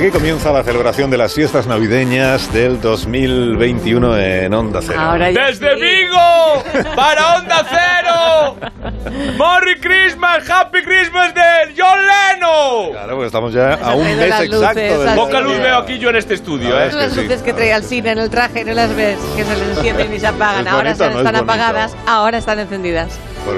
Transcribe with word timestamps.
Aquí 0.00 0.10
comienza 0.10 0.50
la 0.50 0.62
celebración 0.62 1.10
de 1.10 1.18
las 1.18 1.34
fiestas 1.34 1.66
navideñas 1.66 2.50
del 2.54 2.80
2021 2.80 4.16
en 4.16 4.54
Onda 4.54 4.80
Cero. 4.80 4.98
Ahora 4.98 5.26
¡Desde 5.26 5.74
sí. 5.74 5.82
Vigo! 5.82 6.94
¡Para 6.96 7.36
Onda 7.36 7.66
Cero! 7.68 8.56
¡Merry 9.04 9.80
Christmas! 9.80 10.48
¡Happy 10.48 10.82
Christmas 10.82 11.34
de 11.34 11.74
John 11.76 11.98
Leno! 12.06 12.90
Claro, 12.92 13.16
pues 13.16 13.26
estamos 13.26 13.52
ya 13.52 13.74
a 13.74 13.94
un 13.94 14.04
mes 14.04 14.18
exacto 14.26 14.56
luces, 14.60 14.74
del 15.04 15.14
Poca 15.14 15.40
luz 15.40 15.58
veo 15.58 15.78
aquí 15.78 15.98
yo 15.98 16.10
en 16.10 16.16
este 16.16 16.34
estudio, 16.34 16.76
Ah, 16.76 16.84
¿eh? 16.84 16.88
es 16.88 16.94
que 16.94 17.00
Las 17.02 17.12
sí. 17.14 17.22
luces 17.22 17.42
que 17.42 17.52
trae 17.52 17.72
Alcina 17.72 18.12
en 18.12 18.18
el 18.18 18.28
traje, 18.30 18.64
no 18.64 18.72
las 18.74 18.94
ves, 18.94 19.18
que 19.36 19.44
se 19.44 19.56
les 19.56 19.76
encienden 19.78 20.14
y 20.14 20.20
se 20.20 20.26
apagan. 20.26 20.66
Es 20.66 20.72
ahora 20.72 20.90
bonito, 20.90 21.04
se- 21.04 21.10
¿no? 21.10 21.18
están 21.18 21.34
Es 21.36 21.40
apagadas, 21.42 21.96
ahora 22.06 22.38
están 22.38 22.58
encendidas. 22.58 23.08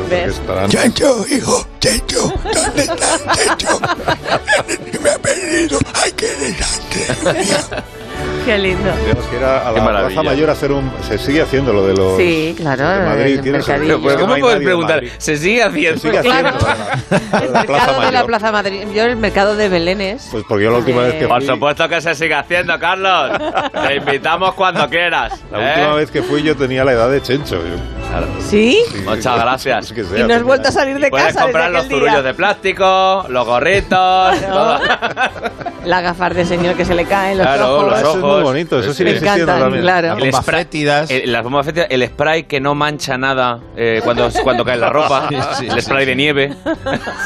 ¿Ves? 0.09 0.41
hijo, 1.31 1.67
Checho, 1.81 2.33
¿dónde 2.55 2.83
estás, 2.83 3.23
Checho? 3.37 3.81
Me 5.03 5.11
ha 5.11 5.19
perdido. 5.19 5.79
¡Ay, 6.05 6.13
qué 6.13 6.27
desastre! 6.29 7.83
Qué 8.45 8.59
lindo. 8.59 8.91
Tenemos 8.93 9.27
que 9.27 9.37
ir 9.37 9.45
a, 9.45 9.69
a 9.69 9.73
la. 9.73 10.07
Plaza 10.07 10.23
Mayor 10.23 10.49
a 10.51 10.53
hacer 10.53 10.73
un... 10.73 10.91
Se 11.07 11.19
sigue 11.19 11.43
haciendo 11.43 11.73
lo 11.73 11.87
de 11.87 11.95
los... 11.95 12.17
Sí, 12.17 12.55
claro, 12.57 12.89
de 12.89 12.99
Madrid. 13.07 13.41
mercadillo. 13.45 13.97
es 13.97 14.03
Pues, 14.03 14.17
¿Cómo 14.17 14.35
no 14.37 14.41
puedes 14.41 14.61
preguntar? 14.63 15.03
¿Se 15.19 15.37
sigue 15.37 15.63
haciendo? 15.63 16.01
Se 16.01 16.07
sigue 16.09 16.19
haciendo 16.19 16.59
Claro. 16.59 16.59
la- 17.11 17.39
la- 17.39 17.39
El 17.45 17.53
la 17.53 17.63
Plaza 17.65 17.87
mercado 17.87 18.07
de 18.07 18.13
la. 18.13 18.25
Plaza 18.27 18.53
Madrid. 18.53 18.83
Yo 18.95 19.05
el 19.05 19.17
mercado 19.17 19.57
de 19.57 19.69
Belénes. 19.69 20.29
Pues 20.33 20.45
porque 20.49 20.65
yo 20.65 20.71
la 20.73 20.79
última 20.79 21.03
vez 21.03 21.15
que 21.15 21.27
Por 21.29 21.39
fui... 21.39 21.47
supuesto 21.47 21.89
que 21.89 22.01
se 22.01 22.15
sigue 22.15 22.35
haciendo, 22.35 22.79
Carlos. 22.79 23.39
Te 23.87 23.97
invitamos 23.97 24.55
cuando 24.55 24.89
quieras. 24.89 25.41
La 25.51 25.59
¿eh? 25.61 25.75
última 25.75 25.95
vez 25.95 26.11
que 26.11 26.23
fui 26.23 26.43
yo 26.43 26.57
tenía 26.57 26.85
la 26.85 26.93
edad 26.93 27.11
de 27.11 27.21
Chencho. 27.23 27.57
Yo- 27.57 28.02
¿Sí? 28.49 28.79
sí, 28.91 28.99
Muchas 29.07 29.37
gracias. 29.39 29.93
que 29.95 30.05
sea, 30.05 30.19
Y 30.21 30.25
no 30.25 30.35
has 30.35 30.43
vuelto 30.43 30.69
a 30.69 30.73
salir 30.73 30.99
de 30.99 31.09
Puedes 31.11 31.27
casa 31.29 31.41
desde 31.41 31.53
comprar 31.53 31.71
los 31.71 31.85
aquel 31.85 31.89
día. 31.89 31.99
zurullos 31.99 32.25
de 32.25 32.35
plástico, 32.35 33.25
los 33.29 33.47
gorritos, 33.47 34.41
todo. 34.41 34.79
La 35.85 36.01
gafar 36.01 36.33
de 36.33 36.45
señor 36.45 36.77
que 36.77 36.85
se 36.85 36.95
le 36.95 37.05
caen 37.07 37.39
los 37.39 37.47
Claro, 37.47 37.75
ojos. 37.79 37.91
los 37.91 37.99
Eso 38.01 38.11
es 38.13 38.17
muy 38.19 38.31
ojos. 38.31 38.43
bonito, 38.45 38.79
eso 38.79 38.95
Sí, 38.95 39.03
Me 39.03 39.15
también. 39.15 39.83
claro. 39.83 40.17
El 40.17 40.33
spray, 40.33 40.61
fétidas. 40.63 41.11
el, 41.11 41.33
las 41.33 41.43
bombas 41.43 41.67
fétidas, 41.67 41.89
el 41.91 42.07
spray 42.07 42.45
que 42.45 42.61
no 42.61 42.77
mancha 42.77 43.19
nada 43.19 43.59
eh, 43.77 44.01
cuando, 44.05 44.31
cuando 44.45 44.65
cae 44.65 44.77
la 44.77 44.91
ropa, 44.91 45.27
Sí, 45.29 45.37
sí, 45.59 45.67
el 45.67 45.73
sí, 45.73 45.81
spray 45.81 46.07
de 46.07 46.15
nieve. 46.15 46.55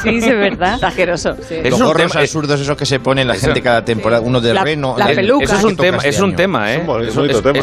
Sí, 0.01 0.21
sí, 0.21 0.27
es 0.29 0.37
verdad. 0.39 0.73
Está 0.73 0.87
asqueroso. 0.87 1.35
Los 1.63 1.79
un 1.79 1.85
gorros 1.85 2.11
tema- 2.11 2.21
absurdos 2.21 2.59
esos 2.59 2.75
que 2.75 2.87
se 2.87 2.99
ponen 2.99 3.27
la 3.27 3.35
Eso. 3.35 3.45
gente 3.45 3.61
cada 3.61 3.85
temporada. 3.85 4.23
Uno 4.23 4.41
de 4.41 4.55
La- 4.55 4.63
reno. 4.63 4.95
la 4.97 5.11
el- 5.11 5.15
peluca. 5.17 5.45
Eso 5.45 5.55
es 5.57 5.63
un 5.63 5.77
tema, 5.77 5.97
es 6.03 6.19
un 6.19 6.35
tema, 6.35 6.73
¿eh? 6.73 6.77
Es 7.07 7.15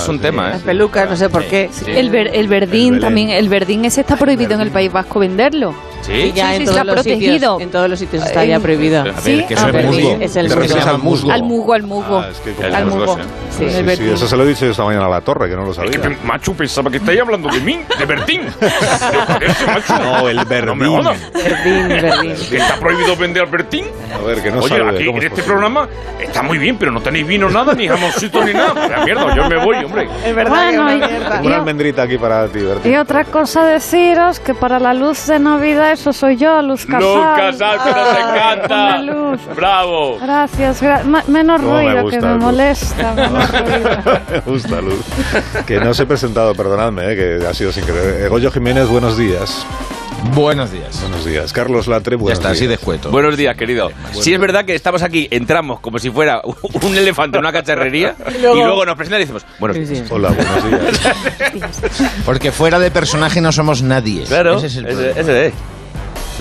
un 0.09 0.21
tema, 0.21 0.51
Las 0.51 0.61
¿eh? 0.61 0.63
pelucas, 0.65 1.11
no 1.11 1.17
sé 1.17 1.29
por 1.29 1.45
qué. 1.47 1.71
El, 1.89 2.11
ver- 2.11 2.29
el 2.29 2.35
El 2.45 2.49
verdín 2.49 2.95
Belén. 2.95 3.14
También, 3.15 3.31
el 3.31 3.49
verdín 3.49 3.85
ese 3.85 4.01
está 4.01 4.17
prohibido 4.17 4.55
en 4.55 4.61
el 4.61 4.73
País 4.73 4.93
Vasco 4.93 5.21
venderlo. 5.21 5.73
Sí. 6.05 6.33
ya 6.35 6.49
Sí, 6.51 6.55
en 6.55 6.59
sí, 6.61 6.65
todos 6.67 6.77
está 6.79 6.85
los 6.85 6.95
protegido. 6.95 7.33
sitios, 7.35 7.61
en 7.63 7.71
todos 7.71 7.89
los 7.91 7.99
sitios 7.99 8.25
está 8.25 8.45
ya 8.45 8.57
Eh, 8.57 8.61
prohibido. 8.61 9.01
A 9.01 9.05
ver, 9.05 9.15
Sí, 9.23 9.45
que 9.49 9.55
eso 9.55 9.67
ah, 9.67 9.71
es 9.79 9.85
musgo. 9.87 10.17
es 10.21 10.37
el 10.37 10.49
musgo. 10.49 10.91
al 10.91 10.99
musgo. 10.99 11.33
Al 11.33 11.43
musgo, 11.43 11.73
al 11.75 11.83
musgo. 11.83 12.19
Ah, 12.21 12.29
es 12.31 12.39
que 12.39 12.53
como- 12.53 12.77
al 12.77 12.87
musgo, 12.87 13.19
sí. 13.57 13.65
Eso 14.13 14.27
se 14.29 14.37
lo 14.37 14.45
he 14.45 14.49
dicho 14.49 14.67
esta 14.67 14.85
mañana 14.85 15.07
a 15.07 15.09
la 15.09 15.21
torre, 15.21 15.49
que 15.49 15.57
no 15.57 15.63
lo 15.65 15.71
Es 15.71 15.77
sabía. 15.77 15.93
que, 16.01 16.17
macho, 16.25 16.53
pensaba 16.55 16.91
que 16.91 16.99
estáis 16.99 17.21
hablando 17.21 17.49
de 17.49 17.61
mí, 17.61 17.81
de 17.99 18.05
Bertín. 18.05 18.43
No, 20.05 20.29
el 20.29 20.37
No 20.37 20.45
me 20.45 20.49
verdín. 20.49 20.87
jodas. 20.87 21.33
Verdín, 21.33 21.89
verdín. 21.89 22.35
¿Que 22.51 22.57
está 22.57 22.77
prohibido 22.79 23.17
vender 23.17 23.47
Bertín? 23.47 23.85
A 24.15 24.25
ver, 24.25 24.43
que 24.43 24.51
no 24.51 24.59
Oye, 24.61 24.69
sabe 24.69 24.91
aquí 24.91 25.09
en 25.09 25.17
es 25.19 25.25
este 25.25 25.43
programa 25.43 25.89
está 26.21 26.43
muy 26.43 26.59
bien, 26.59 26.77
pero 26.79 26.91
no 26.93 27.01
tenéis 27.01 27.27
vino 27.27 27.49
nada, 27.51 27.75
ni 27.75 27.87
jamoncito, 27.89 28.45
ni 28.45 28.53
nada. 28.53 28.89
La 28.89 29.05
mierda, 29.05 29.35
yo 29.35 29.49
me 29.49 29.65
voy, 29.65 29.85
hombre. 29.85 30.09
Es 30.25 30.35
verdad 30.35 30.71
que 30.71 30.77
Bueno, 30.79 30.89
es 30.89 30.95
y- 30.95 30.99
una 30.99 31.09
mierda. 31.09 31.31
Tengo 31.37 31.47
una 31.47 31.57
almendrita 31.57 32.03
aquí 32.03 32.19
para 32.19 32.47
ti, 32.49 32.59
Bertín. 32.61 32.93
Y 32.93 32.97
otra 32.97 33.25
cosa 33.25 33.65
deciros 33.65 34.41
que 34.41 34.55
para 34.55 34.79
la 34.79 34.95
luz 34.95 35.27
de 35.27 35.39
Navidad 35.39 35.94
eso 35.95 36.13
soy 36.13 36.37
yo, 36.37 36.61
Luz 36.63 36.85
Casal. 36.87 37.01
Luz 37.03 37.25
Casal, 37.37 37.79
que 37.83 37.91
nos 37.91 38.19
encanta. 38.19 38.99
luz. 39.03 39.41
Bravo. 39.57 40.19
Gracias, 40.21 40.83
gra- 40.83 41.03
menos 41.27 41.61
me 41.63 41.67
ruido 41.83 42.03
gusta, 42.03 42.19
que 42.21 42.27
me 42.27 42.33
Luz. 42.35 42.43
molesta. 42.43 43.13
menos 43.15 43.51
ruido. 43.61 44.21
Me 44.31 44.41
gusta, 44.41 44.81
Luz. 44.81 45.05
Que 45.67 45.81
no 45.81 45.91
os 45.91 46.01
he 46.01 46.07
presentado, 46.07 46.55
perdonadme, 46.55 47.13
eh, 47.13 47.17
que 47.41 47.47
ha 47.47 47.55
sido 47.55 47.73
sin 47.73 47.85
querer. 47.85 48.23
Eh, 48.25 48.29
Goyo 48.29 48.51
Jiménez, 48.51 48.87
buenos 48.89 49.17
días. 49.17 49.67
Buenos 50.33 50.73
días. 50.73 50.99
Buenos 51.03 51.25
días. 51.27 51.53
Carlos 51.53 51.87
Latre, 51.87 52.17
Ya 52.17 52.23
buenos 52.23 52.39
está, 52.39 52.51
así 52.53 52.61
días. 52.61 52.69
de 52.71 52.75
escueto. 52.77 53.11
Buenos 53.11 53.37
días, 53.37 53.55
querido. 53.57 53.91
Sí 54.13 54.33
es 54.33 54.41
verdad 54.41 54.65
que 54.65 54.75
estamos 54.75 55.03
aquí, 55.03 55.29
entramos 55.31 55.81
como 55.81 55.99
si 55.99 56.11
fuera 56.11 56.41
un 56.83 56.97
elefante 56.97 57.37
en 57.37 57.45
una 57.45 57.53
cacharrería 57.53 58.15
y 58.39 58.41
luego, 58.41 58.87
nos 58.87 58.97
presentan 58.97 59.21
y 59.21 59.25
decimos, 59.25 59.45
bueno, 59.59 59.75
Sí, 59.75 59.85
sí. 59.87 60.03
Hola, 60.09 60.31
buenos 60.31 60.71
días. 60.71 61.93
Porque 62.25 62.53
fuera 62.53 62.79
de 62.79 62.91
personaje 62.91 63.43
no 63.43 63.53
somos 63.53 63.83
nadie. 63.83 64.25
claro, 64.25 64.57
Ese 64.57 64.69
es 64.69 64.77
el 64.77 64.87
ese, 64.87 64.95
problema. 64.95 65.21
ese 65.21 65.47
es. 65.49 65.55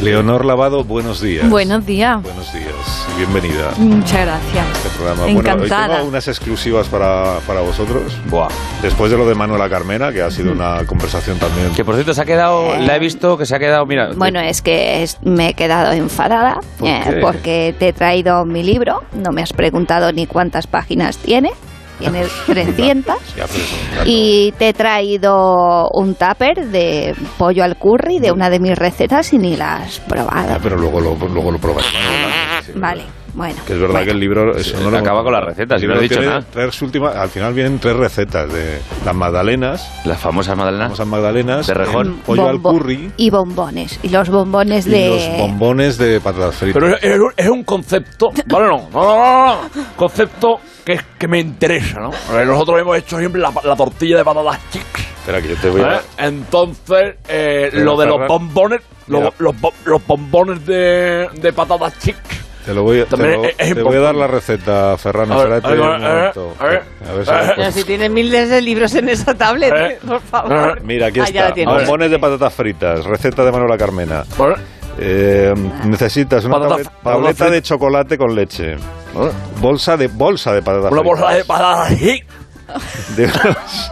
Leonor 0.01 0.43
Lavado, 0.43 0.83
buenos 0.83 1.21
días. 1.21 1.47
Buenos 1.49 1.85
días. 1.85 2.21
Buenos 2.23 2.51
días. 2.51 3.07
Bienvenida 3.15 3.71
Muchas 3.77 4.25
gracias. 4.25 4.65
este 4.77 4.89
programa. 4.97 5.21
Bueno, 5.23 5.39
hoy 5.39 5.55
Encantada. 5.55 5.95
tengo 5.97 6.09
unas 6.09 6.27
exclusivas 6.27 6.87
para, 6.87 7.37
para 7.45 7.61
vosotros. 7.61 8.17
Buah. 8.29 8.47
Después 8.81 9.11
de 9.11 9.17
lo 9.17 9.27
de 9.27 9.35
Manuela 9.35 9.69
Carmena, 9.69 10.11
que 10.11 10.21
ha 10.21 10.31
sido 10.31 10.51
una 10.51 10.85
conversación 10.87 11.37
también. 11.37 11.73
Que 11.75 11.85
por 11.85 11.93
cierto 11.95 12.13
se 12.13 12.21
ha 12.21 12.25
quedado, 12.25 12.75
la 12.79 12.95
he 12.95 12.99
visto 12.99 13.37
que 13.37 13.45
se 13.45 13.55
ha 13.55 13.59
quedado, 13.59 13.85
mira. 13.85 14.09
Bueno, 14.15 14.39
es 14.39 14.61
que 14.61 15.03
es- 15.03 15.19
me 15.23 15.49
he 15.49 15.53
quedado 15.53 15.91
enfadada 15.93 16.59
¿Por 16.79 16.87
eh, 16.89 17.19
porque 17.21 17.75
te 17.77 17.89
he 17.89 17.93
traído 17.93 18.45
mi 18.45 18.63
libro, 18.63 19.03
no 19.13 19.31
me 19.31 19.41
has 19.43 19.53
preguntado 19.53 20.11
ni 20.11 20.25
cuántas 20.25 20.65
páginas 20.67 21.17
tiene, 21.17 21.51
tiene 21.99 22.23
300, 22.47 23.15
Ya, 23.35 23.45
pero 23.47 23.63
eso, 23.63 23.75
claro. 23.93 24.03
y 24.05 24.53
te 24.57 24.69
he 24.69 24.73
traído 24.73 25.89
un 25.93 26.15
tupper 26.15 26.67
de 26.67 27.15
pollo 27.37 27.63
al 27.63 27.77
curry 27.77 28.19
de 28.19 28.31
una 28.31 28.49
de 28.49 28.59
mis 28.59 28.77
recetas 28.77 29.31
y 29.33 29.37
ni 29.37 29.55
la 29.55 29.77
has 29.77 29.99
probado. 29.99 30.57
pero 30.61 30.77
luego 30.77 30.99
lo, 30.99 31.15
luego 31.27 31.51
lo 31.51 31.57
probaré. 31.59 31.87
Vale, 32.75 33.03
bueno. 33.33 33.55
Que 33.65 33.73
es 33.73 33.79
verdad 33.79 33.93
Bueno, 33.93 34.05
que 34.05 34.11
el 34.11 34.19
libro... 34.19 34.55
Eso 34.55 34.79
no 34.81 34.91
lo 34.91 34.97
acaba 34.97 35.23
con 35.23 35.33
las 35.33 35.43
recetas, 35.43 35.81
y 35.81 35.87
no 35.87 35.95
he 35.95 36.01
dicho 36.01 36.21
nada. 36.21 36.43
tres 36.51 36.81
últimas- 36.81 37.15
al 37.15 37.29
final 37.29 37.53
vienen 37.53 37.79
tres 37.79 37.95
recetas 37.95 38.51
de 38.51 38.79
las 39.05 39.15
magdalenas, 39.15 40.01
Las 40.05 40.19
famosas 40.19 40.55
magdalenas. 40.55 40.85
famosas 40.87 41.07
magdalenas, 41.07 41.67
De 41.67 41.73
rejón. 41.73 42.17
pollo 42.25 42.47
al 42.49 42.61
curry 42.61 43.11
Y 43.17 43.29
bombones, 43.29 43.99
y 44.03 44.09
los 44.09 44.29
bombones 44.29 44.85
y 44.87 44.89
de... 44.91 45.09
los 45.09 45.37
bombones 45.37 45.97
de 45.97 46.19
patatas 46.21 46.55
fritas. 46.55 46.81
Pero 46.81 46.95
es, 46.95 47.03
es 47.03 47.19
un- 47.19 47.33
es 47.35 47.49
un 47.49 47.63
concepto, 47.63 48.29
vale, 48.47 48.67
no, 48.67 48.89
no, 48.91 49.05
no, 49.05 49.15
no, 49.17 49.45
no, 49.63 49.69
concepto 49.95 50.59
que, 50.85 50.99
que 51.17 51.27
me 51.27 51.39
interesa, 51.39 51.99
¿no? 51.99 52.11
Nosotros 52.45 52.79
hemos 52.81 52.97
hecho 52.97 53.17
siempre 53.17 53.41
la, 53.41 53.51
la 53.63 53.75
tortilla 53.75 54.17
de 54.17 54.23
patatas 54.25 54.59
chicas, 54.71 55.05
Espera, 55.19 55.41
que 55.41 55.47
yo 55.49 55.55
te 55.55 55.69
voy 55.69 55.81
a... 55.81 55.95
¿eh? 55.95 55.99
Entonces, 56.17 57.15
eh, 57.29 57.69
lo 57.73 57.95
de 57.97 58.05
los 58.07 58.27
bombones, 58.27 58.81
los, 59.07 59.33
los 59.39 60.05
bombones 60.05 60.65
de, 60.65 61.29
de 61.33 61.53
patatas 61.53 61.97
chicas, 61.99 62.21
Te, 62.65 62.73
lo 62.73 62.83
voy 62.83 63.01
a, 63.01 63.03
te, 63.05 63.09
También 63.11 63.41
lo- 63.41 63.43
es- 63.47 63.55
es 63.57 63.73
te 63.75 63.81
voy 63.83 63.97
a 63.97 63.99
dar 63.99 64.15
la 64.15 64.27
receta, 64.27 64.97
Ferran. 64.97 65.31
A 65.31 65.35
ver, 65.43 65.51
espérate 65.53 65.67
a 65.67 65.71
ver, 65.71 65.79
un 65.81 65.85
a 65.85 65.97
ver, 65.97 66.17
momento. 66.17 66.55
a 66.59 66.65
ver, 66.65 66.83
A 67.09 67.13
ver 67.13 67.25
si 67.25 67.31
a 67.31 67.33
la 67.33 67.41
ver. 67.41 67.53
Pero 67.57 67.71
si 67.71 67.83
tienes 67.83 68.09
miles 68.11 68.49
de 68.49 68.61
libros 68.61 68.95
en 68.95 69.09
esa 69.09 69.33
tablet, 69.33 69.99
por 70.01 70.21
favor. 70.21 70.81
Mira, 70.83 71.07
aquí 71.07 71.19
Ah, 71.19 71.25
está. 71.25 71.53
Bombones 71.65 72.09
de 72.11 72.19
patatas 72.19 72.53
fritas. 72.53 73.03
Receta 73.05 73.43
de 73.43 73.51
Manuela 73.51 73.77
Carmena. 73.77 74.23
Eh, 74.99 75.53
necesitas 75.85 76.45
una 76.45 76.55
Patata- 76.55 76.69
tablet- 76.75 76.89
patata 77.01 77.11
tableta 77.21 77.49
de 77.49 77.61
chocolate 77.63 78.17
con 78.17 78.35
leche. 78.35 78.75
Bolsa 79.59 79.95
de 79.97 80.07
bolsa 80.07 80.53
de 80.53 80.61
patatas 80.61 80.91
Una 80.91 81.01
fritas. 81.01 81.19
bolsa 81.19 81.35
de 81.37 81.45
patatas 81.45 81.91
de 83.15 83.25
unos 83.25 83.91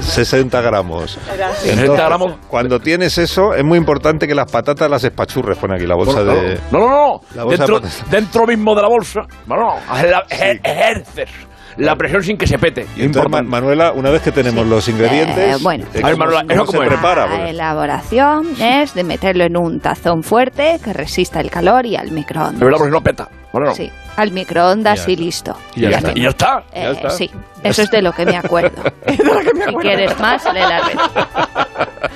60 0.00 0.60
gramos. 0.60 1.18
60 1.62 1.94
gramos. 1.94 2.34
Cuando 2.48 2.80
tienes 2.80 3.16
eso, 3.18 3.54
es 3.54 3.64
muy 3.64 3.78
importante 3.78 4.26
que 4.26 4.34
las 4.34 4.50
patatas 4.50 4.90
las 4.90 5.04
espachurres. 5.04 5.56
Pone 5.58 5.76
aquí 5.76 5.86
la 5.86 5.94
bolsa 5.94 6.22
Bueno, 6.22 6.34
de. 6.34 6.60
No, 6.70 6.78
no, 6.80 6.88
no, 6.88 7.20
La 7.34 7.42
no. 7.42 7.44
bolsa 7.46 7.64
Dentro, 7.66 7.80
de 7.80 7.88
dentro 8.10 8.46
mismo 8.46 8.74
de 8.74 8.82
la 8.82 8.88
bolsa, 8.88 9.20
bueno, 9.46 9.76
ejer- 9.90 10.26
ejer- 10.28 10.60
ejerces 10.64 11.30
la 11.78 11.94
presión 11.94 12.22
sin 12.22 12.38
que 12.38 12.46
se 12.46 12.58
pete. 12.58 12.86
Y 12.96 13.02
entonces. 13.04 13.44
Manuela, 13.46 13.92
una 13.92 14.08
vez 14.10 14.22
que 14.22 14.32
tenemos 14.32 14.66
los 14.66 14.88
ingredientes, 14.88 15.56
Eh, 15.56 15.58
bueno. 15.62 15.84
eh, 15.92 16.00
A 16.02 16.06
ver, 16.08 16.12
¿cómo, 16.16 16.24
Manuela, 16.24 16.42
cómo 16.48 16.62
¿eso 16.62 16.72
se 16.72 16.78
es? 16.78 16.88
prepara? 16.88 17.26
La 17.26 17.50
elaboración 17.50 18.46
es 18.58 18.94
de 18.94 19.04
meterlo 19.04 19.44
en 19.44 19.58
un 19.58 19.80
tazón 19.80 20.22
fuerte 20.22 20.80
que 20.82 20.92
resista 20.94 21.38
el 21.40 21.50
calor 21.50 21.84
y 21.84 21.96
al 21.96 22.10
microondas. 22.12 22.60
verdad, 22.60 22.78
porque 22.78 22.92
no 22.92 23.02
peta. 23.02 23.28
Bueno, 23.58 23.74
Sí, 23.74 23.90
al 24.16 24.32
microondas 24.32 25.06
Ya 25.06 25.10
y 25.10 25.14
está. 25.14 25.24
listo. 25.24 25.56
y 25.74 25.80
ya, 25.80 25.88
está. 25.90 26.12
Y 26.14 26.22
ya 26.22 26.28
está. 26.28 26.64
Eh, 26.72 26.82
Ya 26.82 26.90
está. 26.90 27.10
Sí, 27.10 27.30
eso 27.62 27.82
es 27.82 27.90
de 27.90 28.02
lo 28.02 28.12
que 28.12 28.26
me 28.26 28.36
acuerdo. 28.36 28.82
Si 29.66 29.74
quieres 29.76 30.18
más, 30.20 30.44
lee 30.52 30.60
la 30.60 30.80
red. 30.80 30.98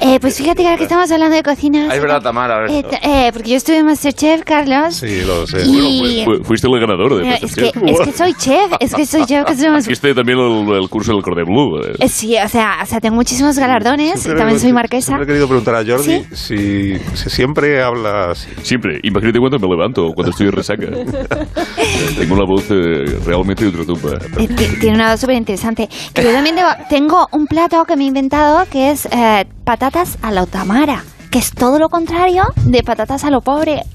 Eh, 0.00 0.18
pues 0.20 0.36
fíjate 0.36 0.62
que 0.62 0.66
ahora 0.68 0.76
que 0.78 0.84
estamos 0.84 1.10
hablando 1.10 1.34
de 1.36 1.42
cocina. 1.42 1.88
Ah, 1.90 1.94
es 1.96 2.00
verdad, 2.00 2.22
Tamara. 2.22 2.66
eh, 2.70 2.84
eh, 3.02 3.30
porque 3.32 3.50
yo 3.50 3.56
estuve 3.56 3.78
en 3.78 3.86
Masterchef, 3.86 4.42
Carlos. 4.44 4.94
Sí, 4.94 5.22
lo 5.26 5.46
sé. 5.46 5.62
Y- 5.66 6.24
fuiste 6.44 6.68
el 6.68 6.80
ganador 6.80 7.16
de 7.16 7.22
Mira, 7.22 7.34
es, 7.36 7.54
que, 7.54 7.66
es 7.68 8.00
que 8.00 8.12
soy 8.12 8.34
chef, 8.34 8.72
es 8.80 8.94
que 8.94 9.04
soy 9.06 9.24
chef. 9.26 9.44
Que 9.44 9.56
somos- 9.56 9.86
Hiciste 9.86 10.14
también 10.14 10.38
el, 10.38 10.68
el 10.82 10.88
curso 10.88 11.12
del 11.12 11.22
Cordé 11.22 11.42
Blue. 11.44 11.80
eh. 11.82 11.96
Eh, 11.98 12.08
Sí, 12.08 12.36
o 12.42 12.48
sea, 12.48 12.78
o 12.82 12.86
sea, 12.86 13.00
tengo 13.00 13.16
muchísimos 13.16 13.58
galardones 13.58 14.22
también 14.22 14.58
soy 14.60 14.72
marquesa. 14.72 15.06
Siempre 15.08 15.24
he 15.24 15.26
querido 15.26 15.46
preguntar 15.48 15.74
a 15.74 15.84
Jordi 15.84 16.24
si, 16.32 16.96
si 17.14 17.28
siempre 17.30 17.82
hablas. 17.82 18.46
Siempre. 18.62 19.00
Imagínate 19.02 19.38
cuando 19.38 19.58
me 19.58 19.68
levanto, 19.68 20.12
cuando 20.14 20.30
estoy 20.30 20.46
en 20.46 20.52
resaca. 20.52 20.86
Tengo 22.18 22.34
una 22.34 22.44
voz 22.44 22.64
eh, 22.70 23.18
realmente 23.24 23.66
ultratumba. 23.66 24.18
Eh, 24.38 24.48
ti- 24.48 24.66
Tiene 24.80 24.96
una 24.96 25.10
voz 25.12 25.20
súper 25.20 25.36
interesante. 25.36 25.88
Que 26.14 26.22
yo 26.22 26.32
también 26.32 26.56
debo- 26.56 26.76
tengo 26.88 27.26
un 27.32 27.46
plato 27.46 27.84
que 27.84 27.96
me 27.96 28.04
he 28.04 28.06
inventado 28.06 28.64
que 28.70 28.90
es 28.90 29.06
eh, 29.06 29.44
patatas 29.88 30.18
a 30.20 30.30
la 30.30 30.42
otamara. 30.42 31.02
Que 31.30 31.38
es 31.38 31.50
todo 31.50 31.78
lo 31.78 31.88
contrario 31.88 32.44
de 32.64 32.82
patatas 32.82 33.24
a 33.24 33.30
lo 33.30 33.40
pobre. 33.40 33.82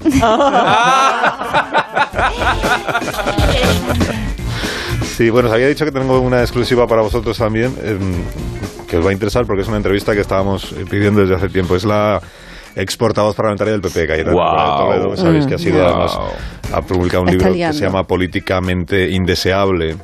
Sí, 5.16 5.30
bueno, 5.30 5.48
os 5.48 5.54
había 5.54 5.68
dicho 5.68 5.84
que 5.84 5.92
tengo 5.92 6.18
una 6.18 6.40
exclusiva 6.40 6.88
para 6.88 7.00
vosotros 7.02 7.38
también, 7.38 7.72
em, 7.84 8.24
que 8.88 8.96
os 8.96 9.06
va 9.06 9.10
a 9.10 9.12
interesar 9.12 9.46
porque 9.46 9.62
es 9.62 9.68
una 9.68 9.76
entrevista 9.76 10.12
que 10.12 10.20
estábamos 10.20 10.72
eh, 10.72 10.84
pidiendo 10.90 11.20
desde 11.20 11.36
hace 11.36 11.48
tiempo. 11.50 11.76
Es 11.76 11.84
la 11.84 12.20
ex 12.74 12.96
portavoz 12.96 13.36
parlamentaria 13.36 13.74
del 13.74 13.80
PP, 13.80 14.08
Cayetana 14.08 14.76
Toledo, 14.76 15.16
sabéis 15.16 15.46
que 15.46 15.54
ha 15.54 15.58
sido 15.58 15.76
Guau. 15.76 15.88
además, 15.88 16.18
ha 16.72 16.80
publicado 16.82 17.22
un 17.22 17.28
Está 17.28 17.48
libro 17.48 17.68
que 17.68 17.72
se 17.74 17.84
llama 17.84 18.02
Políticamente 18.02 19.08
Indeseable, 19.10 19.96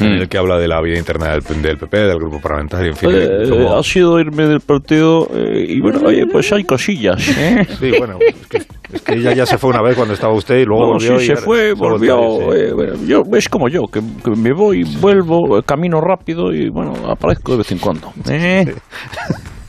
en 0.00 0.16
Mm. 0.16 0.20
el 0.22 0.28
que 0.28 0.38
habla 0.38 0.58
de 0.58 0.68
la 0.68 0.80
vida 0.82 0.98
interna 0.98 1.30
del, 1.32 1.42
del 1.62 1.78
PP, 1.78 1.96
del 1.96 2.18
grupo 2.18 2.40
parlamentario, 2.40 2.90
en 2.90 2.96
fin. 2.96 3.10
Eh, 3.12 3.68
ha 3.74 3.82
sido 3.82 4.18
irme 4.20 4.46
del 4.46 4.60
partido 4.60 5.28
eh, 5.34 5.64
y 5.68 5.80
bueno, 5.80 6.00
oye, 6.04 6.26
pues 6.26 6.52
hay 6.52 6.64
cosillas. 6.64 7.26
¿eh? 7.38 7.66
Sí, 7.80 7.92
bueno, 7.98 8.18
es 8.20 8.46
que, 8.46 8.58
es 8.92 9.02
que 9.02 9.14
ella 9.14 9.32
ya 9.32 9.46
se 9.46 9.56
fue 9.58 9.70
una 9.70 9.82
vez 9.82 9.96
cuando 9.96 10.14
estaba 10.14 10.32
usted 10.34 10.56
y 10.58 10.64
luego 10.64 10.92
Bueno, 10.92 10.98
volvió. 10.98 11.18
sí, 11.18 11.24
y 11.24 11.28
se 11.28 11.36
fue, 11.36 11.72
volvió. 11.72 12.16
volvió, 12.18 12.52
sí. 12.52 12.58
eh, 12.60 12.72
bueno, 12.72 12.94
yo, 13.06 13.22
es 13.36 13.48
como 13.48 13.68
yo, 13.68 13.82
que, 13.86 14.00
que 14.24 14.30
me 14.30 14.52
voy, 14.52 14.84
vuelvo, 15.00 15.58
eh, 15.58 15.62
camino 15.64 16.00
rápido 16.00 16.52
y 16.52 16.68
bueno, 16.68 16.92
aparezco 17.08 17.52
de 17.52 17.58
vez 17.58 17.72
en 17.72 17.78
cuando. 17.78 18.12
¿eh? 18.28 18.74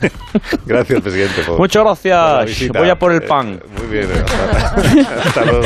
Gracias, 0.66 1.00
presidente. 1.00 1.42
por- 1.46 1.58
Muchas 1.58 1.82
por 1.82 1.92
gracias. 2.02 2.46
visita. 2.46 2.78
Voy 2.78 2.88
a 2.90 2.96
por 2.98 3.12
el 3.12 3.22
Eh, 3.22 3.26
pan. 3.26 3.60
muy 3.78 3.86
bien, 3.90 4.06
hasta, 4.12 5.20
hasta 5.28 5.44
luego. 5.44 5.62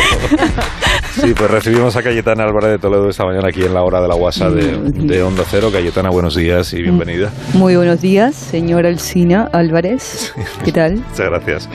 Sí, 1.21 1.35
pues 1.37 1.51
recibimos 1.51 1.95
a 1.97 2.03
Cayetana 2.03 2.45
Álvarez 2.45 2.71
de 2.71 2.79
Toledo 2.79 3.09
esta 3.09 3.25
mañana 3.27 3.49
aquí 3.49 3.63
en 3.63 3.75
la 3.75 3.83
hora 3.83 4.01
de 4.01 4.09
la 4.09 4.15
guasa 4.15 4.49
de, 4.51 4.79
de 4.79 5.23
Onda 5.23 5.45
Cero. 5.49 5.69
Cayetana, 5.71 6.09
buenos 6.11 6.35
días 6.35 6.73
y 6.73 6.81
bienvenida. 6.83 7.31
Muy 7.53 7.77
buenos 7.77 8.01
días, 8.01 8.35
señora 8.35 8.89
Alcina 8.89 9.49
Álvarez. 9.53 10.33
¿Qué 10.65 10.73
tal? 10.73 10.95
Muchas 10.97 11.27
gracias. 11.29 11.69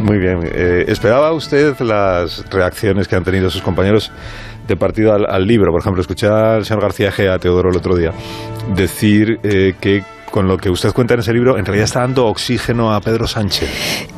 Muy 0.00 0.18
bien. 0.18 0.40
Eh, 0.44 0.84
¿Esperaba 0.88 1.32
usted 1.32 1.78
las 1.80 2.44
reacciones 2.50 3.08
que 3.08 3.16
han 3.16 3.24
tenido 3.24 3.50
sus 3.50 3.62
compañeros 3.62 4.12
de 4.68 4.76
partido 4.76 5.12
al, 5.12 5.26
al 5.28 5.44
libro? 5.46 5.72
Por 5.72 5.80
ejemplo, 5.80 6.00
escuché 6.00 6.28
al 6.28 6.64
señor 6.64 6.82
García 6.82 7.10
G. 7.10 7.28
a 7.32 7.38
Teodoro 7.38 7.70
el 7.70 7.76
otro 7.76 7.96
día 7.96 8.12
decir 8.76 9.40
eh, 9.42 9.74
que 9.80 10.02
con 10.30 10.48
lo 10.48 10.56
que 10.56 10.70
usted 10.70 10.92
cuenta 10.92 11.14
en 11.14 11.20
ese 11.20 11.32
libro, 11.32 11.58
en 11.58 11.64
realidad 11.64 11.84
está 11.84 12.00
dando 12.00 12.26
oxígeno 12.26 12.92
a 12.92 13.00
Pedro 13.00 13.26
Sánchez. 13.26 13.68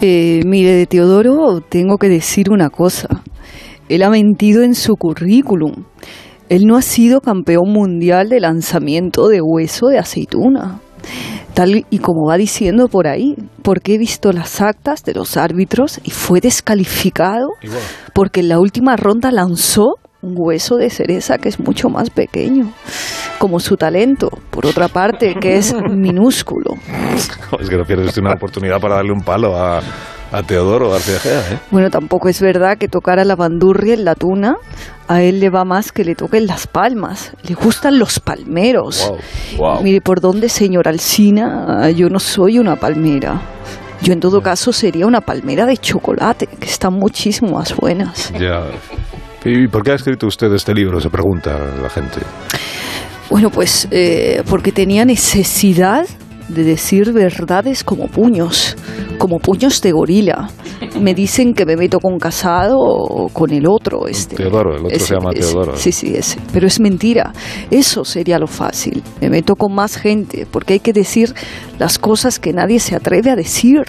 Eh, 0.00 0.40
mire, 0.44 0.72
de 0.72 0.86
Teodoro 0.86 1.60
tengo 1.60 1.98
que 1.98 2.08
decir 2.08 2.50
una 2.50 2.70
cosa. 2.70 3.08
Él 3.88 4.02
ha 4.02 4.10
mentido 4.10 4.62
en 4.62 4.74
su 4.74 4.96
currículum. 4.96 5.84
Él 6.48 6.66
no 6.66 6.76
ha 6.76 6.82
sido 6.82 7.20
campeón 7.20 7.72
mundial 7.72 8.28
de 8.28 8.40
lanzamiento 8.40 9.28
de 9.28 9.40
hueso 9.40 9.88
de 9.88 9.98
aceituna. 9.98 10.80
Tal 11.54 11.86
y 11.88 11.98
como 11.98 12.28
va 12.28 12.36
diciendo 12.36 12.88
por 12.88 13.06
ahí, 13.06 13.34
porque 13.62 13.94
he 13.94 13.98
visto 13.98 14.32
las 14.32 14.60
actas 14.60 15.04
de 15.04 15.14
los 15.14 15.36
árbitros 15.36 16.00
y 16.04 16.10
fue 16.10 16.40
descalificado 16.40 17.48
porque 18.12 18.40
en 18.40 18.48
la 18.48 18.58
última 18.58 18.96
ronda 18.96 19.30
lanzó 19.30 19.94
un 20.22 20.34
hueso 20.36 20.76
de 20.76 20.90
cereza 20.90 21.38
que 21.38 21.48
es 21.48 21.60
mucho 21.60 21.88
más 21.88 22.10
pequeño, 22.10 22.72
como 23.38 23.60
su 23.60 23.76
talento, 23.76 24.30
por 24.50 24.66
otra 24.66 24.88
parte, 24.88 25.34
que 25.34 25.56
es 25.56 25.74
minúsculo. 25.90 26.74
Es 27.60 27.68
que 27.68 27.76
no 27.76 27.84
pierde 27.84 28.06
usted 28.06 28.22
una 28.22 28.34
oportunidad 28.34 28.80
para 28.80 28.96
darle 28.96 29.12
un 29.12 29.22
palo 29.22 29.56
a, 29.56 29.80
a 30.32 30.42
Teodoro 30.42 30.90
García 30.90 31.18
Gea, 31.18 31.40
¿eh? 31.40 31.58
Bueno, 31.70 31.90
tampoco 31.90 32.28
es 32.28 32.40
verdad 32.40 32.78
que 32.78 32.88
tocar 32.88 33.18
a 33.18 33.24
la 33.24 33.36
bandurria 33.36 33.94
en 33.94 34.04
la 34.04 34.14
tuna, 34.14 34.56
a 35.08 35.22
él 35.22 35.40
le 35.40 35.50
va 35.50 35.64
más 35.64 35.92
que 35.92 36.04
le 36.04 36.14
toquen 36.14 36.46
las 36.46 36.66
palmas. 36.66 37.32
Le 37.46 37.54
gustan 37.54 37.98
los 37.98 38.18
palmeros. 38.18 39.12
Wow. 39.56 39.82
Mire, 39.82 40.00
¿por 40.00 40.20
dónde, 40.20 40.48
señor 40.48 40.88
Alsina? 40.88 41.88
Yo 41.90 42.08
no 42.08 42.18
soy 42.18 42.58
una 42.58 42.76
palmera. 42.76 43.40
Yo 44.02 44.12
en 44.12 44.20
todo 44.20 44.42
caso 44.42 44.72
sería 44.72 45.06
una 45.06 45.20
palmera 45.20 45.64
de 45.64 45.76
chocolate, 45.76 46.46
que 46.46 46.66
están 46.66 46.94
muchísimo 46.94 47.52
más 47.52 47.74
buenas. 47.74 48.32
Ya. 48.38 48.64
¿Y 49.48 49.68
por 49.68 49.84
qué 49.84 49.92
ha 49.92 49.94
escrito 49.94 50.26
usted 50.26 50.52
este 50.52 50.74
libro? 50.74 51.00
Se 51.00 51.08
pregunta 51.08 51.56
la 51.80 51.88
gente. 51.88 52.18
Bueno, 53.30 53.48
pues 53.50 53.86
eh, 53.92 54.42
porque 54.48 54.72
tenía 54.72 55.04
necesidad 55.04 56.04
de 56.48 56.64
decir 56.64 57.12
verdades 57.12 57.84
como 57.84 58.08
puños, 58.08 58.76
como 59.18 59.38
puños 59.38 59.80
de 59.82 59.92
gorila. 59.92 60.48
Me 61.00 61.14
dicen 61.14 61.54
que 61.54 61.64
me 61.64 61.76
meto 61.76 62.00
con 62.00 62.18
casado 62.18 62.76
o 62.78 63.28
con 63.28 63.52
el 63.52 63.68
otro. 63.68 64.08
Este, 64.08 64.34
Teodoro, 64.34 64.76
el 64.76 64.86
otro 64.86 64.98
se 64.98 65.14
llama 65.14 65.30
ese. 65.32 65.52
Teodoro. 65.52 65.76
Sí, 65.76 65.92
sí, 65.92 66.12
ese. 66.16 66.38
Pero 66.52 66.66
es 66.66 66.80
mentira. 66.80 67.32
Eso 67.70 68.04
sería 68.04 68.40
lo 68.40 68.48
fácil. 68.48 69.00
Me 69.20 69.30
meto 69.30 69.54
con 69.54 69.72
más 69.72 69.96
gente 69.96 70.46
porque 70.50 70.74
hay 70.74 70.80
que 70.80 70.92
decir 70.92 71.32
las 71.78 72.00
cosas 72.00 72.40
que 72.40 72.52
nadie 72.52 72.80
se 72.80 72.96
atreve 72.96 73.30
a 73.30 73.36
decir. 73.36 73.84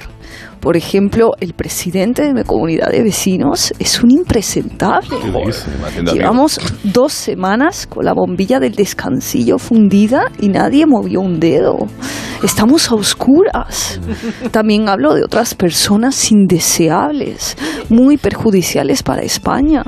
Por 0.60 0.76
ejemplo, 0.76 1.32
el 1.40 1.54
presidente 1.54 2.24
de 2.24 2.34
mi 2.34 2.44
comunidad 2.44 2.92
de 2.92 3.04
vecinos 3.04 3.74
es 3.80 4.02
un 4.04 4.12
impresentable. 4.12 5.18
Llevamos 6.14 6.60
dos 6.84 7.14
semanas 7.14 7.88
con 7.88 8.06
la 8.06 8.14
bombilla 8.14 8.60
del 8.60 8.74
descansillo 8.74 9.60
fundida 9.60 10.26
y 10.40 10.50
nadie 10.50 10.86
movió 10.86 11.22
un 11.22 11.40
dedo. 11.40 11.78
Estamos 12.44 12.92
a 12.92 12.96
oscuras. 12.96 14.00
También 14.52 14.90
hablo 14.90 15.14
de 15.14 15.24
otras 15.24 15.56
personas 15.56 16.32
indeseables, 16.32 17.56
muy 17.90 18.18
perjudiciales 18.18 19.04
para 19.04 19.22
España, 19.22 19.84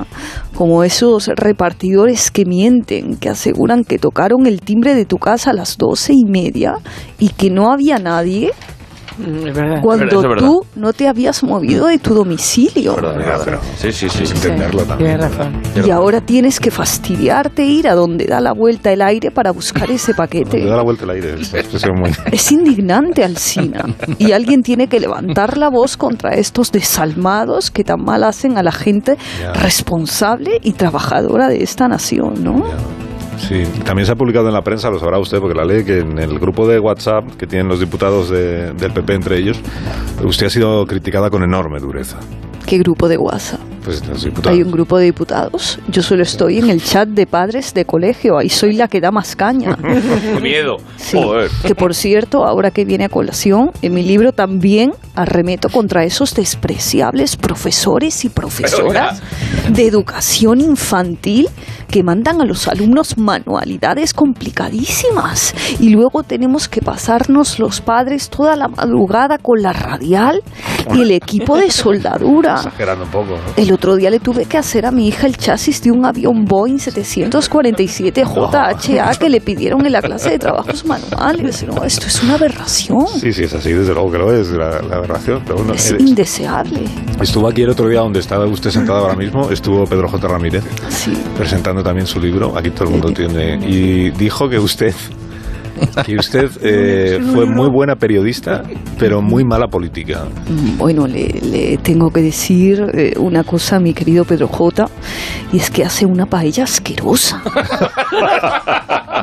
como 0.54 0.82
esos 0.84 1.28
repartidores 1.28 2.30
que 2.30 2.44
mienten, 2.44 3.16
que 3.16 3.28
aseguran 3.28 3.84
que 3.84 3.98
tocaron 3.98 4.46
el 4.46 4.60
timbre 4.60 4.94
de 4.94 5.04
tu 5.04 5.18
casa 5.18 5.50
a 5.50 5.54
las 5.54 5.76
doce 5.76 6.12
y 6.14 6.24
media 6.24 6.74
y 7.18 7.30
que 7.30 7.50
no 7.50 7.72
había 7.72 7.98
nadie 7.98 8.52
Es 9.46 9.54
verdad. 9.54 9.80
cuando 9.82 10.04
es 10.06 10.22
verdad. 10.22 10.46
tú 10.46 10.64
no 10.76 10.92
te 10.92 11.08
habías 11.08 11.42
movido 11.42 11.86
de 11.86 11.98
tu 11.98 12.14
domicilio. 12.14 12.96
Sí, 13.76 13.92
sí, 13.92 14.08
sí. 14.08 14.24
Entenderlo 14.34 14.82
también. 14.84 15.18
Tienes 15.18 15.36
razón. 15.36 15.62
Y 15.86 15.90
ahora 15.90 16.20
tienes 16.20 16.60
que 16.60 16.70
fastidiarte 16.70 17.64
ir 17.64 17.88
a 17.88 17.94
donde 17.94 18.26
da 18.26 18.40
la 18.40 18.52
vuelta 18.52 18.92
el 18.92 19.02
aire 19.02 19.30
para 19.30 19.50
buscar 19.52 19.90
ese 19.90 20.14
paquete. 20.14 20.64
da 20.64 20.76
la 20.76 20.82
vuelta 20.82 21.04
al 21.04 21.10
aire. 21.10 21.34
Esta 21.40 21.58
expresión 21.58 21.98
muy... 21.98 22.10
Es 22.32 22.50
indignante, 22.52 23.24
Alsina. 23.24 23.84
Y 24.18 24.32
alguien 24.32 24.62
tiene 24.62 24.88
que 24.88 25.00
levantar 25.00 25.56
la 25.58 25.68
voz 25.70 25.96
contra 25.96 26.34
estos 26.34 26.72
desalmados 26.72 27.70
que 27.70 27.84
tan 27.84 28.02
mal 28.04 28.24
hacen 28.24 28.56
a 28.58 28.62
la 28.62 28.72
gente 28.72 29.16
Ya. 29.40 29.52
responsable 29.52 30.58
y 30.62 30.72
trabajadora 30.72 31.48
de 31.48 31.62
esta 31.62 31.88
nación, 31.88 32.42
¿no? 32.44 32.64
Sí, 33.48 33.64
también 33.84 34.06
se 34.06 34.12
ha 34.12 34.16
publicado 34.16 34.46
en 34.48 34.54
la 34.54 34.62
prensa, 34.62 34.90
lo 34.90 34.98
sabrá 35.00 35.18
usted, 35.18 35.38
porque 35.40 35.54
la 35.56 35.64
ley 35.64 35.82
que 35.84 35.98
en 36.00 36.18
el 36.18 36.38
grupo 36.38 36.68
de 36.68 36.78
WhatsApp 36.78 37.24
que 37.36 37.46
tienen 37.46 37.68
los 37.68 37.80
diputados 37.80 38.28
de- 38.30 38.72
del 38.74 38.92
PP 38.92 39.14
entre 39.14 39.38
ellos, 39.38 39.58
usted 40.22 40.46
ha 40.46 40.50
sido 40.50 40.86
criticada 40.86 41.30
con 41.30 41.42
enorme 41.42 41.80
dureza. 41.80 42.18
¿Qué 42.66 42.78
grupo 42.78 43.08
de 43.08 43.16
WhatsApp? 43.16 43.60
Pues 43.84 44.06
los 44.06 44.24
diputados. 44.24 44.56
Hay 44.56 44.62
un 44.62 44.70
grupo 44.70 44.98
de 44.98 45.04
diputados. 45.06 45.78
Yo 45.88 46.02
solo 46.02 46.22
estoy 46.22 46.58
en 46.58 46.70
el 46.70 46.82
chat 46.82 47.08
de 47.08 47.26
padres 47.26 47.72
de 47.74 47.84
colegio. 47.84 48.38
Ahí 48.38 48.48
soy 48.48 48.74
la 48.74 48.88
que 48.88 49.00
da 49.00 49.10
más 49.10 49.36
caña. 49.36 49.76
Miedo. 50.42 50.76
Sí, 50.96 51.18
Joder. 51.20 51.50
que 51.66 51.74
por 51.74 51.94
cierto, 51.94 52.44
ahora 52.44 52.70
que 52.70 52.84
viene 52.84 53.04
a 53.04 53.08
colación, 53.08 53.70
en 53.82 53.94
mi 53.94 54.02
libro 54.02 54.32
también 54.32 54.92
arremeto 55.14 55.68
contra 55.68 56.04
esos 56.04 56.34
despreciables 56.34 57.36
profesores 57.36 58.24
y 58.24 58.28
profesoras 58.28 59.22
de 59.70 59.86
educación 59.86 60.60
infantil 60.60 61.48
que 61.90 62.02
mandan 62.02 62.40
a 62.40 62.44
los 62.44 62.68
alumnos 62.68 63.18
manualidades 63.18 64.14
complicadísimas 64.14 65.54
y 65.80 65.90
luego 65.90 66.22
tenemos 66.22 66.68
que 66.68 66.80
pasarnos 66.80 67.58
los 67.58 67.80
padres 67.80 68.30
toda 68.30 68.54
la 68.56 68.68
madrugada 68.68 69.38
con 69.38 69.60
la 69.60 69.72
radial 69.72 70.42
y 70.94 71.02
el 71.02 71.10
equipo 71.10 71.56
de 71.56 71.70
soldadura. 71.70 72.54
Exagerando 72.56 73.04
un 73.04 73.10
poco. 73.10 73.30
¿no? 73.30 73.40
El 73.56 73.72
otro 73.80 73.96
día 73.96 74.10
le 74.10 74.20
tuve 74.20 74.44
que 74.44 74.58
hacer 74.58 74.84
a 74.84 74.90
mi 74.90 75.08
hija 75.08 75.26
el 75.26 75.38
chasis 75.38 75.80
de 75.82 75.90
un 75.90 76.04
avión 76.04 76.44
Boeing 76.44 76.78
747 76.78 78.24
JHA 78.24 79.10
que 79.18 79.30
le 79.30 79.40
pidieron 79.40 79.86
en 79.86 79.92
la 79.92 80.02
clase 80.02 80.28
de 80.32 80.38
trabajos 80.38 80.84
manuales. 80.84 81.64
No, 81.66 81.82
esto 81.82 82.06
es 82.06 82.22
una 82.22 82.34
aberración. 82.34 83.06
Sí, 83.18 83.32
sí, 83.32 83.44
es 83.44 83.54
así, 83.54 83.72
desde 83.72 83.94
luego 83.94 84.12
que 84.12 84.18
lo 84.18 84.34
es, 84.38 84.50
la, 84.50 84.82
la 84.82 84.96
aberración. 84.96 85.40
Pero 85.46 85.56
bueno, 85.56 85.72
Es 85.72 85.92
eh, 85.92 85.96
indeseable. 85.98 86.80
estuvo 87.22 87.48
aquí 87.48 87.62
el 87.62 87.70
otro 87.70 87.88
día 87.88 88.00
donde 88.00 88.20
estaba 88.20 88.46
usted 88.46 88.70
sentado 88.70 88.98
ahora 88.98 89.16
mismo, 89.16 89.50
estuvo 89.50 89.84
Pedro 89.86 90.08
J. 90.10 90.28
Ramírez 90.28 90.62
Sí. 90.90 91.14
presentando 91.34 91.82
también 91.82 92.06
su 92.06 92.20
libro, 92.20 92.58
aquí 92.58 92.68
todo 92.72 92.84
el 92.84 92.90
mundo 92.90 93.10
tiene, 93.12 93.54
y 93.66 94.10
dijo 94.10 94.46
que 94.46 94.58
usted, 94.58 94.94
que 96.04 96.16
usted 96.16 96.50
eh, 96.62 97.20
fue 97.32 97.46
muy 97.46 97.68
buena 97.70 97.96
periodista, 97.96 98.62
pero 98.98 99.22
muy 99.22 99.44
mala 99.44 99.66
política. 99.68 100.24
Bueno, 100.76 101.06
le, 101.06 101.28
le 101.28 101.76
tengo 101.78 102.10
que 102.10 102.22
decir 102.22 102.84
eh, 102.94 103.14
una 103.18 103.44
cosa 103.44 103.76
a 103.76 103.80
mi 103.80 103.94
querido 103.94 104.24
Pedro 104.24 104.48
J. 104.48 104.86
Y 105.52 105.58
es 105.58 105.70
que 105.70 105.84
hace 105.84 106.06
una 106.06 106.26
paella 106.26 106.64
asquerosa. 106.64 107.42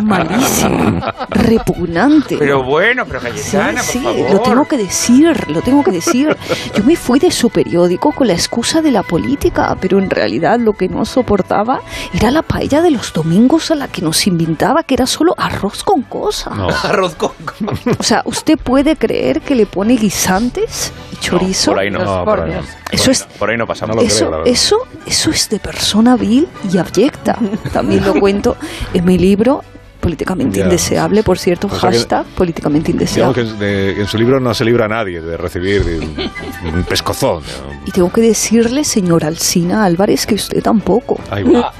Malísima. 0.02 1.14
Repugnante. 1.30 2.38
Pero 2.38 2.64
bueno, 2.64 3.04
pero 3.08 3.20
Sí, 3.20 3.28
Cayetana, 3.28 3.82
sí, 3.82 4.00
por 4.00 4.14
favor. 4.14 4.32
lo 4.32 4.40
tengo 4.42 4.66
que 4.66 4.78
decir, 4.78 5.50
lo 5.50 5.62
tengo 5.62 5.84
que 5.84 5.92
decir. 5.92 6.36
Yo 6.76 6.84
me 6.84 6.96
fui 6.96 7.20
de 7.20 7.32
su 7.32 7.50
periódico 7.50 8.12
con 8.12 8.28
la 8.28 8.34
excusa 8.34 8.82
de 8.82 8.92
la 8.92 9.04
política, 9.04 9.76
pero 9.80 10.00
en 10.00 10.10
realidad 10.10 10.60
lo 10.60 10.74
que 10.74 10.88
no 10.88 11.06
soportaba 11.06 11.82
era 12.14 12.32
la 12.32 12.42
paella 12.42 12.82
de 12.82 12.92
los 12.92 13.14
domingos 13.14 13.72
a 13.72 13.76
la 13.76 13.88
que 13.88 14.02
nos 14.02 14.28
inventaba 14.28 14.84
que 14.84 14.94
era 14.96 15.06
solo 15.06 15.34
arroz 15.38 15.84
con 15.84 16.02
cosas. 16.04 16.47
Cosa. 16.50 16.56
No. 16.84 16.90
Arroz 16.90 17.16
con... 17.16 17.32
O 18.00 18.04
sea, 18.04 18.22
¿usted 18.26 18.58
puede 18.58 18.96
creer 18.96 19.42
que 19.42 19.56
le 19.56 19.66
pone 19.66 19.96
guisantes 19.96 20.92
y 21.12 21.16
chorizo? 21.18 21.72
por 21.72 21.80
ahí 21.80 21.90
no. 21.92 22.04
No, 22.04 22.26
por 22.26 22.42
ahí 22.42 22.52
no. 22.52 22.62
Eso 22.92 23.12
es, 23.12 23.24
Por 23.24 23.50
ahí 23.50 23.58
no 23.58 23.68
pasamos. 23.68 23.96
No 23.96 24.02
lo 24.02 24.08
eso, 24.08 24.28
creo, 24.28 24.46
eso, 24.46 24.78
eso 25.06 25.30
es 25.32 25.50
de 25.50 25.60
persona 25.60 26.16
vil 26.16 26.48
y 26.72 26.78
abyecta. 26.78 27.38
También 27.74 28.06
lo 28.06 28.20
cuento 28.20 28.56
en 28.94 29.04
mi 29.06 29.18
libro, 29.18 29.64
políticamente 30.00 30.60
Ya. 30.60 30.66
indeseable, 30.66 31.24
por 31.24 31.38
cierto, 31.38 31.68
O 31.68 31.70
sea 31.72 31.90
que- 31.90 31.98
hashtag 31.98 32.26
políticamente 32.28 32.86
que 32.88 32.92
indeseable. 32.94 33.42
en, 33.42 33.60
de- 33.60 34.02
en 34.02 34.08
su 34.08 34.18
libro 34.18 34.40
no 34.40 34.54
se 34.54 34.64
libra 34.64 34.86
a 34.86 34.88
nadie 34.88 35.20
de 35.22 35.36
recibir 35.36 35.82
un, 36.64 36.76
un 36.78 36.84
pescozón. 36.84 37.42
¿no? 37.44 37.82
Y 37.86 37.92
tengo 37.92 38.10
que 38.12 38.22
decirle, 38.22 38.84
señor 38.86 39.26
Alsina 39.26 39.84
Álvarez, 39.84 40.26
que 40.26 40.36
usted 40.36 40.62
tampoco. 40.64 41.20
Ahí 41.30 41.44
va. 41.44 41.74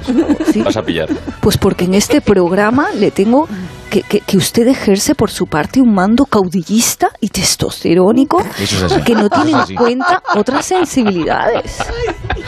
¿sí? 0.52 0.62
Vas 0.62 0.76
a 0.76 0.84
pillar. 0.84 1.08
Pues 1.40 1.58
porque 1.58 1.86
en 1.86 1.94
este 1.94 2.20
programa 2.20 2.88
le 2.96 3.12
tengo 3.12 3.48
que, 3.90 4.02
que, 4.04 4.22
que 4.22 4.38
usted 4.38 4.68
ejerce 4.68 5.16
por 5.16 5.30
su 5.32 5.48
parte 5.48 5.82
un 5.82 5.94
mando 5.94 6.26
caudillista 6.26 7.10
y 7.20 7.30
testosterónico 7.30 8.44
es 8.60 9.04
que 9.06 9.16
no 9.16 9.30
tiene 9.30 9.52
en 9.70 9.76
cuenta 9.76 10.22
otras 10.36 10.66
sensibilidades. 10.66 11.78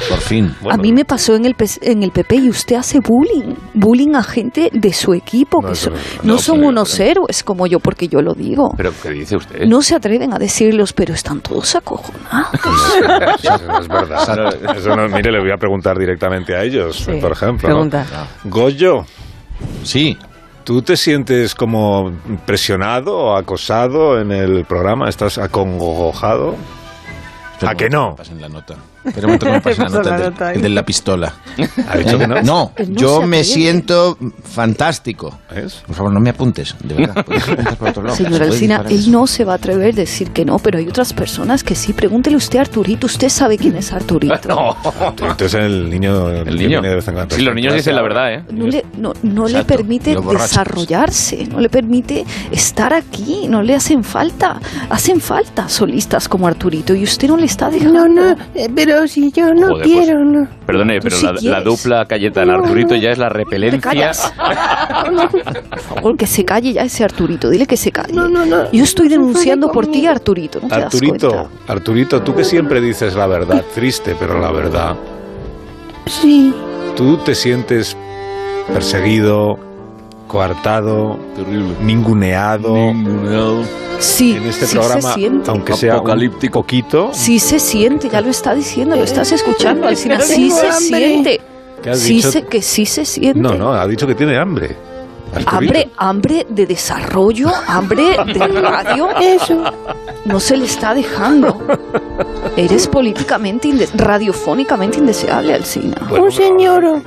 Por 0.09 0.19
fin. 0.19 0.55
a 0.69 0.77
mí 0.77 0.93
me 0.93 1.03
pasó 1.05 1.35
en 1.35 1.45
el, 1.45 1.55
en 1.81 2.03
el 2.03 2.11
PP 2.11 2.35
y 2.35 2.49
usted 2.49 2.75
hace 2.77 2.99
bullying, 2.99 3.55
bullying 3.73 4.15
a 4.15 4.23
gente 4.23 4.69
de 4.73 4.93
su 4.93 5.13
equipo, 5.13 5.61
No, 5.61 5.69
que 5.69 5.75
son- 5.75 5.93
no- 5.93 5.99
no, 6.23 6.33
no, 6.33 6.37
son 6.39 6.57
pero- 6.57 6.69
unos 6.69 6.99
héroes 6.99 7.43
como 7.43 7.67
yo, 7.67 7.79
porque 7.79 8.07
yo 8.07 8.21
lo 8.21 8.33
digo. 8.33 8.73
¿Pero 8.77 8.91
qué 9.01 9.09
dice 9.09 9.35
usted? 9.35 9.65
No 9.65 9.81
se 9.81 9.95
atreven 9.95 10.33
a 10.33 10.37
decirlos, 10.37 10.93
pero 10.93 11.13
están 11.13 11.41
todos 11.41 11.75
acojonados. 11.75 12.49
Eso 13.43 13.57
no 13.67 13.79
es 13.79 13.87
verdad. 13.87 14.77
Eso 14.77 14.95
no- 14.95 15.07
mire, 15.09 15.31
le 15.31 15.39
voy 15.39 15.51
a 15.51 15.57
preguntar 15.57 15.97
directamente 15.97 16.55
a 16.55 16.63
ellos, 16.63 16.97
Sí, 16.97 17.13
por 17.19 17.31
ejemplo. 17.31 17.67
¿no? 17.69 17.75
pregunta. 17.75 18.05
Goyo, 18.45 19.05
Sí. 19.83 20.17
¿Tú 20.69 20.83
te 20.83 20.97
sientes 20.97 21.55
como 21.55 22.13
presionado 22.45 23.17
o 23.17 23.35
acosado 23.35 24.21
en 24.21 24.31
el 24.31 24.65
programa? 24.65 25.09
¿Estás 25.09 25.39
acongojado? 25.39 26.55
¿A 27.65 27.73
que 27.73 27.89
no? 27.89 28.15
Pasen 28.15 28.39
la 28.39 28.49
nota. 28.49 28.75
Espera 29.09 29.27
un 29.27 29.33
momento 29.33 29.45
que 29.45 29.51
me 29.51 29.57
la 29.57 29.61
Pasa 29.61 29.83
nota, 29.89 30.09
la 30.09 30.15
el 30.17 30.23
nota 30.31 30.47
ahí. 30.47 30.55
el 30.55 30.61
de 30.61 30.69
la 30.69 30.83
pistola. 30.83 31.33
¿Ha 31.87 31.97
dicho 31.97 32.17
que 32.17 32.27
no? 32.27 32.37
¿Eh? 32.37 32.43
No, 32.43 32.71
Él 32.75 32.93
no 32.93 32.99
yo 32.99 33.21
me 33.21 33.43
siento 33.43 34.17
fantástico. 34.43 35.39
Por 35.87 35.95
favor, 35.95 36.13
no 36.13 36.19
me 36.19 36.29
apuntes, 36.29 36.75
de 36.83 36.95
verdad. 36.95 37.25
Puedes 37.25 37.43
apuntar 37.47 37.75
por 37.77 37.89
otro 37.89 38.03
lado. 38.03 38.15
Señor 38.15 38.31
Se 38.33 38.37
puede 38.37 38.51
Alsina, 38.51 38.75
disparar 38.77 38.91
él 38.93 39.11
no 39.11 39.27
se 39.27 39.45
va 39.45 39.53
a 39.53 39.55
atrever 39.55 39.93
a 39.93 39.97
decir 39.97 40.31
que 40.31 40.45
no, 40.45 40.59
pero 40.59 40.77
hay 40.79 40.87
otras 40.87 41.13
personas 41.13 41.63
que 41.63 41.75
sí. 41.75 41.93
Pregúntele 41.93 42.35
usted 42.37 42.59
a 42.59 42.61
Arturito. 42.61 43.07
Usted 43.07 43.29
sabe 43.29 43.57
quién 43.57 43.75
es 43.75 43.91
Arturito. 43.93 44.29
No. 44.49 44.75
Entonces 45.21 45.53
el 45.55 45.89
niño... 45.89 46.29
El 46.29 46.57
niño. 46.57 46.81
de 46.81 46.95
vez 46.95 47.07
en 47.07 47.13
cuando. 47.13 47.35
Sí, 47.35 47.41
los 47.41 47.53
niños 47.53 47.73
dicen 47.73 47.95
la 47.95 48.01
verdad, 48.01 48.33
¿eh? 48.33 48.43
No 48.51 48.67
le, 48.67 48.85
no, 48.97 49.13
no 49.23 49.47
le 49.47 49.63
permite 49.63 50.15
desarrollarse, 50.15 51.47
no 51.47 51.59
le 51.59 51.69
permite 51.69 52.25
estar 52.51 52.93
aquí, 52.93 53.47
no 53.47 53.61
le 53.61 53.75
hacen 53.75 54.03
falta. 54.03 54.59
Hacen 54.89 55.21
falta 55.21 55.69
solistas 55.69 56.27
como 56.27 56.47
Arturito 56.47 56.93
y 56.93 57.03
usted 57.03 57.27
no 57.27 57.37
le 57.37 57.45
está 57.45 57.69
dejando. 57.69 58.07
No, 58.07 58.33
no, 58.33 58.35
eh, 58.55 58.67
si 59.07 59.31
yo 59.31 59.53
no 59.53 59.67
Joder, 59.69 59.83
quiero, 59.85 60.23
no. 60.25 60.47
Perdone, 60.65 60.99
pero 61.01 61.15
sí 61.15 61.25
la, 61.25 61.33
la 61.41 61.61
dupla 61.61 62.05
Cayetana 62.05 62.55
Arturito 62.55 62.95
ya 62.95 63.11
es 63.11 63.17
la 63.17 63.27
¿Te 63.29 63.33
repelencia. 63.35 64.11
Por 65.69 65.79
favor, 65.79 66.17
que 66.17 66.27
se 66.27 66.45
calle 66.45 66.73
ya 66.73 66.83
ese 66.83 67.03
Arturito, 67.03 67.49
dile 67.49 67.65
que 67.65 67.77
se 67.77 67.91
calle. 67.91 68.13
No, 68.13 68.27
no, 68.27 68.45
no. 68.45 68.71
Yo 68.71 68.83
estoy 68.83 69.07
No 69.07 69.11
denunciando 69.11 69.71
por 69.71 69.87
ti. 69.87 70.05
Arturito, 70.07 70.59
¿no 70.61 70.67
te 70.67 70.75
das 70.75 70.83
Arturito, 70.85 71.29
cuenta? 71.31 71.49
Arturito, 71.67 72.21
tú 72.21 72.35
que 72.35 72.43
siempre 72.43 72.81
dices 72.81 73.15
la 73.15 73.27
verdad, 73.27 73.63
triste, 73.73 74.15
pero 74.19 74.39
la 74.39 74.51
verdad. 74.51 74.95
Sí, 76.07 76.53
¿Tú 76.95 77.17
te 77.17 77.35
sientes 77.35 77.95
perseguido, 78.73 79.57
coartado, 80.27 81.17
Terrible. 81.35 81.75
ninguneado 81.81 82.73
Ninguneado. 82.75 83.61
Sí, 83.99 84.35
en 84.37 84.45
este 84.45 84.65
sí 84.65 84.77
programa, 84.77 85.01
se 85.01 85.13
siente. 85.13 85.51
aunque 85.51 85.73
sea 85.73 85.95
Apocalíptico. 85.95 86.61
poquito? 86.61 87.09
Sí 87.13 87.39
se 87.39 87.59
siente, 87.59 88.09
ya 88.09 88.21
lo 88.21 88.29
está 88.29 88.55
diciendo, 88.55 88.95
lo 88.95 89.03
estás 89.03 89.31
escuchando, 89.31 89.87
Alcina. 89.87 90.15
Pero 90.17 90.27
Sí 90.27 90.49
se 90.51 90.67
hambre. 90.67 90.79
siente. 91.07 91.41
¿Qué 91.83 91.89
has 91.91 91.99
Sí 91.99 92.13
dicho? 92.15 92.31
se, 92.31 92.43
que 92.45 92.61
sí 92.61 92.85
se 92.85 93.05
siente. 93.05 93.39
No, 93.39 93.53
no, 93.55 93.73
ha 93.73 93.85
dicho 93.87 94.07
que 94.07 94.15
tiene 94.15 94.37
hambre. 94.37 94.75
Hambre, 95.45 95.89
hambre 95.97 96.47
de 96.49 96.65
desarrollo, 96.65 97.49
hambre 97.67 98.17
de 98.33 98.47
radio. 98.47 99.09
eso. 99.21 99.63
No 100.25 100.39
se 100.39 100.57
le 100.57 100.65
está 100.65 100.93
dejando. 100.95 101.61
Eres 102.57 102.87
políticamente, 102.87 103.67
inde- 103.67 103.87
radiofónicamente 103.93 104.97
indeseable, 104.97 105.53
Alcina. 105.53 105.97
Bueno, 106.09 106.25
un 106.25 106.31
señor. 106.31 107.01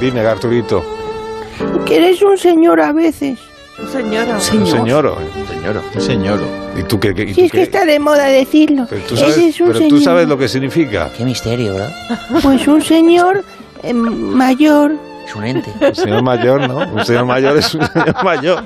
Dime, 0.00 0.20
Arturito. 0.20 0.82
que 1.84 1.96
eres 1.96 2.22
un 2.22 2.38
señor 2.38 2.80
a 2.80 2.92
veces. 2.92 3.38
Un 3.78 3.88
Señor. 3.88 4.40
señor. 4.40 5.18
Señora. 5.48 5.82
Sí, 5.92 6.00
señor. 6.00 6.40
¿Y 6.78 6.82
tú 6.84 6.98
qué? 6.98 7.14
qué- 7.14 7.28
Si 7.28 7.34
tú 7.34 7.40
es 7.46 7.52
que 7.52 7.62
está 7.62 7.84
de 7.84 7.98
moda 7.98 8.24
decirlo. 8.26 8.86
Pero 8.88 9.02
tú 9.02 9.16
sabes, 9.16 9.36
Ese 9.36 9.48
es 9.48 9.60
un 9.60 9.66
pero 9.68 9.78
señor. 9.80 9.98
tú 9.98 10.00
sabes 10.04 10.28
lo 10.28 10.38
que 10.38 10.48
significa. 10.48 11.10
Qué 11.16 11.24
misterio, 11.24 11.74
¿verdad? 11.74 11.92
Pues 12.42 12.66
un 12.66 12.80
señor 12.82 13.44
eh, 13.82 13.92
mayor. 13.92 14.92
Es 15.26 15.34
un 15.34 15.44
ente. 15.44 15.70
Un 15.80 15.94
señor 15.94 16.22
mayor, 16.22 16.66
¿no? 16.68 16.78
Un 16.78 17.04
señor 17.04 17.26
mayor 17.26 17.58
es 17.58 17.74
un 17.74 17.86
señor 17.86 18.24
mayor. 18.24 18.64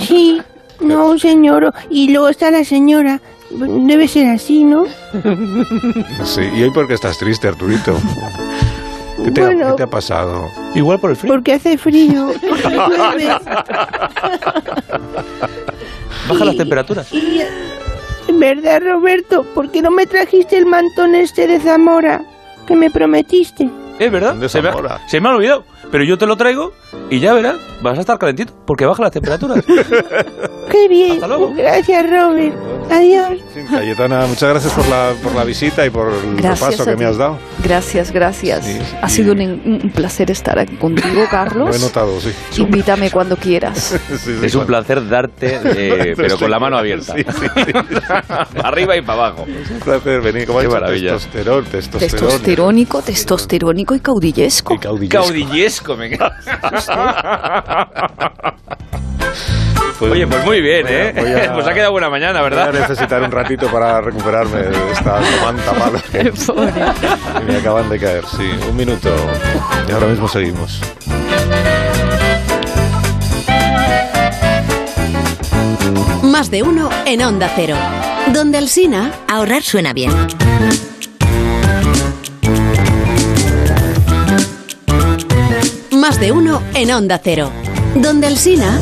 Sí, 0.00 0.42
no, 0.80 1.06
un 1.10 1.18
señor. 1.18 1.72
Y 1.88 2.10
luego 2.10 2.28
está 2.28 2.50
la 2.50 2.64
señora. 2.64 3.20
Debe 3.50 4.08
ser 4.08 4.28
así, 4.28 4.64
¿no? 4.64 4.84
Sí. 6.24 6.42
¿Y 6.56 6.62
hoy 6.64 6.70
por 6.72 6.86
qué 6.88 6.94
estás 6.94 7.16
triste, 7.16 7.46
Arturito? 7.48 7.96
¿Qué 9.26 9.32
te, 9.32 9.40
ha- 9.42 9.46
Bueno. 9.46 9.70
qué 9.70 9.76
te 9.78 9.82
ha 9.82 9.86
pasado? 9.88 10.48
Igual 10.76 11.00
por 11.00 11.10
el 11.10 11.16
frío. 11.16 11.32
Porque 11.34 11.52
hace 11.54 11.76
frío. 11.76 12.28
porque. 12.48 13.28
Baja 16.28 16.44
las 16.44 16.56
temperaturas. 16.56 17.12
Y, 17.12 17.40
en 18.28 18.38
verdad, 18.40 18.80
Roberto, 18.82 19.44
¿por 19.54 19.70
qué 19.70 19.82
no 19.82 19.90
me 19.90 20.06
trajiste 20.06 20.56
el 20.56 20.66
mantón 20.66 21.14
este 21.14 21.46
de 21.46 21.60
Zamora 21.60 22.22
que 22.66 22.76
me 22.76 22.90
prometiste? 22.90 23.68
Es 23.98 24.12
verdad. 24.12 24.30
¿Dónde 24.30 24.48
Se 24.48 24.60
me, 24.62 24.68
ha, 24.68 25.00
se 25.08 25.20
me 25.20 25.28
ha 25.28 25.32
olvidado. 25.34 25.64
Pero 25.90 26.04
yo 26.04 26.18
te 26.18 26.26
lo 26.26 26.36
traigo 26.36 26.72
y 27.10 27.20
ya 27.20 27.32
verás, 27.32 27.56
vas 27.82 27.98
a 27.98 28.00
estar 28.00 28.18
calentito 28.18 28.52
porque 28.66 28.84
baja 28.86 29.02
las 29.02 29.12
temperaturas. 29.12 29.64
¡Qué 30.70 30.88
bien! 30.88 31.12
Hasta 31.12 31.28
luego. 31.28 31.52
Gracias, 31.54 32.04
Robert. 32.10 32.54
Adiós. 32.90 33.38
Sí, 33.54 33.60
Cayetana, 33.70 34.26
muchas 34.26 34.48
gracias 34.50 34.72
por 34.72 34.86
la, 34.88 35.12
por 35.22 35.34
la 35.34 35.44
visita 35.44 35.84
y 35.86 35.90
por 35.90 36.12
el 36.12 36.36
Gracias 36.36 36.70
repaso 36.70 36.84
que 36.90 36.96
me 36.96 37.04
has 37.04 37.16
dado. 37.16 37.38
Gracias, 37.62 38.12
gracias. 38.12 38.64
Sí, 38.64 38.78
ha 39.02 39.06
y- 39.06 39.10
sido 39.10 39.32
un, 39.32 39.40
un 39.40 39.90
placer 39.92 40.30
estar 40.30 40.58
aquí 40.58 40.76
contigo, 40.76 41.08
Lo 41.14 41.22
he 41.24 41.28
Carlos. 41.28 41.80
notado, 41.80 42.20
sí. 42.20 42.32
Invítame 42.60 43.10
cuando 43.10 43.36
quieras. 43.36 43.98
Sí, 44.16 44.38
sí, 44.40 44.46
es 44.46 44.54
un 44.54 44.66
placer 44.66 45.06
darte, 45.08 45.60
eh, 45.64 46.14
pero 46.16 46.38
con 46.38 46.50
la 46.50 46.58
mano 46.58 46.76
abierta. 46.78 47.14
Sí, 47.14 47.22
sí, 47.24 47.46
sí. 47.66 47.72
Para 47.72 48.48
arriba 48.68 48.96
y 48.96 49.02
para 49.02 49.26
abajo. 49.26 49.44
Es 49.46 49.70
un 49.70 49.78
placer 49.80 50.20
venir, 50.20 50.46
como 50.46 50.58
ha 50.58 50.62
Qué 50.62 50.68
maravilla. 50.68 51.12
testosterón, 51.12 51.64
testosterón. 51.64 52.10
Testosterónico, 52.10 53.02
testosterónico 53.02 53.94
y 53.94 54.00
caudillesco. 54.00 54.74
Y 54.74 54.78
caudillesco. 54.78 55.22
Caudillesco, 55.26 55.96
me 55.96 56.06
encanta. 56.14 57.64
Pues- 59.98 60.12
Oye, 60.12 60.26
pues 60.26 60.44
muy 60.44 60.60
bien, 60.60 60.86
¿eh? 60.88 61.14
Voy 61.16 61.32
a- 61.32 61.52
Pues 61.54 61.66
ha 61.66 61.72
quedado 61.72 61.92
buena 61.92 62.10
mañana, 62.10 62.40
Voy 62.40 62.46
a 62.48 62.50
¿verdad? 62.50 62.72
necesitar 62.80 63.22
un 63.22 63.30
ratito 63.32 63.66
para 63.68 64.00
recuperarme 64.02 64.58
de 64.62 64.92
esta 64.92 65.20
manta 65.42 65.72
mala 65.72 66.00
que 66.12 66.30
que 66.30 67.44
me 67.52 67.56
acaban 67.56 67.88
de 67.88 67.98
caer. 67.98 68.24
Sí, 68.26 68.50
un 68.68 68.76
minuto. 68.76 69.08
Y 69.88 69.92
ahora 69.92 70.06
mismo 70.08 70.28
seguimos. 70.28 70.80
Más 76.22 76.50
de 76.50 76.62
uno 76.62 76.90
en 77.06 77.22
Onda 77.22 77.50
Cero. 77.54 77.76
Donde 78.32 78.58
Alsina 78.58 79.12
Ahorrar 79.28 79.62
suena 79.62 79.92
bien. 79.92 80.10
Más 86.06 86.20
de 86.20 86.30
uno 86.30 86.62
en 86.74 86.92
Onda 86.92 87.20
Cero. 87.20 87.50
Donde 87.96 88.28
Alsina 88.28 88.78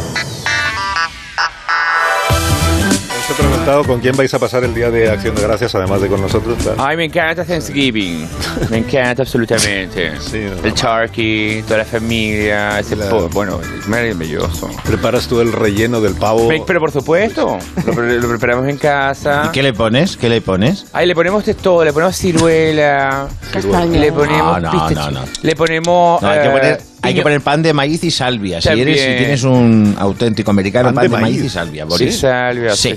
Os 2.28 3.31
he 3.31 3.35
preguntado 3.35 3.83
con 3.85 4.00
quién 4.00 4.14
vais 4.14 4.35
a 4.35 4.38
pasar 4.38 4.62
el 4.62 4.75
día 4.75 4.90
de 4.90 5.09
Acción 5.11 5.35
de 5.35 5.40
Gracias, 5.40 5.75
además 5.75 6.02
de 6.02 6.09
con 6.09 6.21
nosotros. 6.21 6.59
claro. 6.62 6.85
Ay, 6.85 6.99
me 6.99 7.04
encanta 7.07 7.43
Thanksgiving. 7.47 8.28
Me 8.69 8.76
encanta 8.76 9.23
absolutamente. 9.23 10.12
Sí, 10.21 10.40
no, 10.40 10.62
El 10.69 10.75
turkey, 10.75 11.62
toda 11.62 11.78
la 11.78 11.85
familia, 11.87 12.78
ese 12.81 12.95
po- 12.95 13.31
bueno, 13.31 13.59
es 13.81 13.88
maravilloso. 13.88 14.69
Preparas 14.85 15.26
tú 15.26 15.40
el 15.40 15.50
relleno 15.50 16.02
del 16.02 16.12
pavo. 16.16 16.47
Me- 16.47 16.62
Pero 16.66 16.78
por 16.78 16.93
supuesto, 16.93 17.57
lo, 17.87 17.93
pre- 17.95 18.21
lo 18.21 18.28
preparamos 18.28 18.69
en 18.69 18.76
casa. 18.76 19.45
¿Y 19.47 19.52
qué 19.52 19.62
le 19.62 19.73
pones? 19.73 20.19
¿Qué 20.19 20.28
le 20.28 20.43
pones? 20.43 20.85
Ay, 20.93 21.07
le 21.07 21.14
ponemos 21.14 21.47
de 21.47 21.54
todo, 21.54 21.85
le 21.87 21.93
ponemos 21.95 22.16
ciruela, 22.19 23.28
Castaña. 23.50 23.99
le 23.99 24.12
ponemos 24.12 24.61
No, 24.61 24.71
no, 24.73 24.90
no, 24.90 25.11
no. 25.11 25.21
le 25.40 25.57
ponemos 25.57 26.21
No, 26.21 26.28
hay 26.28 26.40
que 26.40 26.47
eh, 26.49 26.50
poner 26.50 26.81
Hay 27.04 27.14
que 27.14 27.23
poner 27.23 27.40
pan 27.40 27.62
de 27.62 27.73
maíz 27.73 28.02
y 28.04 28.11
salvia. 28.11 28.61
Si, 28.61 28.68
eres, 28.68 29.00
si 29.00 29.06
tienes 29.16 29.42
un 29.44 29.94
auténtico 29.99 30.50
americano, 30.50 30.88
Pan 30.88 30.94
pan, 30.94 31.02
de 31.04 31.08
de, 31.08 31.12
maíz. 31.23 31.37
maíz. 31.37 31.44
y 31.44 31.49
salvia. 31.49 31.82
Sí, 31.84 31.88
Boris. 31.88 32.18
salvia, 32.18 32.75
sí, 32.76 32.96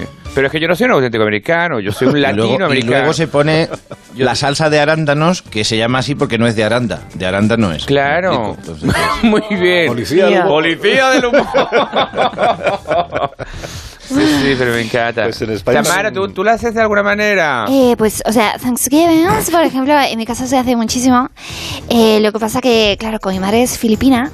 sí. 0.00 0.06
Pero 0.34 0.46
es 0.48 0.52
que 0.52 0.60
yo 0.60 0.68
no 0.68 0.76
soy 0.76 0.84
un 0.84 0.92
auténtico 0.92 1.22
americano, 1.22 1.80
yo 1.80 1.90
soy 1.90 2.08
un 2.08 2.16
Y 2.18 2.20
luego, 2.32 2.72
y 2.74 2.82
luego 2.82 3.12
se 3.12 3.26
pone 3.28 3.68
la 4.16 4.34
salsa 4.34 4.68
de 4.70 4.78
arándanos, 4.78 5.42
que 5.42 5.64
se 5.64 5.76
llama 5.76 5.98
así 6.00 6.14
porque 6.14 6.38
no 6.38 6.46
es 6.46 6.54
de 6.54 6.64
aranda. 6.64 7.00
De 7.14 7.26
aranda 7.26 7.56
no 7.56 7.72
es. 7.72 7.84
Claro. 7.86 8.56
Entonces, 8.58 8.90
Muy 9.22 9.42
bien. 9.50 9.86
Policía 9.88 10.26
del 10.26 10.34
humor. 10.34 10.48
Policía 10.48 11.10
del 11.10 11.24
humor. 11.26 11.46
Sí, 14.08 14.14
sí, 14.42 14.54
pero 14.58 14.72
me 14.72 14.80
encanta. 14.80 15.24
Pues 15.24 15.40
en 15.42 15.50
España- 15.50 15.82
Tamara, 15.82 16.12
¿tú, 16.12 16.28
¿tú 16.28 16.42
la 16.44 16.52
haces 16.52 16.74
de 16.74 16.80
alguna 16.80 17.02
manera? 17.02 17.66
Eh, 17.68 17.94
pues, 17.98 18.22
o 18.26 18.32
sea, 18.32 18.56
Thanksgiving, 18.58 19.26
por 19.52 19.62
ejemplo, 19.62 19.94
en 20.00 20.18
mi 20.18 20.26
casa 20.26 20.46
se 20.46 20.56
hace 20.58 20.74
muchísimo. 20.76 21.28
Eh, 21.88 22.20
lo 22.20 22.32
que 22.32 22.38
pasa 22.38 22.60
que, 22.60 22.96
claro, 22.98 23.18
como 23.20 23.34
mi 23.34 23.40
madre 23.40 23.62
es 23.62 23.78
filipina, 23.78 24.30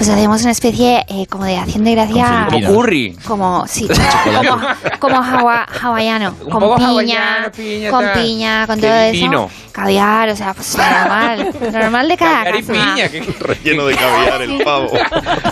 pues 0.00 0.08
hacemos 0.08 0.40
una 0.40 0.52
especie 0.52 1.04
eh, 1.08 1.26
como 1.28 1.44
de 1.44 1.58
acción 1.58 1.84
de 1.84 1.94
gracia. 1.94 2.46
Como 2.50 2.74
curry. 2.74 3.18
Como, 3.26 3.66
sí, 3.66 3.86
como, 4.24 4.58
como 4.98 5.16
hawa- 5.22 5.66
hawaiano. 5.82 6.34
Un 6.42 6.50
con 6.50 6.60
poco 6.60 6.76
piña, 6.76 6.88
hawaiano, 6.88 7.52
piña, 7.52 7.90
con 7.90 8.04
tal. 8.06 8.12
piña, 8.14 8.66
con 8.66 8.80
Qué 8.80 8.86
todo 8.88 9.02
divino. 9.10 9.44
eso. 9.52 9.70
Caviar, 9.72 10.30
o 10.30 10.36
sea, 10.36 10.54
pues 10.54 10.74
normal. 10.76 11.54
Normal 11.72 12.08
de 12.08 12.16
cada 12.16 12.44
Caviar 12.44 12.56
y 12.56 12.62
casa. 12.62 12.72
piña. 12.72 13.08
que- 13.10 13.20
Relleno 13.40 13.84
de 13.86 13.94
caviar 13.96 14.40
el 14.42 14.64
pavo. 14.64 14.90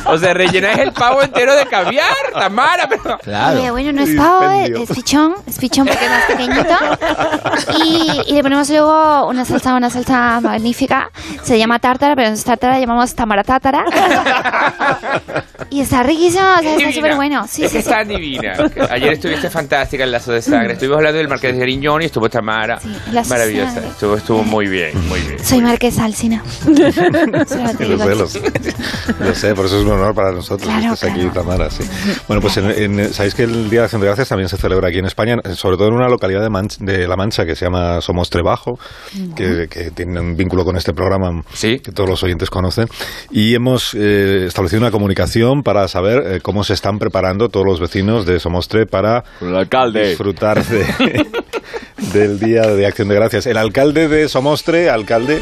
O 0.07 0.17
sea, 0.19 0.33
rellenáis 0.33 0.79
el 0.79 0.93
pavo 0.93 1.21
entero 1.23 1.55
de 1.55 1.67
caviar, 1.67 2.07
Tamara, 2.33 2.89
pero... 2.89 3.19
Claro. 3.19 3.59
Eh, 3.61 3.71
bueno, 3.71 3.93
no 3.93 4.03
es 4.03 4.17
pavo, 4.17 4.45
es, 4.51 4.59
Dispendio. 4.71 4.83
es 4.85 4.91
pichón, 4.97 5.35
es 5.47 5.59
pichón 5.59 5.87
porque 5.87 6.05
es 6.07 6.11
más 6.11 6.23
pequeñito. 6.25 7.85
Y, 7.85 8.31
y 8.31 8.33
le 8.33 8.43
ponemos 8.43 8.69
luego 8.71 9.27
una 9.29 9.45
salsa, 9.45 9.75
una 9.75 9.91
salsa 9.91 10.41
magnífica. 10.41 11.11
Se 11.43 11.59
llama 11.59 11.79
tártara, 11.79 12.17
pero 12.17 12.29
no 12.29 12.35
es 12.35 12.45
tártara, 12.45 12.75
la 12.75 12.81
llamamos 12.81 13.15
tamara 13.15 13.45
tártara. 13.45 13.85
Y 15.71 15.81
está 15.81 16.03
riquísimo, 16.03 16.45
o 16.59 16.63
sea, 16.63 16.77
está 16.77 16.93
súper 16.93 17.15
bueno. 17.17 17.47
Sí, 17.49 17.65
es 17.65 17.71
sí, 17.71 17.77
que 17.79 17.83
sí. 17.83 17.89
está 17.91 18.05
divina. 18.05 18.53
Ayer 18.91 19.13
estuviste 19.15 19.51
fantástica 19.51 20.05
en 20.05 20.13
Lazo 20.13 20.33
de 20.33 20.41
Sangre. 20.41 20.73
Estuvimos 20.75 20.97
hablando 20.99 21.19
del 21.19 21.29
Marqués 21.29 21.53
de 21.55 21.61
Griñón 21.61 22.01
y 22.03 22.07
estuvo 22.07 22.29
Tamara. 22.31 22.81
Sí, 22.81 22.89
Lazo 23.13 23.29
de 23.35 23.39
Maravillosa. 23.39 23.73
Sangre. 23.75 23.91
Estuvo, 23.91 24.17
estuvo 24.17 24.45
muy 24.45 24.67
bien, 24.69 25.09
muy 25.09 25.21
bien. 25.21 25.45
Soy 25.45 25.61
marquesa 25.61 26.05
Alcina. 26.05 26.43
Lo 26.67 26.93
sé, 27.45 28.15
lo 28.15 28.27
sé. 28.27 28.41
Lo 29.21 29.35
sé, 29.35 29.55
por 29.55 29.67
eso 29.67 29.79
es 29.81 29.85
un 29.85 29.93
honor 29.93 30.15
para 30.15 30.33
nosotros 30.33 30.69
Claro, 30.69 30.89
que 30.89 30.95
estés 30.95 31.11
aquí. 31.11 31.29
Tamara. 31.35 31.71
Sí. 31.71 31.83
Bueno, 32.27 32.41
pues 32.41 32.57
en, 32.57 32.71
en- 33.01 33.13
sabéis 33.13 33.35
que 33.35 33.43
el 33.45 33.69
Día 33.71 33.81
de 33.81 33.85
Acción 33.85 34.01
de 34.01 34.07
Gracias 34.07 34.29
también 34.29 34.49
se 34.49 34.57
celebra 34.57 34.89
aquí 34.89 34.99
en 34.99 35.07
España, 35.07 35.37
sobre 35.55 35.77
todo 35.77 35.89
en 35.89 35.95
una 35.95 36.09
localidad 36.09 36.41
de, 36.43 36.49
Manch- 36.49 36.79
de 36.79 37.07
La 37.07 37.17
Mancha 37.17 37.45
que 37.45 37.55
se 37.57 37.65
llama 37.67 38.01
Somos 38.01 38.31
Trebajo, 38.31 38.79
que, 39.37 39.69
que 39.69 39.91
tiene 39.91 40.21
un 40.21 40.37
vínculo 40.37 40.65
con 40.65 40.77
este 40.77 40.93
programa 40.95 41.43
Sí. 41.53 41.79
que 41.81 41.93
todos 41.93 42.09
los 42.09 42.23
oyentes 42.23 42.49
conocen. 42.51 42.89
Y 43.31 43.55
hemos 43.55 43.95
eh, 43.95 44.28
establecido 44.47 44.81
una 44.81 44.91
comunicación 44.91 45.63
para 45.63 45.87
saber 45.89 46.23
eh, 46.27 46.41
cómo 46.41 46.65
se 46.65 46.75
están 46.75 46.99
preparando 46.99 47.49
todos 47.49 47.67
los 47.67 47.81
vecinos 47.81 48.27
de 48.27 48.41
Somostre 48.41 48.87
para 48.87 49.25
El 49.41 49.57
alcalde. 49.57 50.09
disfrutar 50.09 50.65
de, 50.65 50.87
del 52.13 52.39
Día 52.39 52.63
de 52.63 52.87
Acción 52.87 53.09
de 53.09 53.15
Gracias. 53.15 53.47
El 53.47 53.57
alcalde 53.57 54.09
de 54.09 54.29
Somostre, 54.29 54.91
alcalde, 54.91 55.41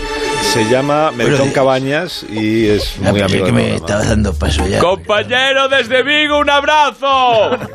se 0.53 0.65
llama 0.69 1.11
días. 1.13 1.41
Cabañas 1.53 2.25
y 2.31 2.69
es 2.69 2.99
No, 3.01 3.13
muy 3.13 3.23
amigo 3.23 3.47
que 3.47 3.53
me 3.53 3.75
estaba 3.77 4.05
dando 4.05 4.35
paso 4.35 4.67
ya. 4.67 4.79
Compañero 4.79 5.69
desde 5.69 6.03
Vigo, 6.03 6.39
un 6.39 6.51
abrazo. 6.51 7.59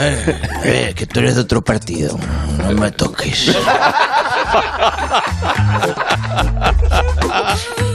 Eh, 0.00 0.40
eh, 0.64 0.92
que 0.94 1.06
tú 1.06 1.20
eres 1.20 1.34
de 1.36 1.40
otro 1.40 1.62
partido. 1.64 2.18
No 2.58 2.72
me 2.72 2.90
toques. 2.92 3.56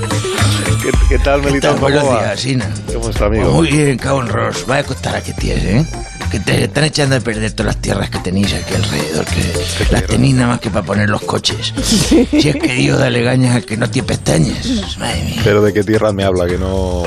¿Qué, 0.84 0.92
qué 1.10 1.20
tal, 1.20 1.42
Melitón? 1.42 1.80
Buenos 1.80 2.02
¿Cómo 2.04 2.14
va? 2.16 2.24
días, 2.26 2.40
Sina. 2.40 2.70
¿Cómo 2.94 3.10
está, 3.10 3.26
amigo? 3.28 3.52
Muy 3.52 3.72
bien, 3.72 3.98
cabrón 3.98 4.28
Ross. 4.28 4.66
Vaya 4.68 4.84
costar 4.84 5.22
que 5.24 5.34
tienes, 5.34 5.64
¿eh? 5.64 5.86
Que 6.30 6.40
te 6.40 6.64
están 6.66 6.84
echando 6.84 7.16
a 7.16 7.20
perder 7.20 7.52
todas 7.54 7.76
las 7.76 7.82
tierras 7.82 8.10
que 8.10 8.20
tenéis 8.20 8.54
aquí 8.54 8.74
alrededor. 8.76 9.24
Que 9.26 9.92
las 9.92 10.06
tenéis 10.06 10.36
nada 10.36 10.48
más 10.50 10.60
que 10.60 10.70
para 10.70 10.86
poner 10.86 11.10
los 11.10 11.22
coches. 11.22 11.74
Si 11.84 12.50
es 12.50 12.56
que 12.56 12.74
Dios 12.74 13.00
dale 13.00 13.22
gañas 13.22 13.56
al 13.56 13.66
que 13.66 13.78
no 13.78 13.90
tiene 13.90 14.08
pestañas. 14.08 14.66
Madre 14.98 15.24
mía. 15.24 15.42
Pero 15.44 15.62
de 15.62 15.72
qué 15.74 15.84
tierra 15.84 16.12
me 16.12 16.24
habla, 16.24 16.48
que 16.48 16.58
no... 16.58 17.04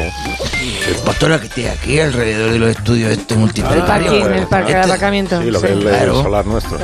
Pues 1.04 1.18
todo 1.18 1.30
lo 1.30 1.40
que 1.40 1.48
tiene 1.48 1.70
aquí 1.70 1.98
alrededor 1.98 2.52
de 2.52 2.58
los 2.60 2.70
estudios 2.70 3.10
este 3.12 3.34
El 3.34 3.40
multiplanetario. 3.40 4.10
parking, 4.10 4.34
el 4.38 4.46
parque 4.46 4.72
de 4.72 4.80
Este- 4.80 4.90
aparcamiento. 4.92 5.42
Sí, 5.42 5.50
lo 5.50 5.60
que 5.60 5.66
Sí. 5.66 5.72
es 5.72 5.78
el 5.80 5.84
Claro. 5.88 6.22
solar 6.22 6.46
nuestro. 6.46 6.78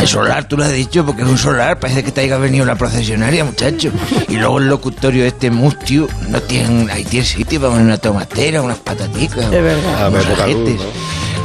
El 0.00 0.06
solar, 0.06 0.46
tú 0.46 0.56
lo 0.56 0.64
has 0.64 0.72
dicho, 0.72 1.04
porque 1.04 1.22
es 1.22 1.28
un 1.28 1.38
solar, 1.38 1.80
parece 1.80 2.04
que 2.04 2.12
te 2.12 2.20
haya 2.20 2.38
venido 2.38 2.64
la 2.64 2.76
procesionaria, 2.76 3.44
muchacho. 3.44 3.90
Y 4.28 4.36
luego 4.36 4.58
el 4.58 4.68
locutorio 4.68 5.24
este 5.24 5.50
mustio, 5.50 6.08
no 6.28 6.40
tiene, 6.40 6.90
ahí 6.92 7.04
tiene 7.04 7.26
sitio 7.26 7.60
para 7.60 7.72
poner 7.72 7.86
una 7.86 7.98
tomatera, 7.98 8.62
unas 8.62 8.78
pataticas. 8.78 9.50
De 9.50 9.60
verdad. 9.60 10.08
Unos 10.08 10.24
pero 10.24 10.36
poca 10.36 10.46
luz, 10.46 10.56
ajetes. 10.66 10.86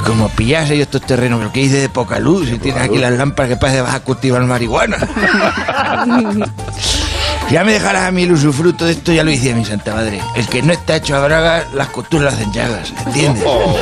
Como 0.05 0.29
pillas 0.29 0.69
ellos 0.69 0.83
estos 0.83 1.01
terrenos, 1.01 1.39
pero 1.39 1.51
que 1.51 1.61
dice 1.61 1.77
de 1.77 1.89
poca 1.89 2.19
luz, 2.19 2.49
si 2.49 2.59
tienes 2.59 2.81
aquí 2.81 2.97
las 2.97 3.13
lámparas 3.13 3.49
que 3.49 3.57
parece 3.57 3.77
que 3.77 3.83
vas 3.83 3.95
a 3.95 4.01
cultivar 4.01 4.43
marihuana. 4.43 4.97
ya 7.51 7.63
me 7.63 7.73
dejarás 7.73 8.03
a 8.03 8.11
mí 8.11 8.23
el 8.23 8.31
usufructo 8.31 8.85
de 8.85 8.93
esto, 8.93 9.11
ya 9.11 9.23
lo 9.23 9.31
decía 9.31 9.55
mi 9.55 9.65
santa 9.65 9.93
madre. 9.93 10.19
El 10.35 10.47
que 10.47 10.61
no 10.61 10.73
está 10.73 10.95
hecho 10.97 11.15
a 11.15 11.25
braga, 11.25 11.67
las 11.73 11.89
costuras 11.89 12.25
las 12.25 12.33
hacen 12.35 12.53
llagas, 12.53 12.93
¿entiendes? 13.05 13.43
Oh. 13.45 13.77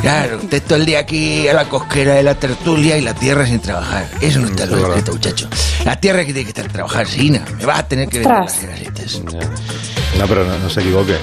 Claro, 0.00 0.38
usted 0.38 0.62
todo 0.62 0.76
el 0.76 0.86
día 0.86 1.00
aquí 1.00 1.48
a 1.48 1.54
la 1.54 1.68
cosquera 1.68 2.14
de 2.14 2.22
la 2.22 2.34
tertulia 2.36 2.96
y 2.96 3.00
la 3.00 3.14
tierra 3.14 3.46
sin 3.46 3.60
trabajar. 3.60 4.08
Eso 4.20 4.40
no 4.40 4.48
está 4.48 4.64
en 4.64 4.70
lo 4.70 4.88
escrito, 4.88 5.12
muchacho. 5.12 5.48
La 5.84 5.96
tierra 6.00 6.20
que 6.20 6.32
tiene 6.32 6.44
que 6.44 6.50
estar 6.50 6.68
trabajar, 6.70 7.06
Sina. 7.06 7.44
Me 7.58 7.64
vas 7.64 7.80
a 7.80 7.88
tener 7.88 8.08
que 8.08 8.20
vender 8.20 8.36
las. 8.36 8.60
Ya. 8.60 10.18
No, 10.18 10.26
pero 10.28 10.44
no, 10.44 10.58
no 10.58 10.70
se 10.70 10.80
equivoque. 10.80 11.16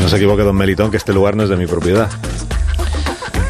No 0.00 0.08
se 0.08 0.16
equivoque, 0.16 0.42
don 0.42 0.56
Melitón, 0.56 0.90
que 0.90 0.96
este 0.96 1.12
lugar 1.12 1.36
no 1.36 1.42
es 1.42 1.48
de 1.48 1.56
mi 1.56 1.66
propiedad. 1.66 2.08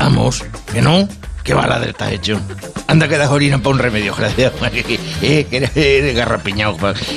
Vamos, 0.01 0.45
que 0.73 0.83
no, 0.83 1.09
que 1.47 1.55
baladre 1.55 1.91
estás 1.91 2.13
hecho. 2.13 2.41
Anda 2.89 3.09
que 3.09 3.17
das 3.17 3.31
orina 3.31 3.59
para 3.59 3.71
un 3.71 3.79
remedio, 3.79 4.15
gracias. 4.15 4.53
Eh, 5.23 5.47
que 5.49 5.57
eres, 5.57 6.15
garrapiñado, 6.15 6.77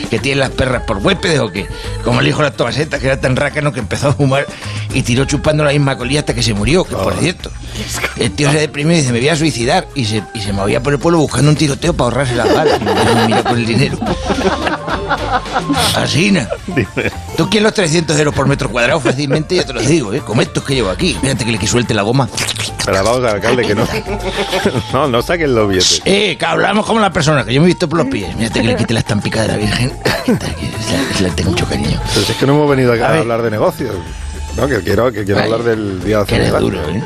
que 0.10 0.20
tienes 0.20 0.38
las 0.38 0.50
perras 0.52 0.84
por 0.84 0.98
huéspedes 0.98 1.40
o 1.40 1.52
qué. 1.52 1.68
Como 2.04 2.22
el 2.22 2.28
hijo 2.28 2.38
de 2.38 2.46
las 2.46 2.56
tomasetas, 2.56 3.00
que 3.00 3.08
era 3.08 3.20
tan 3.20 3.36
rácano 3.36 3.74
que 3.74 3.80
empezó 3.80 4.10
a 4.10 4.14
fumar 4.14 4.46
y 4.94 5.02
tiró 5.02 5.26
chupando 5.26 5.64
la 5.64 5.72
misma 5.72 5.98
colilla 5.98 6.20
hasta 6.20 6.34
que 6.34 6.44
se 6.44 6.54
murió, 6.54 6.84
que 6.84 6.96
por 6.96 7.14
cierto. 7.16 7.52
El 8.18 8.32
tío 8.32 8.52
se 8.52 8.60
deprimió 8.60 8.94
y 8.94 9.00
dice, 9.00 9.12
me 9.12 9.20
voy 9.20 9.30
a 9.30 9.36
suicidar. 9.36 9.88
Y 9.96 10.06
se, 10.06 10.24
y 10.34 10.42
se 10.42 10.54
movía 10.54 10.82
por 10.82 10.94
el 10.94 11.00
pueblo 11.00 11.20
buscando 11.20 11.50
un 11.50 11.58
tiroteo 11.58 11.94
para 11.94 12.06
ahorrarse 12.06 12.36
las 12.36 12.54
balas. 12.54 12.80
Y 12.80 12.86
me 12.86 13.28
miró 13.28 13.44
con 13.44 13.58
el 13.58 13.66
dinero. 13.66 13.98
Asina. 15.96 16.48
Tú 17.38 17.50
quieres 17.50 17.64
los 17.64 17.74
300 17.74 18.18
euros 18.20 18.34
por 18.34 18.48
metro 18.48 18.70
cuadrado 18.70 19.00
fácilmente, 19.00 19.56
ya 19.56 19.66
te 19.66 19.74
lo 19.74 19.82
digo, 19.82 20.14
¿eh? 20.14 20.22
Como 20.26 20.42
estos 20.42 20.64
que 20.64 20.76
llevo 20.76 20.90
aquí. 20.90 21.12
Espérate 21.12 21.46
que 21.46 21.52
le 21.52 21.58
que 21.58 21.68
suelte 21.68 21.94
la 21.94 22.02
goma. 22.04 22.28
Pero 22.86 23.04
vamos 23.04 23.20
al 23.20 23.36
alcalde, 23.36 23.66
que 23.66 23.76
no... 23.76 23.88
No, 24.94 25.08
no 25.08 25.22
saquen 25.22 25.54
los 25.56 25.68
billetes. 25.70 26.02
Eh, 26.06 26.36
que 26.38 26.46
hablamos 26.46 26.86
como 26.86 27.00
las 27.00 27.12
personas, 27.12 27.46
que 27.46 27.54
yo 27.54 27.62
me 27.62 27.66
he 27.68 27.70
visto 27.70 27.88
por 27.88 28.00
los 28.00 28.08
pies. 28.08 28.36
Mírate 28.36 28.62
que 28.62 28.68
le 28.68 28.76
quite 28.76 28.94
la 28.94 29.00
estampica 29.00 29.42
de 29.44 29.48
la 29.50 29.58
Virgen. 29.58 29.92
La- 30.06 31.22
le 31.22 31.30
tengo 31.32 31.52
mucho 31.52 31.66
cariño. 31.66 32.00
Pero 32.14 32.26
si 32.26 32.32
es 32.32 32.38
que 32.38 32.46
no 32.46 32.54
hemos 32.56 32.70
venido 32.70 32.94
acá 32.94 33.10
A 33.10 33.18
hablar 33.20 33.42
de 33.42 33.52
negocios. 33.52 33.96
No, 34.58 34.68
que 34.68 34.80
quiero, 34.82 35.12
que 35.12 35.24
quiero 35.26 35.40
Ay, 35.40 35.46
hablar 35.52 35.64
del 35.64 36.04
Día 36.04 36.20
de 36.20 36.26
Que 36.26 36.36
Acción 36.36 36.64
de 36.64 37.04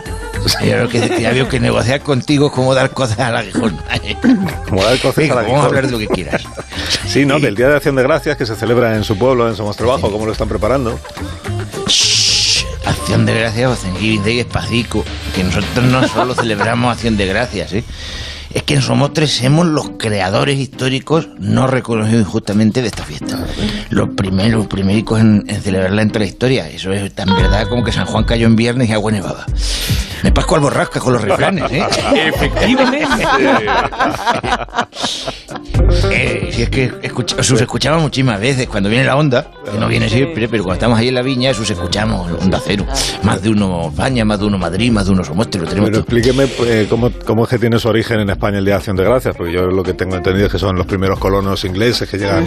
Ya 0.65 0.75
veo 0.77 0.89
que, 0.89 1.21
ya 1.21 1.31
veo 1.31 1.47
que 1.47 1.59
negociar 1.59 2.01
contigo 2.01 2.47
es 2.47 2.53
como 2.53 2.73
dar 2.73 2.91
cosas 2.91 3.19
al 3.19 3.35
aguijón. 3.35 3.77
Como 4.67 4.83
dar 4.83 4.97
cosas 4.99 5.15
Venga, 5.15 5.39
al 5.39 5.45
vamos 5.45 5.63
a 5.63 5.65
hablar 5.67 5.85
de 5.85 5.91
lo 5.91 5.99
que 5.99 6.07
quieras. 6.07 6.43
Sí, 7.07 7.25
¿no? 7.25 7.39
Del 7.39 7.55
Día 7.55 7.69
de 7.69 7.75
Acción 7.75 7.95
de 7.95 8.03
Gracias 8.03 8.37
que 8.37 8.45
se 8.45 8.55
celebra 8.55 8.95
en 8.95 9.03
su 9.03 9.17
pueblo, 9.17 9.47
en 9.47 9.55
Somos 9.55 9.77
Trabajo, 9.77 10.11
¿cómo 10.11 10.25
lo 10.25 10.31
están 10.31 10.49
preparando? 10.49 10.99
Acción 12.85 13.25
de 13.25 13.33
Gracias 13.33 13.71
o 13.71 13.75
Thanksgiving 13.75 14.23
Day 14.23 14.37
despacito. 14.37 15.03
Que 15.35 15.43
nosotros 15.43 15.85
no 15.85 16.07
solo 16.07 16.35
celebramos 16.35 16.93
Acción 16.93 17.17
de 17.17 17.25
Gracias, 17.25 17.73
¿eh? 17.73 17.83
Es 18.53 18.61
que 18.63 18.75
en 18.75 18.83
Somos 18.83 19.13
Tres 19.13 19.31
somos 19.31 19.65
los 19.65 19.91
creadores 19.97 20.59
históricos 20.59 21.27
no 21.39 21.65
reconocidos 21.65 22.21
injustamente 22.21 22.81
de 22.81 22.87
esta 22.87 23.03
fiesta. 23.03 23.47
Los 23.89 24.09
primeros, 24.09 24.59
los 24.59 24.67
primericos 24.67 25.19
en, 25.19 25.43
en 25.47 25.61
celebrarla 25.61 26.03
en 26.03 26.09
toda 26.09 26.19
la 26.19 26.25
historia. 26.27 26.69
Eso 26.69 26.91
es 26.91 27.11
tan 27.13 27.29
verdad 27.35 27.67
como 27.67 27.83
que 27.83 27.91
San 27.91 28.05
Juan 28.05 28.25
cayó 28.25 28.45
en 28.45 28.55
viernes 28.55 28.89
y 28.89 28.93
agua 28.93 29.11
nevaba. 29.11 29.45
Me 30.23 30.31
pasco 30.31 30.55
al 30.55 30.61
borrasca 30.61 30.99
con 30.99 31.13
los 31.13 31.21
refranes, 31.21 31.71
¿eh? 31.71 31.85
Efectivamente. 32.33 33.25
Eh, 36.11 36.49
si 36.51 36.63
es 36.63 36.69
que 36.69 36.91
escucha, 37.01 37.41
sus 37.43 37.59
escuchamos 37.61 38.01
muchísimas 38.01 38.39
veces 38.39 38.67
cuando 38.67 38.89
viene 38.89 39.05
la 39.05 39.15
onda, 39.15 39.47
que 39.69 39.77
no 39.77 39.87
viene 39.87 40.09
siempre, 40.09 40.47
pero 40.47 40.63
cuando 40.63 40.75
estamos 40.75 40.99
ahí 40.99 41.07
en 41.09 41.15
la 41.15 41.21
viña, 41.21 41.53
sus 41.53 41.69
escuchamos 41.69 42.31
onda 42.41 42.59
cero. 42.63 42.85
Más 43.23 43.41
de 43.41 43.49
uno 43.49 43.89
España, 43.89 44.23
más 44.25 44.39
de 44.39 44.45
uno 44.45 44.57
Madrid, 44.57 44.91
más 44.91 45.05
de 45.05 45.11
uno 45.11 45.23
Somostre, 45.23 45.61
lo 45.61 45.67
tenemos 45.67 45.89
Pero 45.89 46.03
todo. 46.03 46.17
explíqueme 46.17 46.49
eh, 46.67 46.87
cómo, 46.89 47.11
cómo 47.25 47.43
es 47.43 47.49
que 47.49 47.59
tiene 47.59 47.79
su 47.79 47.87
origen 47.89 48.19
en 48.19 48.29
España 48.29 48.59
el 48.59 48.65
Día 48.65 48.75
de 48.75 48.77
Acción 48.77 48.95
de 48.95 49.03
Gracias, 49.03 49.35
porque 49.35 49.53
yo 49.53 49.63
lo 49.67 49.83
que 49.83 49.93
tengo 49.93 50.15
entendido 50.15 50.47
es 50.47 50.51
que 50.51 50.59
son 50.59 50.75
los 50.75 50.85
primeros 50.85 51.19
colonos 51.19 51.63
ingleses 51.65 52.09
que 52.09 52.17
llegan 52.17 52.45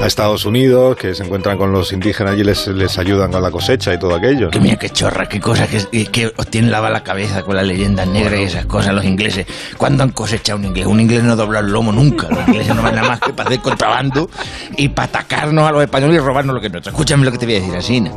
a 0.00 0.06
Estados 0.06 0.44
Unidos, 0.44 0.96
que 0.96 1.14
se 1.14 1.24
encuentran 1.24 1.56
con 1.58 1.72
los 1.72 1.92
indígenas 1.92 2.36
y 2.38 2.44
les, 2.44 2.66
les 2.68 2.98
ayudan 2.98 3.30
con 3.32 3.42
la 3.42 3.50
cosecha 3.50 3.92
y 3.94 3.98
todo 3.98 4.14
aquello. 4.14 4.50
Que 4.50 4.60
mira 4.60 4.76
qué 4.76 4.90
chorra, 4.90 5.26
qué 5.28 5.40
cosas 5.40 5.68
que, 5.68 6.06
que 6.06 6.32
os 6.36 6.46
tienen 6.48 6.70
lavada 6.70 6.92
la 6.92 7.02
cabeza 7.08 7.42
con 7.42 7.56
las 7.56 7.66
leyendas 7.66 8.06
negras 8.06 8.38
y 8.38 8.42
esas 8.42 8.66
cosas 8.66 8.94
los 8.94 9.02
ingleses. 9.02 9.46
¿Cuándo 9.78 10.02
han 10.02 10.10
cosechado 10.10 10.58
un 10.58 10.66
inglés? 10.66 10.86
Un 10.86 11.00
inglés 11.00 11.22
no 11.22 11.36
dobla 11.36 11.60
el 11.60 11.68
lomo 11.68 11.90
nunca. 11.90 12.28
Los 12.28 12.46
ingleses 12.46 12.76
no 12.76 12.82
van 12.82 12.96
nada 12.96 13.08
más 13.08 13.20
que 13.20 13.32
para 13.32 13.48
hacer 13.48 13.62
contrabando 13.62 14.28
y 14.76 14.90
para 14.90 15.08
atacarnos 15.08 15.66
a 15.66 15.72
los 15.72 15.82
españoles 15.82 16.16
y 16.16 16.18
robarnos 16.18 16.54
lo 16.54 16.60
que 16.60 16.66
es 16.66 16.72
nuestro. 16.72 16.90
Escúchame 16.92 17.24
lo 17.24 17.32
que 17.32 17.38
te 17.38 17.46
voy 17.46 17.54
a 17.54 17.60
decir, 17.60 17.76
así. 17.76 18.00
¿no? 18.02 18.14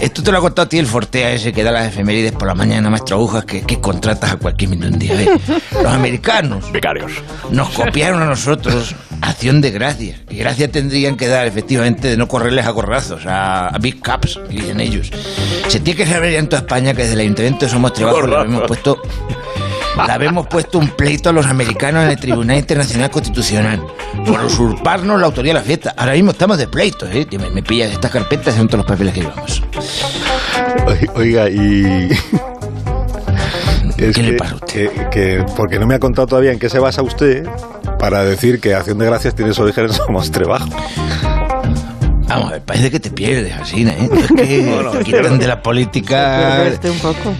Esto 0.00 0.22
te 0.22 0.32
lo 0.32 0.38
ha 0.38 0.40
contado 0.40 0.64
a 0.64 0.68
ti 0.70 0.78
el 0.78 0.86
Fortea 0.86 1.32
ese 1.32 1.52
que 1.52 1.62
da 1.62 1.70
las 1.70 1.88
efemérides 1.88 2.32
por 2.32 2.48
la 2.48 2.54
mañana, 2.54 2.88
maestro 2.88 3.16
Agujas, 3.16 3.44
que, 3.44 3.60
que 3.60 3.78
contratas 3.80 4.32
a 4.32 4.36
cualquier 4.36 4.70
minuto 4.70 4.88
un 4.88 4.98
día. 4.98 5.12
¿eh? 5.20 5.28
Los 5.82 5.92
americanos 5.92 6.72
Becarios. 6.72 7.12
nos 7.50 7.68
copiaron 7.68 8.22
a 8.22 8.24
nosotros 8.24 8.94
acción 9.22 9.60
de 9.60 9.70
gracias. 9.70 10.20
Y 10.28 10.36
gracias 10.36 10.70
tendrían 10.70 11.16
que 11.16 11.28
dar, 11.28 11.46
efectivamente, 11.46 12.08
de 12.08 12.16
no 12.16 12.28
correrles 12.28 12.66
a 12.66 12.72
corrazos, 12.74 13.24
a, 13.26 13.68
a 13.68 13.78
big 13.78 14.00
caps, 14.02 14.38
que 14.48 14.56
dicen 14.56 14.80
ellos. 14.80 15.10
Se 15.68 15.80
tiene 15.80 15.96
que 16.04 16.06
saber 16.06 16.32
ya 16.32 16.38
en 16.38 16.48
toda 16.48 16.60
España 16.62 16.92
que 16.92 17.02
desde 17.02 17.14
el 17.14 17.20
Ayuntamiento 17.20 17.68
Somos 17.68 17.92
Trabajo 17.94 18.26
le 18.26 18.36
habíamos 18.36 18.66
puesto... 18.66 19.00
Le 20.06 20.10
habemos 20.10 20.46
puesto 20.46 20.78
un 20.78 20.88
pleito 20.88 21.28
a 21.28 21.32
los 21.34 21.44
americanos 21.44 22.04
en 22.04 22.10
el 22.12 22.18
Tribunal 22.18 22.56
Internacional 22.56 23.10
Constitucional 23.10 23.78
por 24.26 24.42
usurparnos 24.42 25.20
la 25.20 25.26
autoría 25.26 25.52
de 25.52 25.60
la 25.60 25.64
fiesta. 25.64 25.92
Ahora 25.98 26.14
mismo 26.14 26.30
estamos 26.30 26.56
de 26.56 26.66
pleitos, 26.66 27.10
¿eh? 27.12 27.26
Me, 27.38 27.50
me 27.50 27.62
pillas 27.62 27.92
estas 27.92 28.10
carpetas 28.10 28.54
son 28.54 28.68
todos 28.68 28.78
los 28.78 28.86
papeles 28.86 29.12
que 29.12 29.20
llevamos. 29.20 29.62
Oi- 30.86 31.10
Oiga, 31.14 31.50
y... 31.50 32.08
Es 33.98 34.16
¿Qué 34.16 34.22
le 34.22 34.30
que- 34.32 34.36
pasa 34.36 34.52
a 34.52 34.54
usted? 34.56 34.90
Que, 34.90 35.08
que- 35.10 35.44
porque 35.56 35.78
no 35.78 35.86
me 35.86 35.94
ha 35.94 35.98
contado 35.98 36.26
todavía 36.26 36.52
en 36.52 36.58
qué 36.58 36.68
se 36.68 36.78
basa 36.78 37.02
usted 37.02 37.46
para 37.98 38.24
decir 38.24 38.60
que 38.60 38.74
Acción 38.74 38.98
de 38.98 39.06
Gracias 39.06 39.34
tiene 39.34 39.52
su 39.52 39.62
origen 39.62 39.84
en 39.84 39.92
Somos 39.92 40.30
Trabajo. 40.30 40.68
Vamos 42.28 42.48
a 42.48 42.52
ver, 42.52 42.62
parece 42.62 42.90
que 42.90 42.98
te 42.98 43.10
pierdes, 43.10 43.52
así, 43.54 43.86
¿eh? 43.86 43.94
Es 44.10 44.28
que 44.28 44.82
te 44.98 45.04
quitan 45.04 45.38
de 45.38 45.46
la 45.46 45.62
política 45.62 46.64
un 46.84 46.98
poco. 46.98 47.34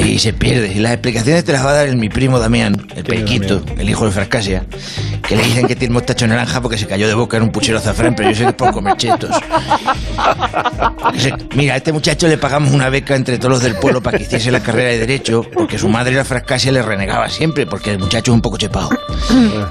Y 0.00 0.18
se 0.18 0.32
pierde. 0.32 0.72
Y 0.74 0.78
las 0.78 0.92
explicaciones 0.92 1.44
te 1.44 1.52
las 1.52 1.64
va 1.64 1.70
a 1.70 1.74
dar 1.74 1.86
el- 1.88 1.96
mi 1.96 2.08
primo 2.08 2.38
Damián, 2.38 2.86
el 2.96 3.04
Periquito, 3.04 3.62
el 3.78 3.88
hijo 3.90 4.06
de 4.06 4.12
Frascasia, 4.12 4.64
que 5.26 5.36
le 5.36 5.42
dicen 5.44 5.66
que 5.66 5.76
tiene 5.76 5.92
mostacho 5.94 6.26
naranja 6.26 6.60
porque 6.60 6.78
se 6.78 6.86
cayó 6.86 7.06
de 7.08 7.14
boca 7.14 7.36
en 7.36 7.44
un 7.44 7.50
puchero 7.52 7.78
azafrán, 7.78 8.14
pero 8.14 8.30
yo 8.30 8.36
sé 8.36 8.42
que 8.44 8.48
es 8.50 8.54
por 8.54 8.72
comer 8.72 8.96
chetos. 8.96 9.30
Mira, 11.54 11.74
a 11.74 11.76
este 11.76 11.92
muchacho 11.92 12.28
le 12.28 12.38
pagamos 12.38 12.72
una 12.72 12.88
beca 12.88 13.14
entre 13.14 13.38
todos 13.38 13.50
los 13.52 13.62
del 13.62 13.74
pueblo 13.76 14.02
para 14.02 14.18
que 14.18 14.24
hiciese 14.24 14.50
la 14.50 14.60
carrera 14.60 14.90
de 14.90 14.98
Derecho, 14.98 15.44
porque 15.52 15.78
su 15.78 15.88
madre 15.88 16.14
la 16.14 16.24
Frascasia 16.24 16.72
le 16.72 16.82
renegaba 16.82 17.28
siempre, 17.28 17.66
porque 17.66 17.90
el 17.92 17.98
muchacho 17.98 18.32
es 18.32 18.34
un 18.34 18.42
poco 18.42 18.56
chepado. 18.56 18.90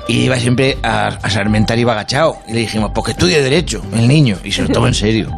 Y 0.07 0.21
iba 0.21 0.37
siempre 0.37 0.77
a, 0.83 1.07
a 1.07 1.29
Sarmentar 1.29 1.77
iba 1.79 1.93
agachado. 1.93 2.37
Y 2.47 2.53
le 2.53 2.59
dijimos, 2.61 2.91
pues 2.93 3.05
que 3.05 3.11
estudie 3.11 3.41
Derecho, 3.41 3.81
el 3.93 4.07
niño. 4.07 4.37
Y 4.43 4.51
se 4.51 4.61
lo 4.63 4.69
toma 4.69 4.87
en 4.87 4.93
serio. 4.93 5.31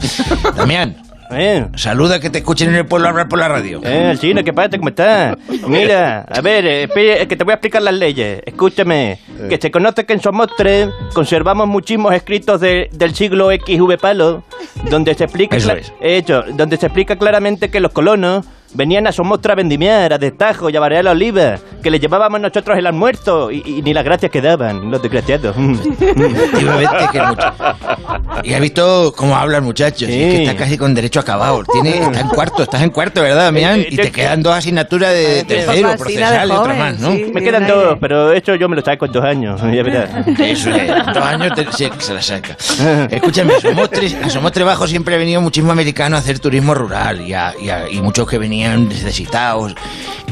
Damián, 0.55 0.95
Eh, 1.35 1.67
saluda 1.75 2.19
que 2.19 2.29
te 2.29 2.39
escuchen 2.39 2.69
en 2.69 2.75
el 2.75 2.85
pueblo 2.85 3.07
hablar 3.09 3.27
por 3.27 3.39
la 3.39 3.47
radio. 3.47 3.81
eh, 3.83 4.07
Alcina, 4.11 4.43
¿qué 4.43 4.53
pasa? 4.53 4.77
¿Cómo 4.77 4.89
estás? 4.89 5.37
Mira, 5.67 6.21
a 6.21 6.41
ver, 6.41 6.65
eh, 6.65 6.83
espere, 6.83 7.27
que 7.27 7.35
te 7.35 7.43
voy 7.43 7.51
a 7.51 7.55
explicar 7.55 7.81
las 7.81 7.93
leyes. 7.93 8.41
Escúchame, 8.45 9.19
que 9.49 9.57
se 9.61 9.71
conoce 9.71 10.05
que 10.05 10.13
en 10.13 10.21
Somostre 10.21 10.89
conservamos 11.13 11.67
muchísimos 11.67 12.13
escritos 12.13 12.61
de- 12.61 12.89
del 12.91 13.13
siglo 13.15 13.49
XV 13.49 13.97
Palo, 13.99 14.43
donde 14.89 15.13
se 15.15 15.23
explica... 15.25 15.57
Eso 15.57 15.73
es. 15.73 15.91
Hecho, 16.01 16.43
donde 16.53 16.77
se 16.77 16.85
explica 16.87 17.15
claramente 17.17 17.69
que 17.69 17.79
los 17.79 17.91
colonos 17.91 18.45
venían 18.73 19.07
a 19.07 19.11
Somostra 19.11 19.53
a 19.53 19.55
vendimiar, 19.55 20.13
a 20.13 20.17
destajo 20.17 20.69
y 20.69 20.75
a 20.75 20.79
variar 20.79 21.03
la 21.05 21.11
oliva, 21.11 21.57
que 21.81 21.89
les 21.91 21.99
llevábamos 22.01 22.39
nosotros 22.41 22.77
el 22.77 22.85
almuerzo 22.87 23.51
y, 23.51 23.61
y 23.65 23.81
ni 23.81 23.93
las 23.93 24.03
gracias 24.03 24.31
que 24.31 24.41
daban, 24.41 24.89
los 24.91 25.01
desgraciados. 25.01 25.55
Efectivamente, 26.01 26.95
que 27.11 27.17
el 27.17 27.27
mucha- 27.27 27.53
Y 28.43 28.53
has 28.53 28.61
visto 28.61 29.13
cómo 29.15 29.35
habla 29.37 29.57
el 29.57 29.63
muchacho, 29.63 30.05
si 30.05 30.11
es 30.13 30.31
que 30.31 30.37
Sí. 30.37 30.43
está 30.43 30.55
casi 30.57 30.77
con 30.77 30.93
derecho 30.93 31.19
acabado. 31.19 31.63
Tiene, 31.71 31.99
está 31.99 32.19
en 32.21 32.27
cuarto, 32.29 32.63
estás 32.63 32.81
en 32.81 32.89
cuarto, 32.89 33.21
¿verdad, 33.21 33.45
Damián? 33.45 33.79
Eh, 33.81 33.87
Y 33.91 33.95
eh, 33.99 34.03
te 34.03 34.11
quedan 34.11 34.41
dos 34.43 34.53
asignaturas 34.55 35.11
de 35.13 35.43
tercero, 35.43 35.95
procesal 35.97 36.47
de 36.49 36.53
y 36.53 36.57
otra 36.57 36.73
más, 36.73 36.99
¿no? 36.99 37.11
sí. 37.11 37.31
Me 37.33 37.41
quedan 37.41 37.67
dos, 37.67 37.97
pero 37.99 38.31
eso 38.31 38.55
yo 38.55 38.67
me 38.69 38.75
lo 38.75 38.81
saco 38.83 39.05
en 39.05 39.11
dos 39.11 39.23
años, 39.23 39.61
ya 39.73 39.83
verás. 39.83 40.09
Eso 40.39 40.69
es, 40.69 40.89
en 40.89 41.13
dos 41.13 41.17
años 41.23 41.53
te- 41.55 41.71
se, 41.71 41.91
se 41.99 42.13
la 42.13 42.21
saca. 42.21 42.57
Escúchame, 43.09 43.53
a 43.55 43.59
Somostre, 43.59 44.07
a 44.23 44.29
Somostre 44.29 44.63
Bajo 44.63 44.87
siempre 44.87 45.15
ha 45.15 45.17
venido 45.17 45.41
muchísimo 45.41 45.71
americano 45.71 46.15
a 46.15 46.19
hacer 46.19 46.39
turismo 46.39 46.73
rural 46.73 47.21
y, 47.21 47.33
a- 47.33 47.53
y 47.59 47.69
a- 47.69 47.89
y 47.89 48.01
muchos 48.01 48.27
que 48.27 48.37
venían 48.37 48.62
necesitados 48.71 49.75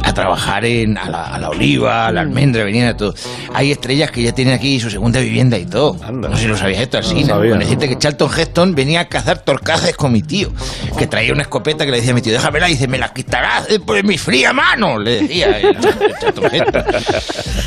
a 0.04 0.14
trabajar 0.14 0.66
en, 0.66 0.98
a, 0.98 1.10
la, 1.10 1.26
a 1.26 1.40
la 1.40 1.50
oliva, 1.50 2.08
a 2.08 2.12
la 2.12 2.22
almendra, 2.22 2.64
venían 2.64 2.88
a 2.88 2.98
todo. 2.98 3.14
Hay 3.54 3.72
estrellas 3.72 4.10
que 4.10 4.24
ya 4.24 4.32
tienen 4.32 4.54
aquí 4.56 4.80
su 4.80 4.90
segunda 4.90 5.20
vivienda 5.20 5.58
y 5.58 5.66
todo. 5.66 5.96
Anda. 6.04 6.30
No 6.30 6.36
sé 6.36 6.44
si 6.44 6.48
lo 6.48 6.58
sabías 6.58 6.82
esto 6.82 6.98
así, 6.98 7.24
No 7.24 7.36
¿no? 7.44 7.56
decirte 7.58 7.88
que 7.88 7.98
Charlton 8.00 8.32
Heston 8.36 8.74
venía 8.76 9.02
a 9.02 9.06
cazar 9.06 9.40
torcajes 9.44 9.96
con 9.96 10.12
mi 10.12 10.22
tío, 10.24 10.52
que 10.98 11.06
traía 11.08 11.34
una 11.34 11.44
escopeta 11.44 11.86
que 11.86 11.92
le 11.92 11.98
decía 11.98 12.14
a 12.14 12.16
mi 12.16 12.22
tío, 12.22 12.34
déjamela, 12.34 12.68
y 12.68 12.74
dice, 12.74 12.88
me 12.88 12.98
la 12.98 13.14
quitarás 13.14 13.68
por 13.86 14.04
mi 14.04 14.18
fría 14.18 14.54
mano, 14.54 14.98
le 14.98 15.22
decía 15.22 15.60
el, 15.60 15.68
el 15.68 15.80
Charlton 16.20 16.46
Heston. 16.52 16.84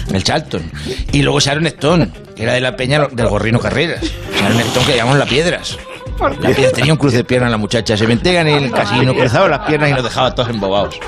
El 0.15 0.23
Charlton. 0.23 0.71
Y 1.13 1.23
luego 1.23 1.41
Sharon 1.41 1.67
Stone, 1.67 2.09
que 2.37 2.43
era 2.45 2.53
de 2.53 2.61
la 2.61 2.77
peña 2.77 3.07
del 3.11 3.27
Gorrino 3.29 3.59
Carreras. 3.59 4.01
Sharon 4.39 4.61
Stone 4.61 4.87
que 4.87 4.97
llamamos 4.97 5.19
la 5.19 5.27
Piedras. 5.27 5.77
La 6.41 6.71
tenía 6.73 6.93
un 6.93 6.99
cruce 6.99 7.19
de 7.19 7.25
piernas 7.25 7.51
la 7.51 7.57
muchacha. 7.57 7.97
Se 7.97 8.07
metía 8.07 8.41
en 8.41 8.49
el 8.49 8.71
casino, 8.71 9.15
cruzaba 9.15 9.49
las 9.49 9.59
piernas 9.61 9.91
y 9.91 9.93
nos 9.95 10.05
dejaba 10.05 10.35
todos 10.35 10.49
embobados. 10.51 10.99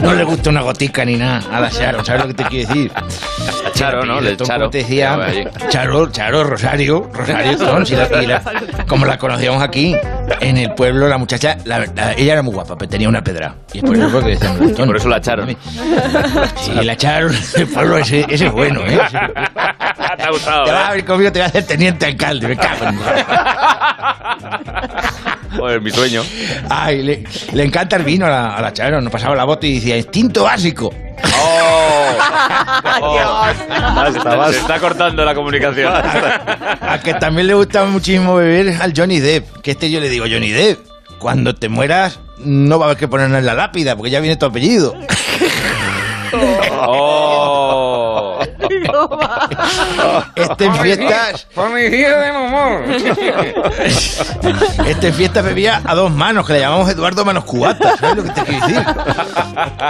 No 0.00 0.12
le 0.14 0.24
gusta 0.24 0.50
una 0.50 0.60
gotica 0.62 1.04
ni 1.04 1.16
nada 1.16 1.40
a 1.52 1.60
la 1.60 1.68
Sharon, 1.70 2.04
¿sabes 2.04 2.22
lo 2.22 2.28
que 2.28 2.34
te 2.34 2.44
quiero 2.44 2.68
decir? 2.68 2.92
Charo, 3.74 4.04
¿no? 4.04 4.20
Le 4.20 4.30
El 4.30 4.36
Charo. 4.36 4.68
te 4.70 4.78
decía. 4.78 5.16
Charo, 5.68 6.10
Charo, 6.10 6.42
Rosario, 6.44 7.08
Rosario 7.12 7.52
Stone, 7.52 7.86
si 7.86 7.94
la- 7.94 8.22
y 8.22 8.26
la- 8.26 8.42
como 8.88 9.06
la 9.06 9.16
conocíamos 9.18 9.62
aquí, 9.62 9.94
en 10.40 10.56
el 10.56 10.74
pueblo, 10.74 11.06
la 11.08 11.16
muchacha, 11.18 11.56
la- 11.64 11.86
la- 11.94 12.12
ella 12.14 12.32
era 12.34 12.42
muy 12.42 12.54
guapa, 12.54 12.76
pero 12.76 12.88
tenía 12.90 13.08
una 13.08 13.22
pedra. 13.22 13.54
Y 13.72 13.78
es 13.78 13.84
por 13.84 13.96
eso 13.96 14.20
que 14.20 14.30
decían. 14.30 14.74
Por 14.74 14.96
eso 14.96 15.08
la 15.08 15.18
echaron. 15.18 15.56
Sí, 16.56 16.72
la 16.82 16.92
echaron, 16.92 17.32
el 17.56 17.66
pueblo 17.72 17.98
ese, 17.98 18.26
ese 18.28 18.46
es 18.46 18.52
bueno, 18.52 18.80
¿eh? 18.86 18.98
Te 20.18 20.22
ha 20.24 20.30
gustado, 20.30 20.64
Te 20.64 20.72
vas 20.72 20.88
a 20.88 20.92
ver 20.94 21.04
conmigo, 21.04 21.30
te 21.32 21.38
voy 21.38 21.44
a 21.44 21.46
hacer 21.48 21.64
teniente 21.66 22.06
alcalde, 22.06 22.48
me 22.48 22.56
cago 22.56 22.84
en 22.86 22.98
Joder, 25.56 25.80
mi 25.80 25.90
sueño. 25.90 26.22
Ay, 26.68 27.02
le, 27.02 27.24
le 27.52 27.64
encanta 27.64 27.96
el 27.96 28.04
vino 28.04 28.26
a 28.26 28.30
la, 28.30 28.56
a 28.56 28.62
la 28.62 29.00
nos 29.00 29.10
pasaba 29.12 29.34
la 29.34 29.44
bota 29.44 29.66
y 29.66 29.76
decía, 29.76 29.96
instinto 29.96 30.44
básico. 30.44 30.92
¡Oh! 31.40 32.08
Se, 34.12 34.52
se 34.52 34.58
está 34.58 34.78
cortando 34.78 35.24
la 35.24 35.34
comunicación. 35.34 35.92
A 35.92 37.00
que 37.02 37.14
también 37.14 37.46
le 37.46 37.54
gusta 37.54 37.84
muchísimo 37.84 38.36
beber 38.36 38.80
al 38.80 38.92
Johnny 38.96 39.20
Depp. 39.20 39.60
Que 39.62 39.72
este 39.72 39.90
yo 39.90 40.00
le 40.00 40.08
digo, 40.08 40.26
Johnny 40.30 40.50
Depp, 40.50 40.78
cuando 41.18 41.54
te 41.54 41.68
mueras 41.68 42.20
no 42.38 42.78
va 42.78 42.86
a 42.86 42.88
haber 42.88 42.98
que 42.98 43.08
ponernos 43.08 43.38
en 43.38 43.46
la 43.46 43.54
lápida, 43.54 43.96
porque 43.96 44.10
ya 44.10 44.20
viene 44.20 44.36
tu 44.36 44.46
apellido. 44.46 44.94
¡Oh! 46.32 47.47
Este 50.34 50.64
en 50.64 50.74
fiestas, 50.76 51.46
Por 51.54 51.72
mi 51.72 51.88
día 51.88 52.18
de 52.18 52.28
amor. 52.28 52.82
este 54.86 55.08
en 55.08 55.14
fiestas 55.14 55.44
bebía 55.44 55.80
a 55.84 55.94
dos 55.94 56.12
manos, 56.12 56.46
que 56.46 56.54
le 56.54 56.60
llamamos 56.60 56.88
Eduardo 56.90 57.24
Manos 57.24 57.44
Cubatas, 57.44 57.98
¿sabes 57.98 58.16
lo 58.16 58.24
que 58.24 58.30
te 58.30 58.42
quiero 58.42 58.66
decir? 58.66 58.82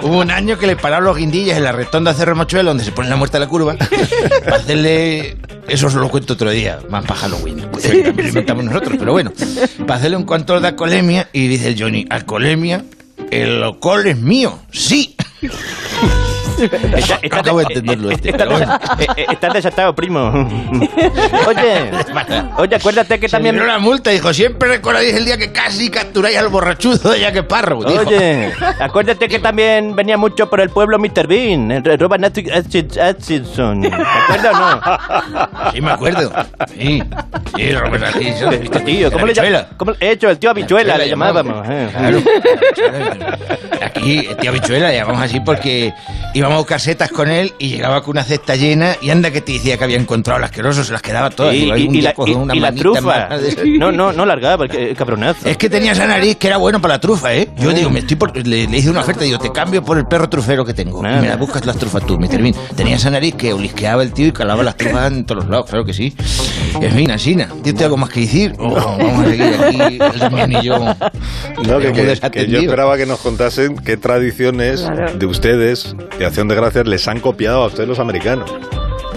Hubo 0.03 0.19
un 0.19 0.31
año 0.31 0.59
que 0.59 0.67
le 0.67 0.77
pararon 0.77 1.05
los 1.05 1.17
guindillas 1.17 1.59
en 1.59 1.65
la 1.65 1.73
retonda 1.73 2.13
de 2.13 2.19
Cerro 2.19 2.37
Mochuelo, 2.37 2.71
donde 2.71 2.85
se 2.85 2.93
pone 2.93 3.09
la 3.09 3.17
muerte 3.17 3.37
a 3.37 3.41
la 3.41 3.47
curva, 3.47 3.77
para 4.45 4.57
hacerle... 4.57 5.37
Eso 5.69 5.89
os 5.89 5.95
lo 5.95 6.09
cuento 6.09 6.33
otro 6.33 6.51
día, 6.51 6.79
más 6.89 7.05
para 7.05 7.21
Halloween. 7.21 7.61
también 7.71 8.17
lo 8.17 8.23
inventamos 8.29 8.65
nosotros, 8.65 8.97
pero 8.99 9.13
bueno. 9.13 9.33
Para 9.87 9.97
hacerle 9.97 10.17
un 10.17 10.25
control 10.25 10.63
de 10.63 10.69
alcoholemia, 10.69 11.29
y 11.33 11.47
dice 11.47 11.69
el 11.69 11.81
Johnny, 11.81 12.07
¿alcoholemia? 12.09 12.85
El 13.31 13.63
alcohol 13.63 14.07
es 14.07 14.17
mío, 14.17 14.59
sí. 14.73 15.15
Está- 16.99 17.19
está- 17.23 17.39
Acabo 17.39 17.59
de 17.59 17.65
entenderlo 17.69 18.11
este, 18.11 18.31
está- 18.31 18.47
bueno. 18.47 18.79
eh, 18.99 19.07
eh, 19.17 19.27
Estás 19.31 19.53
desatado, 19.55 19.95
primo. 19.95 20.29
Oye, 21.47 21.91
oye, 22.59 22.77
acuérdate 22.77 23.19
que 23.21 23.29
También 23.29 23.55
también... 23.57 23.63
una 23.71 23.79
multa, 23.79 24.11
dijo, 24.11 24.33
siempre 24.33 24.69
recordáis 24.69 25.15
el 25.15 25.25
día 25.25 25.37
que 25.37 25.53
casi 25.53 25.91
capturáis 25.91 26.37
al 26.39 26.49
borrachuzo 26.49 27.11
de 27.11 27.21
Jack 27.21 27.37
dijo. 27.47 28.01
Oye, 28.01 28.53
acuérdate 28.81 29.29
que 29.29 29.39
también 29.39 29.95
venía 29.95 30.17
mucho 30.17 30.49
por 30.51 30.61
el 30.61 30.71
pueblo 30.71 30.99
Mr. 30.99 31.27
Bean, 31.27 31.83
Robert 31.85 32.23
Atki- 32.25 32.51
Atchis- 32.53 32.99
Atkinson. 33.01 33.83
¿Te 33.83 33.89
acuerdas 33.95 34.55
o 34.55 34.59
no? 34.59 35.73
Sí, 35.73 35.81
me 35.81 35.91
acuerdo. 35.93 36.33
Sí, 36.77 37.03
sí, 37.57 37.73
Robert 37.73 38.05
Atkinson. 38.05 38.53
Este 38.55 38.81
tío, 38.81 39.11
¿cómo 39.13 39.27
La 39.27 39.33
le 39.33 39.33
bichuela. 39.33 39.69
He 40.01 40.11
hecho 40.13 40.29
el 40.31 40.39
tío 40.39 40.51
Habichuela, 40.51 40.95
Habichuela 40.95 41.05
le 41.05 41.11
llamábamos. 41.11 41.67
eh. 41.69 41.89
Claro. 41.93 42.21
Aquí, 43.83 44.27
el 44.29 44.37
tío 44.37 44.53
Bichuela, 44.53 44.89
le 44.89 44.97
llamamos 44.97 45.23
así 45.23 45.41
porque 45.41 45.93
íbamos 46.38 46.57
a 46.57 46.59
buscar 46.59 46.81
setas 46.81 47.11
con 47.11 47.29
él 47.31 47.53
y 47.59 47.68
llegaba 47.68 48.01
con 48.03 48.12
una 48.12 48.24
cesta 48.24 48.57
llena 48.57 48.96
y 49.01 49.11
anda 49.11 49.31
que 49.31 49.40
te 49.40 49.53
decía 49.53 49.77
que 49.77 49.85
había 49.85 49.96
encontrado 49.98 50.38
el 50.38 50.44
asqueroso, 50.44 50.85
se 50.85 50.92
las 50.92 51.03
quedaba 51.03 51.31
todas. 51.31 51.55
Y, 51.55 51.66
la, 51.66 51.74
una 52.16 52.55
y 52.55 52.61
la 52.61 52.66
manita 52.66 52.72
trufa. 52.83 53.29
de- 53.38 53.68
No, 53.79 53.92
no, 53.92 54.12
no 54.12 54.24
largaba, 54.27 54.66
el 54.66 54.96
cabronazo. 54.96 55.48
Es 55.48 55.57
que 55.57 55.68
tenía 55.70 55.92
esa 55.92 56.07
nariz 56.07 56.37
que 56.37 56.46
era 56.48 56.57
bueno 56.57 56.81
para 56.81 56.94
la 56.94 57.01
trufa, 57.01 57.35
¿eh? 57.35 57.48
Yo 57.59 57.72
digo, 57.72 57.90
me 57.90 58.01
estoy 58.01 58.16
por- 58.16 58.37
le, 58.37 58.66
le 58.66 58.79
hice 58.79 58.90
una 58.90 59.01
oferta, 59.01 59.24
digo, 59.24 59.38
te 59.38 59.51
cambio 59.53 59.83
por 59.85 59.98
el 59.98 60.07
perro 60.07 60.29
trufero 60.29 60.64
que 60.64 60.74
tengo. 60.74 61.01
Y 61.01 61.03
me 61.20 61.29
la 61.29 61.37
buscas 61.37 61.64
las 61.66 61.77
trufas 61.77 62.05
tú, 62.07 62.18
Mr. 62.18 62.40
Bean. 62.42 62.55
Tenía 62.77 62.96
esa 62.96 63.11
nariz 63.11 63.35
que 63.35 63.53
olisqueaba 63.53 64.03
el 64.03 64.12
tío 64.12 64.27
y 64.29 64.33
calaba 64.33 64.62
las 64.62 64.77
trufas 64.77 65.12
en 65.12 65.24
todos 65.24 65.42
los 65.44 65.51
lados, 65.51 65.66
claro 65.70 65.85
que 65.85 65.92
sí. 65.92 66.14
En 66.81 66.92
fin, 66.92 67.11
Asina, 67.11 67.48
¿tienes 67.62 67.83
algo 67.83 67.96
más 67.96 68.11
que 68.11 68.20
decir? 68.20 68.53
O 68.59 68.70
vamos 68.74 69.27
a 69.27 69.29
seguir 69.29 69.44
aquí, 69.44 69.98
el 70.44 70.53
y 70.53 70.62
yo. 70.62 70.79
No, 71.66 71.79
que, 71.79 71.92
que- 71.92 72.31
que 72.31 72.46
yo 72.48 72.59
esperaba 72.61 72.96
que 72.96 73.07
nos 73.07 73.18
contasen 73.20 73.77
qué 73.77 73.96
tradiciones 73.96 74.83
Claro. 74.83 75.14
de 75.14 75.27
ustedes 75.27 75.94
de 76.18 76.24
De 76.31 76.55
Gracias 76.55 76.87
les 76.87 77.09
han 77.09 77.21
copiado 77.21 77.62
a 77.62 77.67
ustedes 77.67 77.88
los 77.88 77.99
americanos. 77.99 78.51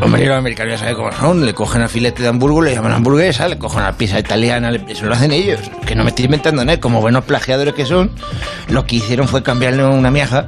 Hombre, 0.02 0.26
los 0.26 0.38
americanos 0.38 0.74
ya 0.74 0.78
saben 0.80 0.96
cómo 0.96 1.12
son. 1.12 1.46
Le 1.46 1.54
cogen 1.54 1.82
al 1.84 1.90
filete 1.90 2.24
de 2.24 2.30
hamburgo, 2.30 2.62
le 2.62 2.74
llaman 2.74 2.92
hamburguesa, 2.94 3.48
le 3.48 3.58
cogen 3.60 3.84
a 3.84 3.92
pizza 3.92 4.18
italiana, 4.20 4.72
le- 4.72 4.84
eso 4.92 5.06
lo 5.06 5.14
hacen 5.14 5.32
ellos. 5.32 5.60
Que 5.86 5.94
no 5.94 6.04
me 6.04 6.10
estoy 6.10 6.26
inventando 6.26 6.66
nada. 6.66 6.80
Como 6.80 7.02
buenos 7.02 7.24
plagiadores 7.26 7.74
que 7.76 7.86
son, 7.86 8.10
lo 8.70 8.86
que 8.86 8.96
hicieron 8.96 9.28
fue 9.28 9.44
cambiarle 9.44 9.84
a 9.84 9.90
una 9.90 10.10
miaja 10.10 10.48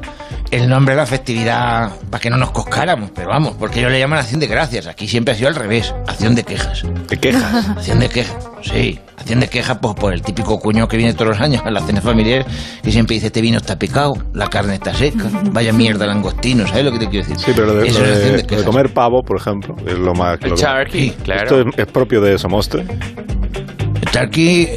el 0.55 0.69
nombre 0.69 0.93
de 0.95 1.01
la 1.01 1.07
festividad 1.07 1.91
para 2.09 2.21
que 2.21 2.29
no 2.29 2.37
nos 2.37 2.51
coscáramos. 2.51 3.11
Pero 3.15 3.29
vamos, 3.29 3.55
porque 3.59 3.79
ellos 3.79 3.91
le 3.91 3.99
llaman 3.99 4.19
acción 4.19 4.39
de 4.39 4.47
gracias. 4.47 4.87
Aquí 4.87 5.07
siempre 5.07 5.33
ha 5.33 5.37
sido 5.37 5.49
al 5.49 5.55
revés, 5.55 5.93
acción 6.07 6.35
de 6.35 6.43
quejas. 6.43 6.83
¿De 7.09 7.17
quejas? 7.17 7.69
Acción 7.69 7.99
de 7.99 8.09
quejas, 8.09 8.35
sí. 8.61 8.99
Acción 9.17 9.39
de 9.39 9.47
quejas 9.49 9.77
pues, 9.81 9.93
por 9.95 10.13
el 10.13 10.21
típico 10.21 10.59
cuñado 10.59 10.87
que 10.87 10.97
viene 10.97 11.13
todos 11.13 11.29
los 11.29 11.39
años 11.41 11.61
a 11.65 11.71
la 11.71 11.81
cena 11.81 12.01
familiar 12.01 12.45
que 12.83 12.91
siempre 12.91 13.15
dice, 13.15 13.27
este 13.27 13.41
vino 13.41 13.57
está 13.57 13.77
picado, 13.79 14.13
la 14.33 14.49
carne 14.49 14.75
está 14.75 14.93
seca, 14.93 15.25
vaya 15.51 15.71
mierda 15.71 16.05
langostino, 16.05 16.67
¿sabes 16.67 16.83
lo 16.85 16.91
que 16.91 16.99
te 16.99 17.09
quiero 17.09 17.27
decir? 17.27 17.43
Sí, 17.45 17.51
pero 17.55 17.67
lo 17.67 17.75
de, 17.75 17.87
Eso 17.87 17.99
lo 17.99 18.05
es 18.05 18.19
de- 18.19 18.35
acción 18.41 18.59
de 18.59 18.65
comer 18.65 18.93
pavo, 18.93 19.23
por 19.23 19.37
ejemplo, 19.37 19.75
es 19.87 19.97
lo 19.97 20.13
más... 20.13 20.37
El 20.41 20.49
lo 20.51 20.55
que- 20.55 20.61
charqui, 20.61 21.11
claro. 21.23 21.43
¿Esto 21.43 21.61
es, 21.61 21.65
es 21.77 21.85
propio 21.87 22.21
de 22.21 22.37
Somostre? 22.37 22.85
Starkey 24.09 24.67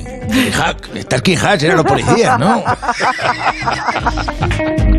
Hack, 0.55 0.89
Starkey 1.03 1.37
Hack 1.37 1.63
eran 1.63 1.77
los 1.79 1.87
policías, 1.87 2.39
¿no? 2.39 2.63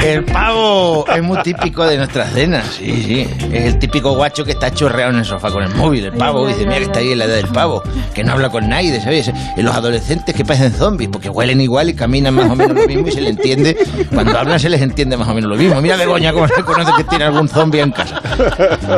El 0.00 0.24
pavo 0.24 1.04
es 1.08 1.22
muy 1.22 1.38
típico 1.42 1.84
de 1.84 1.96
nuestras 1.96 2.32
cenas, 2.32 2.66
sí, 2.78 3.02
sí. 3.02 3.28
Es 3.52 3.64
el 3.64 3.78
típico 3.78 4.12
guacho 4.14 4.44
que 4.44 4.52
está 4.52 4.72
chorreado 4.72 5.10
en 5.12 5.18
el 5.18 5.24
sofá 5.24 5.50
con 5.50 5.62
el 5.62 5.74
móvil, 5.74 6.06
el 6.06 6.12
pavo. 6.12 6.46
Dice, 6.46 6.64
mira 6.64 6.76
que 6.78 6.84
está 6.84 7.00
ahí 7.00 7.12
en 7.12 7.18
la 7.18 7.24
edad 7.24 7.36
del 7.36 7.48
pavo, 7.48 7.82
que 8.14 8.22
no 8.22 8.32
habla 8.32 8.48
con 8.50 8.68
nadie, 8.68 9.00
¿sabes? 9.00 9.30
Y 9.56 9.62
los 9.62 9.74
adolescentes 9.74 10.34
que 10.34 10.44
parecen 10.44 10.72
zombies, 10.72 11.10
porque 11.10 11.28
huelen 11.28 11.60
igual 11.60 11.88
y 11.88 11.94
caminan 11.94 12.34
más 12.34 12.50
o 12.50 12.56
menos 12.56 12.76
lo 12.76 12.86
mismo 12.86 13.08
y 13.08 13.12
se 13.12 13.20
les 13.20 13.30
entiende. 13.30 13.76
Cuando 14.12 14.38
hablan 14.38 14.60
se 14.60 14.68
les 14.68 14.80
entiende 14.80 15.16
más 15.16 15.28
o 15.28 15.34
menos 15.34 15.50
lo 15.50 15.56
mismo. 15.56 15.80
Mira 15.80 15.96
Begoña 15.96 16.32
cómo 16.32 16.48
se 16.48 16.62
conoce 16.62 16.92
que 16.96 17.04
tiene 17.04 17.24
algún 17.24 17.48
zombie 17.48 17.80
en 17.80 17.92
casa. 17.92 18.22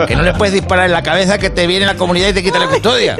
Que 0.07 0.15
no 0.15 0.23
le 0.23 0.35
puedes 0.35 0.55
disparar 0.55 0.87
en 0.87 0.93
la 0.93 1.03
cabeza 1.03 1.39
que 1.39 1.51
te 1.51 1.67
viene 1.67 1.87
la 1.87 1.97
comunidad 1.97 2.29
y 2.29 2.33
te 2.35 2.43
quita 2.43 2.59
la 2.59 2.69
custodia. 2.69 3.17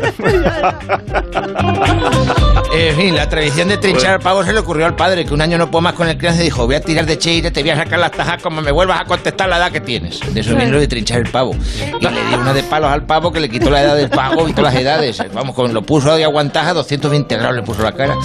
En 2.73 2.97
fin, 2.97 3.15
la 3.15 3.29
tradición 3.29 3.69
de 3.69 3.79
trinchar 3.79 4.15
al 4.15 4.21
pavo 4.21 4.45
se 4.45 4.53
le 4.53 4.59
ocurrió 4.59 4.87
al 4.87 4.95
padre, 4.95 5.25
que 5.25 5.33
un 5.33 5.41
año 5.41 5.57
no 5.59 5.71
pudo 5.71 5.81
más 5.81 5.95
con 5.95 6.09
el 6.09 6.19
crianza 6.19 6.43
y 6.43 6.45
dijo, 6.45 6.67
voy 6.67 6.75
a 6.75 6.81
tirar 6.81 7.07
de 7.07 7.19
cheire, 7.19 7.51
te 7.51 7.63
voy 7.63 7.71
a 7.71 7.77
sacar 7.77 7.99
las 7.99 8.13
tajas 8.13 8.43
como 8.43 8.61
me 8.61 8.71
vuelvas 8.71 9.01
a 9.01 9.05
contestar 9.05 9.49
la 9.49 9.57
edad 9.57 9.73
que 9.73 9.81
tienes. 9.81 10.21
De 10.33 10.41
eso 10.41 10.55
viene 10.55 10.71
lo 10.71 10.79
de 10.79 10.87
trinchar 10.87 11.19
el 11.19 11.31
pavo. 11.31 11.57
Y 12.01 12.05
le 12.05 12.27
dio 12.29 12.39
una 12.39 12.53
de 12.53 12.63
palos 12.63 12.91
al 12.91 13.05
pavo 13.07 13.33
que 13.33 13.41
le 13.41 13.49
quitó 13.49 13.71
la 13.71 13.83
edad 13.83 13.97
del 13.97 14.11
pavo 14.11 14.49
y 14.49 14.53
todas 14.53 14.75
las 14.75 14.83
edades. 14.83 15.23
Vamos, 15.33 15.55
con, 15.55 15.73
lo 15.73 15.83
puso 15.83 16.15
de 16.15 16.25
aguantaja, 16.25 16.75
220 16.75 17.37
grados 17.37 17.57
le 17.57 17.63
puso 17.63 17.83
la 17.83 17.93
cara. 17.93 18.17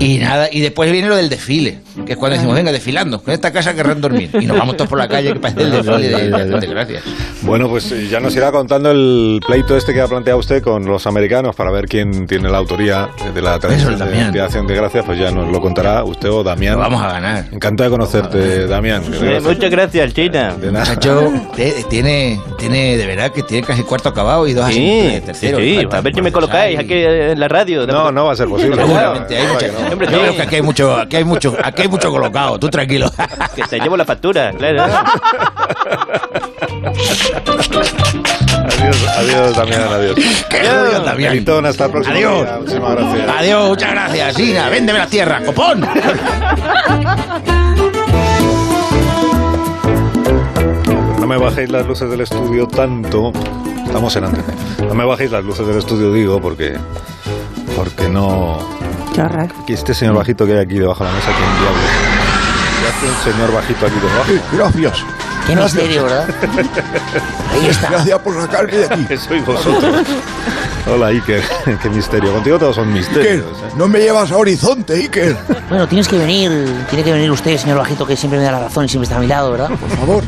Y 0.00 0.18
nada, 0.18 0.48
y 0.50 0.60
después 0.60 0.90
viene 0.90 1.08
lo 1.08 1.16
del 1.16 1.28
desfile, 1.28 1.80
que 2.06 2.12
es 2.12 2.18
cuando 2.18 2.36
decimos, 2.36 2.54
venga, 2.54 2.72
desfilando, 2.72 3.22
con 3.22 3.34
esta 3.34 3.52
casa 3.52 3.74
querrán 3.74 4.00
dormir. 4.00 4.30
Y 4.40 4.46
nos 4.46 4.56
vamos 4.56 4.76
todos 4.76 4.88
por 4.88 4.98
la 4.98 5.08
calle, 5.08 5.34
que 5.34 5.40
parece 5.40 5.62
el 5.62 5.70
desfile 5.70 6.08
de, 6.08 6.30
de, 6.30 6.60
de 6.60 6.66
gracias. 6.66 7.02
Bueno, 7.42 7.68
pues 7.68 7.90
eh, 7.92 8.08
ya 8.08 8.20
nos 8.20 8.34
irá 8.34 8.50
contando 8.52 8.90
el 8.90 9.40
pleito 9.46 9.76
este 9.76 9.92
que 9.92 10.00
ha 10.00 10.08
planteado 10.08 10.38
usted 10.38 10.62
con 10.62 10.86
los 10.86 11.06
americanos 11.06 11.54
para 11.54 11.70
ver 11.70 11.86
quién 11.86 12.26
tiene 12.26 12.48
la 12.48 12.58
autoría 12.58 13.10
de 13.34 13.42
la 13.42 13.58
tradición 13.58 13.81
de, 13.90 13.96
Damián. 13.96 14.32
de 14.32 14.40
acción 14.40 14.66
de 14.66 14.74
gracias, 14.74 15.04
pues 15.04 15.18
ya 15.18 15.30
nos 15.30 15.48
lo 15.50 15.60
contará 15.60 16.04
usted 16.04 16.30
o 16.30 16.42
Damián. 16.42 16.74
Lo 16.74 16.80
vamos 16.80 17.02
a 17.02 17.12
ganar. 17.12 17.44
Encantado 17.52 17.90
de 17.90 17.96
conocerte, 17.96 18.66
Damián. 18.66 19.02
Muchas 19.42 19.70
gracias, 19.70 20.14
China. 20.14 20.54
De 20.60 20.72
nada. 20.72 20.84
Muchacho, 20.86 21.32
tiene, 21.88 22.40
tiene, 22.58 22.96
de 22.96 23.06
verdad 23.06 23.30
que 23.32 23.42
tiene 23.42 23.66
casi 23.66 23.82
cuarto 23.82 24.08
acabado 24.08 24.46
y 24.46 24.52
dos 24.54 24.66
Sí, 24.66 24.72
asientos 24.72 25.26
de 25.26 25.34
sí, 25.34 25.40
tercero. 25.46 25.58
sí. 25.58 25.88
A 25.96 26.00
ver 26.00 26.14
si 26.14 26.22
me 26.22 26.32
colocáis 26.32 26.78
aquí 26.78 26.94
en 26.94 27.38
la 27.40 27.48
radio. 27.48 27.86
No, 27.86 28.10
no 28.12 28.26
va 28.26 28.32
a 28.32 28.36
ser 28.36 28.48
posible. 28.48 28.76
Seguramente, 28.76 29.36
hay 29.36 29.46
mucha- 29.46 29.66
Hombre, 29.92 30.08
Yo 30.10 30.16
sí. 30.16 30.20
creo 30.22 30.36
que 30.36 30.42
aquí 30.42 30.54
hay 30.56 30.62
mucho, 30.62 30.96
aquí 30.96 31.16
hay 31.16 31.24
mucho, 31.24 31.56
aquí 31.62 31.82
hay 31.82 31.88
mucho 31.88 32.10
colocado, 32.10 32.58
tú 32.58 32.68
tranquilo. 32.68 33.10
Que 33.54 33.62
te 33.62 33.78
llevo 33.80 33.96
la 33.96 34.04
factura, 34.04 34.52
claro. 34.52 34.84
Adiós, 38.64 39.08
adiós, 39.18 39.56
Damián, 39.56 39.82
adiós. 39.92 40.16
Adiós, 40.50 41.04
Damián. 41.04 41.32
Melitón, 41.32 41.66
hasta 41.66 41.86
el 41.86 41.90
próximo 41.90 42.16
Adiós. 42.16 42.42
día. 42.44 42.56
Muchísimas 42.58 42.94
gracias. 42.96 43.28
Adiós, 43.38 43.68
muchas 43.68 43.90
gracias, 43.90 44.34
Sina, 44.34 44.68
véndeme 44.68 44.98
la 44.98 45.06
tierra, 45.06 45.42
copón. 45.44 45.86
No 51.20 51.26
me 51.26 51.36
bajéis 51.38 51.70
las 51.70 51.86
luces 51.86 52.10
del 52.10 52.20
estudio 52.22 52.66
tanto. 52.66 53.32
Estamos 53.84 54.14
en 54.16 54.24
antena. 54.24 54.54
No 54.88 54.94
me 54.94 55.04
bajéis 55.04 55.30
las 55.30 55.44
luces 55.44 55.66
del 55.66 55.78
estudio, 55.78 56.12
digo, 56.12 56.40
porque. 56.40 56.76
Porque 57.76 58.08
no. 58.08 58.58
Aquí 59.62 59.74
este 59.74 59.92
señor 59.94 60.14
bajito 60.14 60.46
que 60.46 60.52
hay 60.52 60.58
aquí 60.60 60.78
debajo 60.78 61.04
de 61.04 61.10
la 61.10 61.16
mesa, 61.16 61.30
¿quién 61.36 61.50
diablos? 61.60 61.84
¿Qué 62.80 62.88
hace 62.88 63.06
un 63.06 63.32
señor 63.32 63.52
bajito 63.52 63.86
aquí 63.86 63.96
debajo? 64.00 64.72
Gracias. 64.80 65.04
Qué 65.46 65.56
misterio, 65.56 66.04
¿verdad? 66.04 66.28
Ahí 67.50 67.66
está. 67.66 67.90
Gracias 67.90 68.18
por 68.20 68.34
sacarme 68.40 68.72
de 68.76 68.84
aquí. 68.84 69.04
Que 69.06 69.16
sois 69.18 69.44
vosotros. 69.44 70.06
Hola, 70.92 71.06
Iker. 71.08 71.42
Qué 71.82 71.90
misterio. 71.90 72.32
Contigo 72.32 72.58
todos 72.58 72.76
son 72.76 72.88
Iker, 72.88 72.98
misterios. 72.98 73.44
¿eh? 73.46 73.72
no 73.76 73.88
me 73.88 74.00
llevas 74.00 74.30
a 74.30 74.36
Horizonte, 74.36 74.94
Iker. 74.94 75.36
Bueno, 75.68 75.86
tienes 75.88 76.06
que 76.08 76.16
venir, 76.18 76.50
tiene 76.88 77.04
que 77.04 77.12
venir 77.12 77.30
usted, 77.30 77.56
señor 77.56 77.78
Bajito, 77.78 78.06
que 78.06 78.16
siempre 78.16 78.38
me 78.38 78.44
da 78.44 78.52
la 78.52 78.60
razón 78.60 78.84
y 78.84 78.88
siempre 78.88 79.04
está 79.04 79.16
a 79.16 79.20
mi 79.20 79.26
lado, 79.26 79.50
¿verdad? 79.52 79.68
Por 79.68 79.90
favor. 79.90 80.24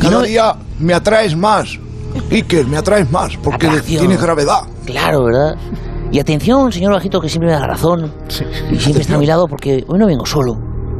Cada 0.00 0.22
día 0.22 0.54
me 0.78 0.92
atraes 0.94 1.36
más. 1.36 1.78
Iker, 2.30 2.66
me 2.66 2.76
atraes 2.78 3.10
más 3.10 3.36
porque 3.36 3.66
Atracción. 3.66 4.00
tienes 4.00 4.20
gravedad. 4.20 4.60
Claro, 4.86 5.24
¿verdad? 5.24 5.56
Y 6.10 6.18
atención, 6.18 6.72
señor 6.72 6.92
Bajito, 6.92 7.20
que 7.20 7.28
siempre 7.28 7.48
me 7.48 7.52
da 7.54 7.60
la 7.60 7.66
razón 7.68 8.12
y 8.70 8.78
siempre 8.78 9.02
está 9.02 9.14
a 9.16 9.18
mi 9.18 9.26
lado 9.26 9.46
porque 9.48 9.84
hoy 9.86 9.98
no 9.98 10.06
vengo 10.06 10.24
solo. 10.26 10.58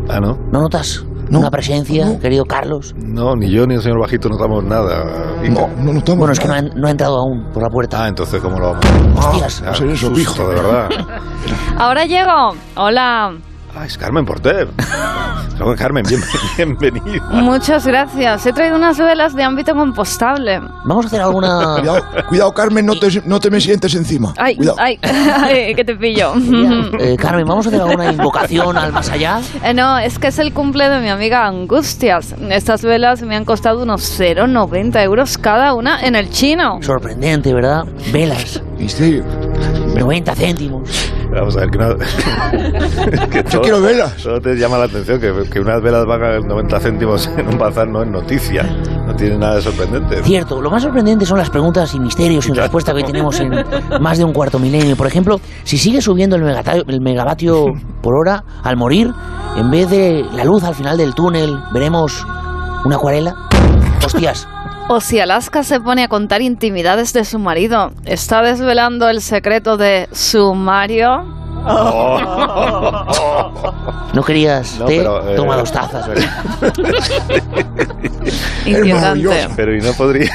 Ah, 0.09 0.21
¿no? 0.21 0.39
¿No 0.53 0.61
notas 0.61 1.05
una 1.31 1.51
presencia, 1.51 2.19
querido 2.21 2.45
Carlos? 2.45 2.95
No, 2.97 3.35
ni 3.35 3.51
yo 3.51 3.67
ni 3.67 3.75
el 3.75 3.83
señor 3.83 4.01
bajito 4.01 4.29
notamos 4.29 4.65
nada. 4.65 5.05
No, 5.49 5.69
no 5.83 5.93
notamos 5.93 6.19
Bueno, 6.19 6.33
es 6.33 6.41
que 6.41 6.49
no 6.49 6.55
ha, 6.55 6.63
no 6.63 6.89
entrado 6.89 7.19
aún 7.19 7.51
por 7.53 7.63
la 7.63 7.69
puerta. 7.69 8.05
Ah, 8.05 8.09
entonces, 8.09 8.41
¿cómo 8.41 8.59
lo 8.59 8.73
vamos? 8.73 8.85
Hostias. 9.17 9.63
Ah, 9.63 9.67
va 9.67 9.73
a 9.73 9.75
ser 9.75 9.89
eso, 9.89 10.13
pijo. 10.13 10.49
de 10.49 10.55
verdad. 10.55 10.89
Ahora 11.79 12.05
llego. 12.05 12.55
Hola. 12.77 13.35
Ah, 13.79 13.85
es 13.85 13.99
Carmen 13.99 14.25
Porter. 14.25 14.69
Carmen, 15.79 16.05
bien- 16.07 16.23
bienvenida. 16.79 17.23
Muchas 17.31 17.87
gracias. 17.87 18.45
He 18.47 18.53
traído 18.53 18.77
unas 18.77 18.99
velas 18.99 19.35
de 19.35 19.43
ámbito 19.43 19.75
compostable. 19.75 20.61
Vamos 20.85 21.07
a 21.07 21.09
hacer 21.09 21.21
alguna... 21.23 21.77
Cuidado, 21.79 22.05
cuidado, 22.29 22.53
Carmen, 22.55 22.85
no 22.87 22.95
te, 22.99 23.23
no 23.25 23.41
te 23.41 23.51
me 23.51 23.61
sientes 23.61 23.95
encima. 23.95 24.33
Ay, 24.37 24.57
Cuidado. 24.57 24.77
ay, 24.79 24.99
ay, 25.03 25.75
que 25.75 25.85
te 25.85 25.95
pillo. 25.97 26.33
Eh, 26.99 27.17
Carmen, 27.19 27.47
¿vamos 27.47 27.67
a 27.67 27.69
hacer 27.71 27.81
alguna 27.83 28.11
invocación 28.13 28.77
al 28.77 28.93
más 28.93 29.11
allá? 29.11 29.41
Eh, 29.63 29.73
no, 29.75 29.99
es 29.99 30.19
que 30.19 30.29
es 30.29 30.39
el 30.39 30.53
cumple 30.53 30.89
de 30.91 31.01
mi 31.01 31.09
amiga 31.09 31.47
Angustias. 31.47 32.35
Estas 32.51 32.83
velas 32.83 33.23
me 33.23 33.37
han 33.37 33.45
costado 33.47 33.83
unos 33.83 34.19
0,90 34.21 35.03
euros 35.05 35.39
cada 35.39 35.73
una 35.75 36.01
en 36.07 36.17
el 36.17 36.29
chino. 36.31 36.79
Sorprendente, 36.83 37.53
¿verdad? 37.55 37.85
Velas, 38.13 38.63
Misterio. 38.79 39.25
90 39.95 40.35
céntimos. 40.35 41.13
Vamos 41.31 41.57
a 41.57 41.61
ver, 41.61 41.71
que, 41.71 41.79
no, 41.79 41.97
que 43.31 43.45
Yo 43.51 43.61
quiero 43.61 43.81
velas. 43.81 44.13
Solo 44.17 44.41
te 44.41 44.55
llama 44.55 44.79
la 44.79 44.85
atención 44.85 45.21
que, 45.21 45.33
que 45.51 45.61
unas 45.61 45.83
velas 45.83 46.07
valgan 46.07 46.47
90 46.47 46.81
céntimos 46.81 47.27
en 47.37 47.49
un 47.49 47.59
bazar 47.59 47.89
no 47.89 48.03
es 48.03 48.09
noticia. 48.09 48.63
No 49.07 49.15
tiene 49.15 49.39
nada 49.39 49.57
de 49.57 49.63
sorprendente. 49.63 50.23
Cierto, 50.23 50.61
lo 50.61 50.71
más 50.71 50.83
sorprendente 50.83 51.27
son 51.27 51.39
las 51.39 51.51
preguntas 51.51 51.95
y 51.95 52.01
misterios 52.01 52.45
sin 52.45 52.55
respuesta 52.55 52.93
que 52.93 52.99
hoy 52.99 53.05
tenemos 53.05 53.39
en 53.41 53.51
más 54.01 54.19
de 54.19 54.25
un 54.25 54.33
cuarto 54.33 54.59
milenio. 54.59 54.97
Por 54.97 55.07
ejemplo, 55.07 55.41
si 55.65 55.79
sigue 55.79 56.01
subiendo 56.01 56.37
el, 56.37 56.45
el 56.89 57.01
megavatio 57.01 57.75
por 58.03 58.15
hora 58.15 58.45
al 58.63 58.77
morir, 58.77 59.13
en 59.57 59.71
vez 59.71 59.89
de 59.91 60.25
la 60.35 60.45
luz 60.45 60.65
al 60.65 60.75
final 60.75 60.97
del 60.97 61.15
túnel, 61.15 61.59
veremos 61.73 62.27
una 62.85 62.97
acuarela. 62.97 63.37
Hostias, 64.05 64.47
O 64.89 65.01
si 65.01 65.19
Alaska 65.19 65.65
se 65.65 65.81
pone 65.81 66.05
a 66.05 66.09
contar 66.09 66.43
intimidades 66.43 67.13
de 67.13 67.25
su 67.25 67.41
marido, 67.41 67.91
¿está 68.05 68.41
desvelando 68.43 69.09
el 69.09 69.21
secreto 69.21 69.77
de 69.77 70.09
su 70.13 70.55
Mario? 70.55 71.25
¿no 74.15 74.23
querías 74.23 74.79
No, 74.79 74.87
té? 74.87 74.99
pero, 74.99 75.29
eh, 75.29 75.35
Toma 75.35 75.57
dos 75.57 75.73
tazas. 75.73 76.09
Inquietante. 78.67 79.49
Pero 79.57 79.75
¿y 79.75 79.81
no 79.81 79.93
podríais, 79.95 80.31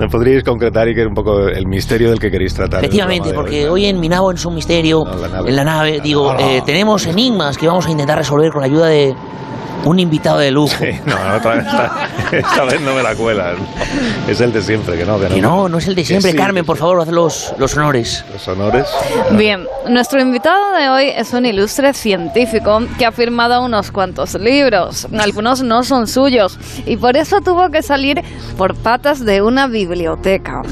no 0.00 0.08
podríais 0.08 0.42
concretar 0.42 0.88
y 0.88 0.96
que 0.96 1.06
un 1.06 1.14
poco 1.14 1.46
el 1.46 1.64
misterio 1.68 2.10
del 2.10 2.18
que 2.18 2.32
queréis 2.32 2.54
tratar? 2.54 2.80
Efectivamente, 2.80 3.32
porque 3.32 3.68
hoy 3.68 3.84
en 3.86 4.00
Mi 4.00 4.08
Nabo 4.08 4.32
en 4.32 4.38
su 4.38 4.50
misterio, 4.50 5.04
No, 5.04 5.14
la 5.16 5.28
nave. 5.28 5.50
en 5.50 5.56
la 5.56 5.62
nave, 5.64 6.00
digo, 6.02 6.34
eh, 6.36 6.62
tenemos 6.66 7.06
enigmas 7.06 7.56
que 7.56 7.68
vamos 7.68 7.86
a 7.86 7.90
intentar 7.92 8.18
resolver 8.18 8.50
con 8.50 8.62
la 8.62 8.66
ayuda 8.66 8.86
de 8.88 9.14
un 9.84 9.98
invitado 9.98 10.38
de 10.38 10.50
lujo. 10.50 10.74
Sí, 10.78 10.90
no, 11.04 11.28
no, 11.28 11.36
otra 11.36 11.54
vez, 11.56 11.66
esta, 11.66 12.08
esta 12.36 12.64
vez 12.64 12.80
no 12.80 12.94
me 12.94 13.02
la 13.02 13.14
cuelas. 13.14 13.56
Es 14.28 14.40
el 14.40 14.52
de 14.52 14.62
siempre, 14.62 14.96
que 14.96 15.04
no, 15.04 15.18
que 15.18 15.28
no. 15.28 15.34
Que 15.34 15.40
no, 15.40 15.68
no 15.68 15.78
es 15.78 15.88
el 15.88 15.94
de 15.94 16.04
siempre. 16.04 16.32
sí. 16.32 16.36
Carmen, 16.36 16.64
por 16.64 16.76
favor, 16.76 17.00
haz 17.00 17.08
los, 17.08 17.52
los 17.58 17.76
honores. 17.76 18.24
Los 18.32 18.46
honores. 18.48 18.86
Bien, 19.32 19.66
nuestro 19.88 20.20
invitado 20.20 20.72
de 20.76 20.88
hoy 20.88 21.08
es 21.08 21.32
un 21.32 21.46
ilustre 21.46 21.94
científico 21.94 22.80
que 22.98 23.06
ha 23.06 23.12
firmado 23.12 23.64
unos 23.64 23.90
cuantos 23.90 24.34
libros. 24.34 25.08
Algunos 25.18 25.62
no 25.62 25.82
son 25.84 26.06
suyos 26.06 26.58
y 26.86 26.96
por 26.96 27.16
eso 27.16 27.40
tuvo 27.40 27.70
que 27.70 27.82
salir 27.82 28.22
por 28.56 28.74
patas 28.74 29.24
de 29.24 29.42
una 29.42 29.66
biblioteca. 29.66 30.62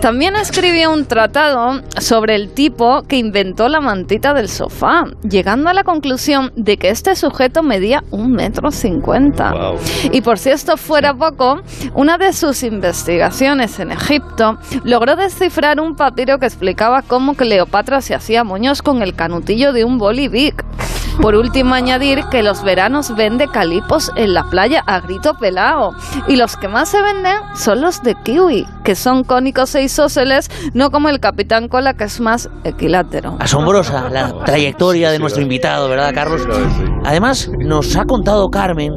También 0.00 0.36
escribió 0.36 0.92
un 0.92 1.04
tratado 1.04 1.82
sobre 1.98 2.34
el 2.34 2.50
tipo 2.50 3.02
que 3.02 3.16
inventó 3.16 3.68
la 3.68 3.80
mantita 3.80 4.34
del 4.34 4.48
sofá, 4.48 5.04
llegando 5.28 5.68
a 5.68 5.74
la 5.74 5.84
conclusión 5.84 6.52
de 6.56 6.76
que 6.76 6.90
este 6.90 7.14
sujeto 7.16 7.62
medía 7.62 8.02
un 8.10 8.32
metro 8.32 8.43
cincuenta. 8.70 9.54
Y 10.12 10.20
por 10.20 10.38
si 10.38 10.50
esto 10.50 10.76
fuera 10.76 11.14
poco, 11.14 11.62
una 11.94 12.18
de 12.18 12.32
sus 12.32 12.62
investigaciones 12.62 13.78
en 13.80 13.92
Egipto 13.92 14.58
logró 14.84 15.16
descifrar 15.16 15.80
un 15.80 15.96
papiro 15.96 16.38
que 16.38 16.46
explicaba 16.46 17.02
cómo 17.02 17.34
Cleopatra 17.34 18.00
se 18.00 18.14
hacía 18.14 18.44
moños 18.44 18.82
con 18.82 19.02
el 19.02 19.14
canutillo 19.14 19.72
de 19.72 19.84
un 19.84 19.98
bolivic. 19.98 20.64
Por 21.20 21.36
último, 21.36 21.74
añadir 21.74 22.24
que 22.30 22.42
los 22.42 22.62
veranos 22.62 23.14
vende 23.14 23.48
calipos 23.48 24.10
en 24.16 24.34
la 24.34 24.44
playa 24.44 24.82
a 24.86 25.00
grito 25.00 25.34
pelao. 25.34 25.94
Y 26.28 26.36
los 26.36 26.56
que 26.56 26.68
más 26.68 26.90
se 26.90 27.00
venden 27.00 27.36
son 27.54 27.80
los 27.80 28.02
de 28.02 28.14
kiwi, 28.14 28.66
que 28.84 28.94
son 28.94 29.24
cónicos 29.24 29.74
e 29.74 29.82
isósceles, 29.82 30.50
no 30.74 30.90
como 30.90 31.08
el 31.08 31.20
Capitán 31.20 31.68
Cola, 31.68 31.94
que 31.94 32.04
es 32.04 32.20
más 32.20 32.50
equilátero. 32.64 33.36
Asombrosa 33.40 34.10
la 34.10 34.32
trayectoria 34.44 35.10
de 35.10 35.18
nuestro 35.18 35.42
invitado, 35.42 35.88
¿verdad, 35.88 36.12
Carlos? 36.14 36.42
Además, 37.04 37.50
nos 37.58 37.96
ha 37.96 38.04
contado 38.04 38.48
Carmen, 38.48 38.92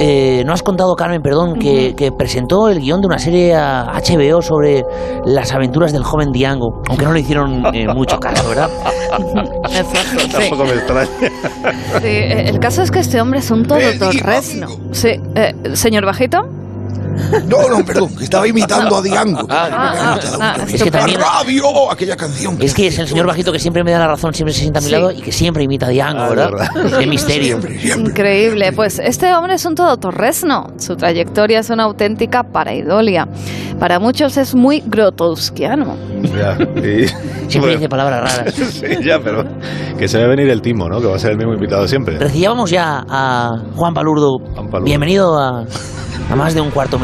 eh, 0.00 0.42
no 0.44 0.52
has 0.52 0.62
contado 0.62 0.94
Carmen, 0.94 1.22
perdón, 1.22 1.58
que, 1.58 1.94
que 1.96 2.12
presentó 2.12 2.68
el 2.68 2.80
guion 2.80 3.00
de 3.00 3.06
una 3.06 3.18
serie 3.18 3.54
a 3.54 3.84
HBO 3.94 4.42
sobre 4.42 4.84
las 5.24 5.52
aventuras 5.52 5.92
del 5.92 6.04
joven 6.04 6.32
Diango, 6.32 6.82
aunque 6.88 7.04
no 7.04 7.12
le 7.12 7.20
hicieron 7.20 7.64
eh, 7.74 7.86
mucho 7.94 8.18
caso, 8.18 8.48
¿verdad? 8.48 8.70
Exacto, 9.64 10.20
sí. 10.20 10.30
Tampoco 10.30 10.64
me 10.64 10.72
extraña. 10.72 11.08
Sí, 12.00 12.06
eh, 12.06 12.48
el 12.48 12.58
caso 12.58 12.82
es 12.82 12.90
que 12.90 12.98
este 12.98 13.20
hombre 13.20 13.38
es 13.40 13.50
un 13.50 13.64
todo 13.64 13.78
torresno. 13.98 14.68
Sí, 14.92 15.20
eh, 15.34 15.54
señor 15.74 16.04
Bajito. 16.04 16.46
No, 17.46 17.68
no, 17.68 17.84
perdón, 17.84 18.14
que 18.16 18.24
estaba 18.24 18.46
imitando 18.46 18.96
a 18.96 19.02
Diango. 19.02 19.46
ah, 19.50 20.18
ah, 20.40 20.56
Es 20.68 20.82
que 20.82 20.90
también- 20.90 21.20
Radio, 21.20 21.90
aquella 21.90 22.16
canción. 22.16 22.56
Es 22.60 22.74
que 22.74 22.88
es 22.88 22.98
el 22.98 23.08
señor 23.08 23.26
bajito 23.26 23.52
que 23.52 23.58
siempre 23.58 23.82
me 23.84 23.90
da 23.92 23.98
la 24.00 24.08
razón, 24.08 24.34
siempre 24.34 24.52
se 24.52 24.60
sienta 24.60 24.78
a 24.80 24.82
mi 24.82 24.88
Sí. 24.88 24.92
lado 24.92 25.10
y 25.12 25.20
que 25.22 25.32
siempre 25.32 25.64
imita 25.64 25.86
a 25.86 25.88
Diango, 25.90 26.22
Ah, 26.22 26.28
¿verdad? 26.28 26.50
verdad. 26.50 26.98
Qué 26.98 27.06
misterio. 27.16 27.58
Increíble. 27.96 28.72
Pues 28.72 28.98
este 28.98 29.34
hombre 29.34 29.54
es 29.54 29.64
un 29.64 29.74
todo 29.74 29.96
torresno. 29.96 30.72
Su 30.78 30.96
trayectoria 30.96 31.60
es 31.60 31.70
una 31.70 31.84
auténtica 31.84 32.42
paraidolia. 32.44 33.26
Para 33.78 33.98
muchos 33.98 34.36
es 34.36 34.54
muy 34.54 34.82
grotowskiano. 34.86 35.96
Ya, 36.22 36.58
y- 36.86 37.06
Siempre 37.50 37.72
dice 37.76 37.88
palabras 37.88 38.36
raras. 38.38 38.54
sí, 38.72 38.86
ya, 39.04 39.20
pero 39.20 39.44
que 39.98 40.08
se 40.08 40.18
va 40.18 40.24
a 40.24 40.28
venir 40.28 40.48
el 40.50 40.60
timo, 40.62 40.88
¿no? 40.88 41.00
Que 41.00 41.06
va 41.06 41.16
a 41.16 41.18
ser 41.18 41.30
el 41.32 41.36
mismo 41.38 41.54
invitado 41.54 41.86
siempre. 41.86 42.18
Recibíamos 42.18 42.70
ya 42.70 43.04
a 43.08 43.56
Juan 43.76 43.94
Palurdo. 43.94 44.38
Palurdo. 44.40 44.80
Bienvenido 44.82 45.38
a, 45.38 45.64
a 46.30 46.36
más 46.36 46.54
de 46.54 46.60
un 46.60 46.70
cuarto 46.70 46.98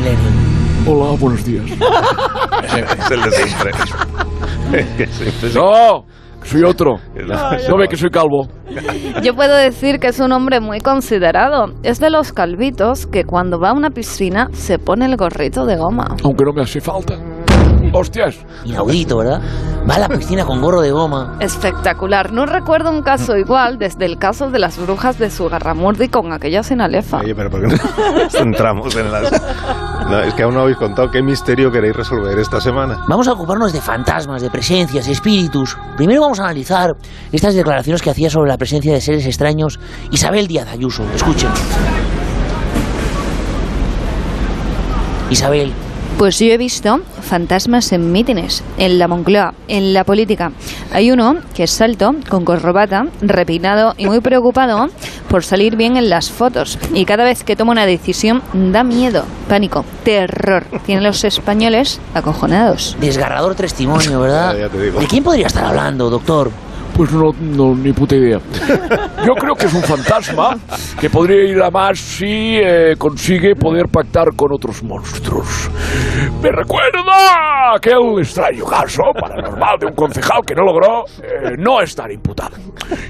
Hola, 0.85 1.17
buenos 1.19 1.45
días. 1.45 1.65
es 1.71 3.11
el 3.11 3.23
de 3.23 3.31
siempre. 3.31 3.71
No, 5.55 6.05
soy 6.43 6.65
otro. 6.65 6.97
No, 7.15 7.69
No 7.69 7.77
ve 7.79 7.87
que 7.89 7.97
soy 7.97 8.11
calvo. 8.11 8.49
Yo 9.23 9.35
puedo 9.35 9.55
decir 9.55 10.01
que 10.01 10.09
es 10.09 10.19
un 10.19 10.33
hombre 10.33 10.59
muy 10.59 10.81
considerado. 10.81 11.75
Es 11.85 12.01
de 12.01 12.11
los 12.11 12.33
calvitos 12.33 13.07
que 13.07 13.23
cuando 13.25 13.61
va 13.61 13.71
a 13.71 13.73
una 13.75 13.91
piscina 13.91 14.49
se 14.53 14.81
pone 14.81 15.07
el 15.07 15.17
gorrito 15.17 15.67
de 15.67 15.77
goma. 15.77 16.17
Aunque 16.25 16.45
no 16.45 16.53
me 16.53 16.63
hace 16.63 16.81
falta. 16.81 17.15
Hostias. 17.93 18.39
Inaudito, 18.65 19.19
¿verdad? 19.19 19.41
Va 19.89 19.97
a 19.97 19.99
la 19.99 20.09
piscina 20.09 20.45
con 20.45 20.61
gorro 20.61 20.81
de 20.81 20.91
goma. 20.91 21.37
Espectacular. 21.41 22.33
No 22.33 22.47
recuerdo 22.47 22.91
un 22.91 23.03
caso 23.03 23.37
igual 23.37 23.79
desde 23.79 24.07
el 24.07 24.19
caso 24.19 24.51
de 24.51 24.59
las 24.59 24.79
brujas 24.79 25.19
de 25.19 25.31
Sugarramurdi 25.31 26.09
con 26.09 26.33
aquella 26.33 26.63
sinalefa. 26.63 27.19
Oye, 27.19 27.35
pero 27.35 27.51
¿por 27.51 27.61
qué 27.61 27.67
no 27.67 28.15
nos 28.25 28.33
centramos 28.33 28.97
en 28.97 29.13
las... 29.13 29.31
No, 30.09 30.21
es 30.21 30.35
que 30.35 30.43
aún 30.43 30.55
no 30.55 30.61
habéis 30.63 30.79
contado 30.79 31.11
qué 31.11 31.23
misterio 31.23 31.71
queréis 31.71 31.95
resolver 31.95 32.39
esta 32.39 32.61
semana. 32.61 33.05
Vamos 33.09 33.29
a 33.29 33.33
ocuparnos 33.33 33.73
de 33.73 33.81
fantasmas, 33.81 34.41
de 34.41 34.51
presencias, 34.51 35.07
espíritus. 35.09 35.77
Primero 35.97 36.23
vamos 36.23 36.41
a 36.41 36.45
analizar 36.45 36.97
estas 37.31 37.55
declaraciones 37.55 38.01
que 38.01 38.11
hacía 38.11 38.31
sobre 38.31 38.51
la 38.51 38.57
presencia 38.57 38.93
de 38.93 39.01
seres 39.01 39.27
extraños 39.27 39.79
Isabel 40.11 40.47
Díaz 40.47 40.69
Ayuso. 40.69 41.05
Escuchen. 41.15 41.51
Isabel, 45.31 45.73
Pues 46.19 46.39
yo 46.39 46.47
he 46.47 46.57
visto 46.57 47.01
fantasmas 47.21 47.93
en 47.93 48.13
mítines, 48.13 48.63
en 48.79 48.99
la 48.99 49.09
Moncloa, 49.09 49.55
en 49.67 49.93
la 49.93 50.05
política. 50.05 50.53
Hay 50.93 51.11
uno 51.11 51.37
que 51.55 51.65
es 51.65 51.81
alto, 51.81 52.15
con 52.29 52.45
corbata, 52.45 53.07
repeinado 53.21 53.95
y 53.99 54.07
muy 54.07 54.21
preocupado 54.21 54.89
por 55.29 55.45
salir 55.45 55.75
bien 55.77 55.97
en 55.97 56.11
las 56.11 56.31
fotos. 56.31 56.79
Y 56.95 57.07
cada 57.07 57.25
vez 57.25 57.43
que 57.43 57.57
toma 57.57 57.73
una 57.73 57.87
decisión 57.87 58.43
da 58.53 58.85
miedo, 58.85 59.25
pánico, 59.49 59.85
terror. 60.05 60.65
Tienen 60.87 61.03
los 61.03 61.25
españoles 61.25 62.01
acojonados. 62.15 62.97
desgarrador 63.01 63.55
testimonio, 63.57 64.21
¿verdad? 64.21 64.55
Ya, 64.55 64.61
ya 64.61 64.69
te 64.69 64.81
digo. 64.81 65.01
¿De 65.01 65.07
quién 65.07 65.25
podría 65.25 65.49
estar 65.49 65.65
hablando, 65.65 66.09
doctor? 66.09 66.53
Pues 66.97 67.11
no, 67.13 67.33
no, 67.41 67.75
ni 67.75 67.93
puta 67.93 68.15
idea. 68.17 68.39
Yo 69.27 69.35
creo 69.35 69.55
que 69.55 69.67
es 69.67 69.73
un 69.75 69.83
fantasma 69.83 70.59
que 71.01 71.09
podría 71.09 71.45
ir 71.45 71.63
a 71.63 71.71
más 71.71 71.99
si 71.99 72.59
eh, 72.59 72.95
consigue 72.99 73.55
poder 73.55 73.87
pactar 73.89 74.35
con 74.37 74.53
otros 74.53 74.83
monstruos. 74.83 75.71
Me 76.43 76.51
recuerda 76.51 77.75
aquel 77.77 78.19
extraño 78.19 78.65
caso 78.67 79.03
paranormal 79.19 79.79
de 79.81 79.87
un 79.87 79.95
concejal 79.95 80.43
que 80.47 80.55
no 80.55 80.65
logró 80.65 81.05
eh, 81.23 81.57
no 81.59 81.81
estar 81.81 82.11
imputado. 82.11 82.57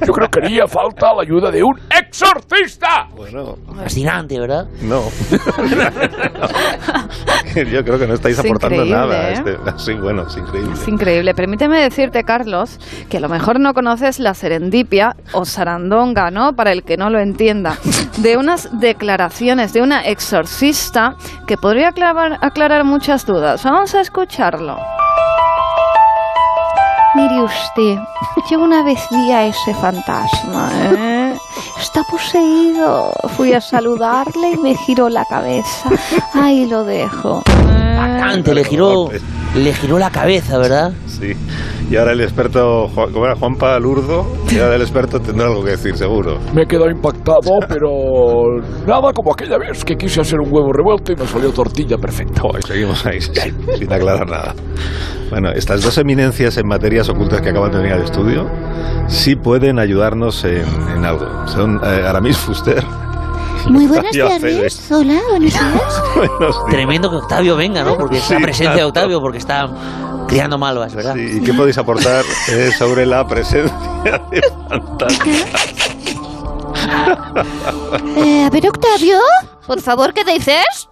Yo 0.07 0.13
creo 0.13 0.29
que 0.29 0.41
haría 0.41 0.67
falta 0.69 1.13
la 1.15 1.23
ayuda 1.23 1.51
de 1.51 1.63
un 1.63 1.75
exorcista. 1.91 3.09
Bueno, 3.17 3.57
Fascinante, 3.77 4.39
¿verdad? 4.39 4.67
no. 4.83 5.03
Yo 7.55 7.85
creo 7.85 7.99
que 7.99 8.07
no 8.07 8.15
estáis 8.15 8.39
Es 8.39 8.45
aportando 8.45 8.85
nada. 8.85 9.31
¿eh? 9.31 9.33
Este... 9.35 9.57
Sí, 9.77 9.93
bueno, 9.95 10.27
es 10.27 10.37
increíble. 10.37 10.73
Es 10.73 10.89
increíble. 10.89 11.35
Permíteme 11.35 11.81
decirte, 11.83 12.23
Carlos, 12.25 12.79
que 13.11 13.19
a 13.19 13.21
lo 13.21 13.29
mejor 13.29 13.61
no 13.61 13.72
conoces 13.75 14.19
la 14.19 14.35
serendipia 14.35 15.17
o 15.33 15.45
sarandonga, 15.45 16.31
¿no? 16.31 16.55
Para 16.55 16.73
el 16.73 16.83
que 16.83 16.97
no 16.97 17.11
lo 17.11 17.19
entienda. 17.19 17.77
De 18.19 18.37
unas 18.37 18.69
declaraciones 18.81 19.73
de 19.73 19.83
una 19.83 20.03
exorcista 20.03 21.17
que 21.47 21.57
podría 21.57 21.89
aclarar, 21.89 22.39
aclarar 22.41 22.85
muchas 22.85 23.27
dudas. 23.27 23.63
Vamos 23.65 23.95
a 23.95 24.01
escucharlo. 24.01 24.79
Mire 27.15 27.43
usted, 27.43 27.99
yo 28.51 28.61
una 28.61 28.83
vez 28.83 28.99
vi 29.11 29.33
a 29.33 29.45
ese 29.45 29.75
fantasma, 29.75 30.71
¿eh? 30.73 31.22
Está 31.83 32.05
poseído. 32.05 33.13
Fui 33.37 33.53
a 33.53 33.61
saludarle 33.61 34.53
y 34.53 34.57
me 34.57 34.77
giró 34.77 35.09
la 35.09 35.25
cabeza. 35.25 35.91
Ahí 36.33 36.65
lo 36.65 36.85
dejo. 36.85 37.43
Bastante, 37.97 38.55
le 38.55 38.65
giró, 38.65 39.11
le 39.57 39.75
giró 39.75 39.99
la 39.99 40.09
cabeza, 40.09 40.59
¿verdad? 40.59 40.93
Sí. 41.09 41.33
Y 41.91 41.97
ahora 41.97 42.13
el 42.13 42.21
experto, 42.21 42.87
Juan, 42.95 43.13
¿cómo 43.13 43.27
era? 43.27 43.35
Juanpa 43.35 43.79
Lurdo, 43.81 44.25
y 44.49 44.61
ahora 44.61 44.77
el 44.77 44.83
experto 44.83 45.19
tendrá 45.19 45.49
algo 45.49 45.65
que 45.65 45.73
decir, 45.73 45.97
seguro. 45.97 46.39
Me 46.55 46.63
he 46.63 46.67
quedado 46.67 46.89
impactado, 46.89 47.59
pero 47.69 48.61
nada 48.87 49.13
como 49.13 49.33
aquella 49.33 49.59
vez 49.59 49.85
que 49.85 49.97
quise 49.97 50.21
hacer 50.21 50.39
un 50.39 50.53
huevo 50.53 50.73
revuelto 50.73 51.13
y 51.13 51.17
me 51.17 51.27
salió 51.27 51.51
tortilla 51.51 51.99
perfecta. 51.99 52.43
Joder, 52.43 52.63
seguimos 52.63 53.05
ahí, 53.05 53.21
sin, 53.21 53.57
sin 53.77 53.93
aclarar 53.93 54.31
nada. 54.31 54.55
Bueno, 55.31 55.51
estas 55.51 55.83
dos 55.83 55.99
eminencias 55.99 56.57
en 56.59 56.69
materias 56.69 57.09
ocultas 57.09 57.41
que 57.41 57.51
acaban 57.51 57.73
de 57.73 57.79
venir 57.79 57.93
al 57.95 58.05
estudio 58.05 58.47
sí 59.09 59.37
pueden 59.37 59.79
ayudarnos 59.79 60.45
en, 60.45 60.65
en 60.95 61.05
algo. 61.05 61.27
Son 61.49 61.81
eh, 61.85 62.05
Aramis 62.07 62.37
Fuster. 62.39 62.85
Muy 63.69 63.87
buenas 63.87 64.07
Octavio 64.17 64.29
tardes. 64.29 64.91
Hola, 64.91 65.21
buenos 65.31 65.53
días. 65.53 66.03
Buenos 66.17 66.39
días. 66.41 66.57
Tremendo 66.71 67.11
que 67.11 67.17
Octavio 67.17 67.57
venga, 67.57 67.85
¿no? 67.85 67.97
Porque 67.97 68.19
es 68.19 68.29
la 68.31 68.37
Sí, 68.39 68.43
presencia 68.43 68.77
de. 68.77 68.85
Octavio, 68.85 69.21
porque 69.21 69.39
está 69.39 69.69
criando 70.27 70.59
malvas, 70.59 70.95
¿verdad? 70.95 71.15
Sí, 71.15 71.39
¿Y 71.39 71.45
qué 71.45 71.53
podéis 71.55 71.79
aportar 71.79 72.25
eh, 72.51 72.71
sobre 72.77 73.07
la 73.07 73.27
presencia 73.27 73.73
de 74.31 74.43
fantasmas? 74.69 75.39
Eh, 78.17 78.45
a 78.47 78.51
ver, 78.51 78.67
Octavio. 78.69 79.19
Por 79.67 79.81
favor, 79.81 80.13
¿qué 80.13 80.25
dices? 80.25 80.89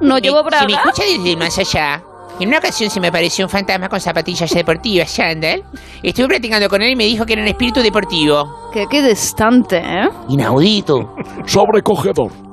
No 0.00 0.18
llevo 0.18 0.38
Si 0.38 0.44
me 0.44 0.50
braga. 0.50 0.66
escucha 0.66 1.02
desde 1.04 1.36
más 1.36 1.58
allá, 1.58 2.02
en 2.40 2.48
una 2.48 2.58
ocasión 2.58 2.90
se 2.90 3.00
me 3.00 3.08
apareció 3.08 3.44
un 3.44 3.50
fantasma 3.50 3.88
con 3.88 4.00
zapatillas 4.00 4.50
deportivas, 4.50 5.10
sandal. 5.10 5.62
Estuve 6.02 6.28
platicando 6.28 6.68
con 6.68 6.82
él 6.82 6.90
y 6.90 6.96
me 6.96 7.04
dijo 7.04 7.24
que 7.24 7.32
era 7.32 7.42
un 7.42 7.48
espíritu 7.48 7.80
deportivo. 7.80 8.70
Qué, 8.72 8.86
qué 8.90 9.02
distante, 9.02 9.78
¿eh? 9.78 10.08
Inaudito. 10.28 11.14
Sobrecogedor. 11.46 12.45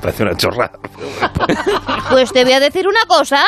Parece 0.00 0.22
una 0.22 0.36
chorrada. 0.36 0.72
Pues 2.10 2.32
te 2.32 2.44
voy 2.44 2.52
a 2.52 2.60
decir 2.60 2.86
una 2.88 3.04
cosa. 3.06 3.44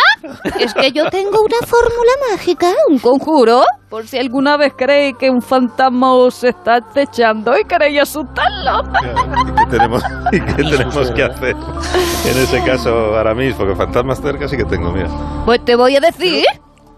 Es 0.58 0.74
que 0.74 0.92
yo 0.92 1.08
tengo 1.10 1.40
una 1.40 1.66
fórmula 1.66 2.12
mágica, 2.30 2.72
un 2.88 2.98
conjuro. 2.98 3.62
Por 3.88 4.06
si 4.06 4.18
alguna 4.18 4.56
vez 4.56 4.72
creéis 4.76 5.16
que 5.18 5.30
un 5.30 5.42
fantasma 5.42 6.14
os 6.14 6.44
está 6.44 6.76
acechando 6.76 7.58
y 7.58 7.64
queréis 7.64 8.02
asustarlo. 8.02 8.82
¿Y 9.02 9.54
qué 9.54 9.66
tenemos, 9.70 10.02
y 10.32 10.40
qué 10.40 10.62
tenemos 10.62 11.10
que 11.10 11.22
hacer 11.24 11.56
en 12.26 12.38
ese 12.38 12.62
caso, 12.64 13.16
Aramis? 13.16 13.54
Porque 13.54 13.74
fantasmas 13.74 14.20
cerca 14.20 14.46
sí 14.46 14.56
que 14.56 14.64
tengo, 14.64 14.92
mira. 14.92 15.08
Pues 15.44 15.64
te 15.64 15.74
voy 15.74 15.96
a 15.96 16.00
decir 16.00 16.44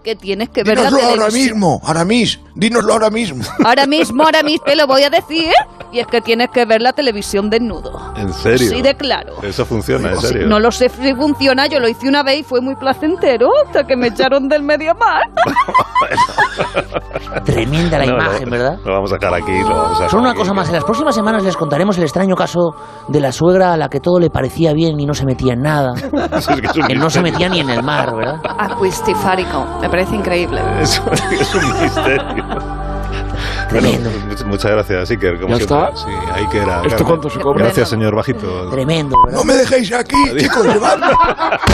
que 0.03 0.15
tienes 0.15 0.49
que 0.49 0.63
ver 0.63 0.77
la 0.77 0.89
Dínoslo 0.89 1.09
ahora 1.09 1.29
mismo, 1.31 1.81
Aramis. 1.85 2.39
Dínoslo 2.55 2.93
ahora 2.93 3.09
mismo. 3.09 3.43
Ahora 3.65 3.87
mismo, 3.87 4.23
ahora 4.23 4.43
mismo 4.43 4.63
te 4.65 4.75
lo 4.75 4.85
voy 4.85 5.03
a 5.03 5.09
decir. 5.09 5.51
Y 5.91 5.99
es 5.99 6.07
que 6.07 6.21
tienes 6.21 6.49
que 6.53 6.65
ver 6.65 6.81
la 6.81 6.93
televisión 6.93 7.49
desnudo. 7.49 8.13
¿En 8.15 8.31
serio? 8.33 8.69
Sí, 8.69 8.81
de 8.81 8.95
claro. 8.95 9.33
Eso 9.41 9.65
funciona, 9.65 10.11
en 10.11 10.21
serio. 10.21 10.47
No 10.47 10.59
lo 10.59 10.71
sé 10.71 10.89
si 10.89 11.13
funciona, 11.15 11.67
yo 11.67 11.79
lo 11.79 11.87
hice 11.87 12.07
una 12.07 12.23
vez 12.23 12.41
y 12.41 12.43
fue 12.43 12.61
muy 12.61 12.75
placentero 12.75 13.49
hasta 13.65 13.85
que 13.85 13.95
me 13.95 14.07
echaron 14.07 14.47
del 14.49 14.63
medio 14.63 14.93
mar. 14.95 15.23
Tremenda 17.45 17.99
la 17.99 18.05
No, 18.05 18.13
imagen, 18.15 18.45
lo- 18.45 18.51
¿verdad? 18.51 18.77
Lo 18.85 18.93
vamos 18.93 19.11
a 19.11 19.15
dejar 19.17 19.33
aquí, 19.35 19.59
lo 19.61 19.69
vamos 19.69 20.01
a 20.01 20.09
Solo 20.09 20.23
una 20.23 20.33
cosa 20.33 20.53
más, 20.53 20.67
en 20.67 20.75
las 20.75 20.83
próximas 20.83 21.15
semanas 21.15 21.43
les 21.43 21.55
contaremos 21.57 21.97
el 21.97 22.03
extraño 22.03 22.35
caso 22.35 22.75
de 23.07 23.19
la 23.19 23.31
suegra 23.31 23.73
a 23.73 23.77
la 23.77 23.89
que 23.89 23.99
todo 23.99 24.19
le 24.19 24.29
parecía 24.29 24.73
bien 24.73 24.99
y 24.99 25.05
no 25.05 25.13
se 25.13 25.25
metía 25.25 25.53
en 25.53 25.61
nada. 25.61 25.93
Es 26.37 26.47
que 26.47 26.65
es 26.67 26.75
un 26.77 26.87
que 26.87 26.95
no 26.95 27.09
se 27.09 27.21
metía 27.21 27.49
ni 27.49 27.59
en 27.59 27.69
el 27.69 27.83
mar, 27.83 28.15
¿verdad? 28.15 28.39
Acuistifárico. 28.59 29.65
Me 29.81 29.89
parece 29.93 30.15
increíble. 30.15 30.59
Es, 30.81 30.99
es 31.39 31.53
un 31.55 31.81
misterio. 31.83 32.23
Tremendo. 33.69 34.09
Bueno, 34.09 34.25
much- 34.33 34.45
muchas 34.45 34.71
gracias, 34.71 35.11
Iker. 35.11 35.39
Como 35.39 35.55
¿Ya 35.57 35.65
siempre. 35.65 35.77
está? 35.89 35.95
Sí, 35.95 36.09
ahí 36.33 36.47
que 36.47 36.57
era. 36.59 36.81
¿Esto 36.83 37.05
cuánto 37.05 37.29
se 37.29 37.39
cobra? 37.39 37.65
Gracias, 37.65 37.89
señor 37.89 38.15
Bajito. 38.15 38.69
Tremendo, 38.71 39.15
¿verdad? 39.25 39.39
No 39.39 39.43
me 39.45 39.53
dejéis 39.53 39.91
aquí, 39.93 40.15
chicos, 40.37 40.65
llevadme. 40.65 41.07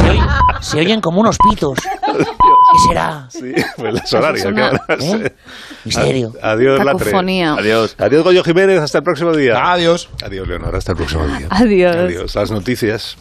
Se, 0.01 0.09
oye- 0.09 0.21
se 0.59 0.79
oyen 0.79 1.01
como 1.01 1.21
unos 1.21 1.37
pitos. 1.37 1.77
¿Qué 1.79 2.79
será? 2.89 3.25
Sí, 3.29 3.53
pues 3.77 3.93
las 3.93 4.13
horarias. 4.13 4.45
¿eh? 4.99 5.33
Misterio. 5.85 6.31
Adiós, 6.41 6.83
Latre. 6.83 7.11
Adiós. 7.15 7.95
Adiós, 7.97 8.23
Goyo 8.23 8.43
Jiménez. 8.43 8.79
Hasta 8.81 8.97
el 8.99 9.03
próximo 9.05 9.31
día. 9.33 9.71
Adiós. 9.71 10.09
Adiós, 10.23 10.47
Leonor. 10.47 10.75
Hasta 10.75 10.91
el 10.91 10.97
próximo 10.97 11.25
día. 11.25 11.47
Adiós. 11.49 11.95
Adiós. 11.95 12.35
Las 12.35 12.51
noticias. 12.51 13.17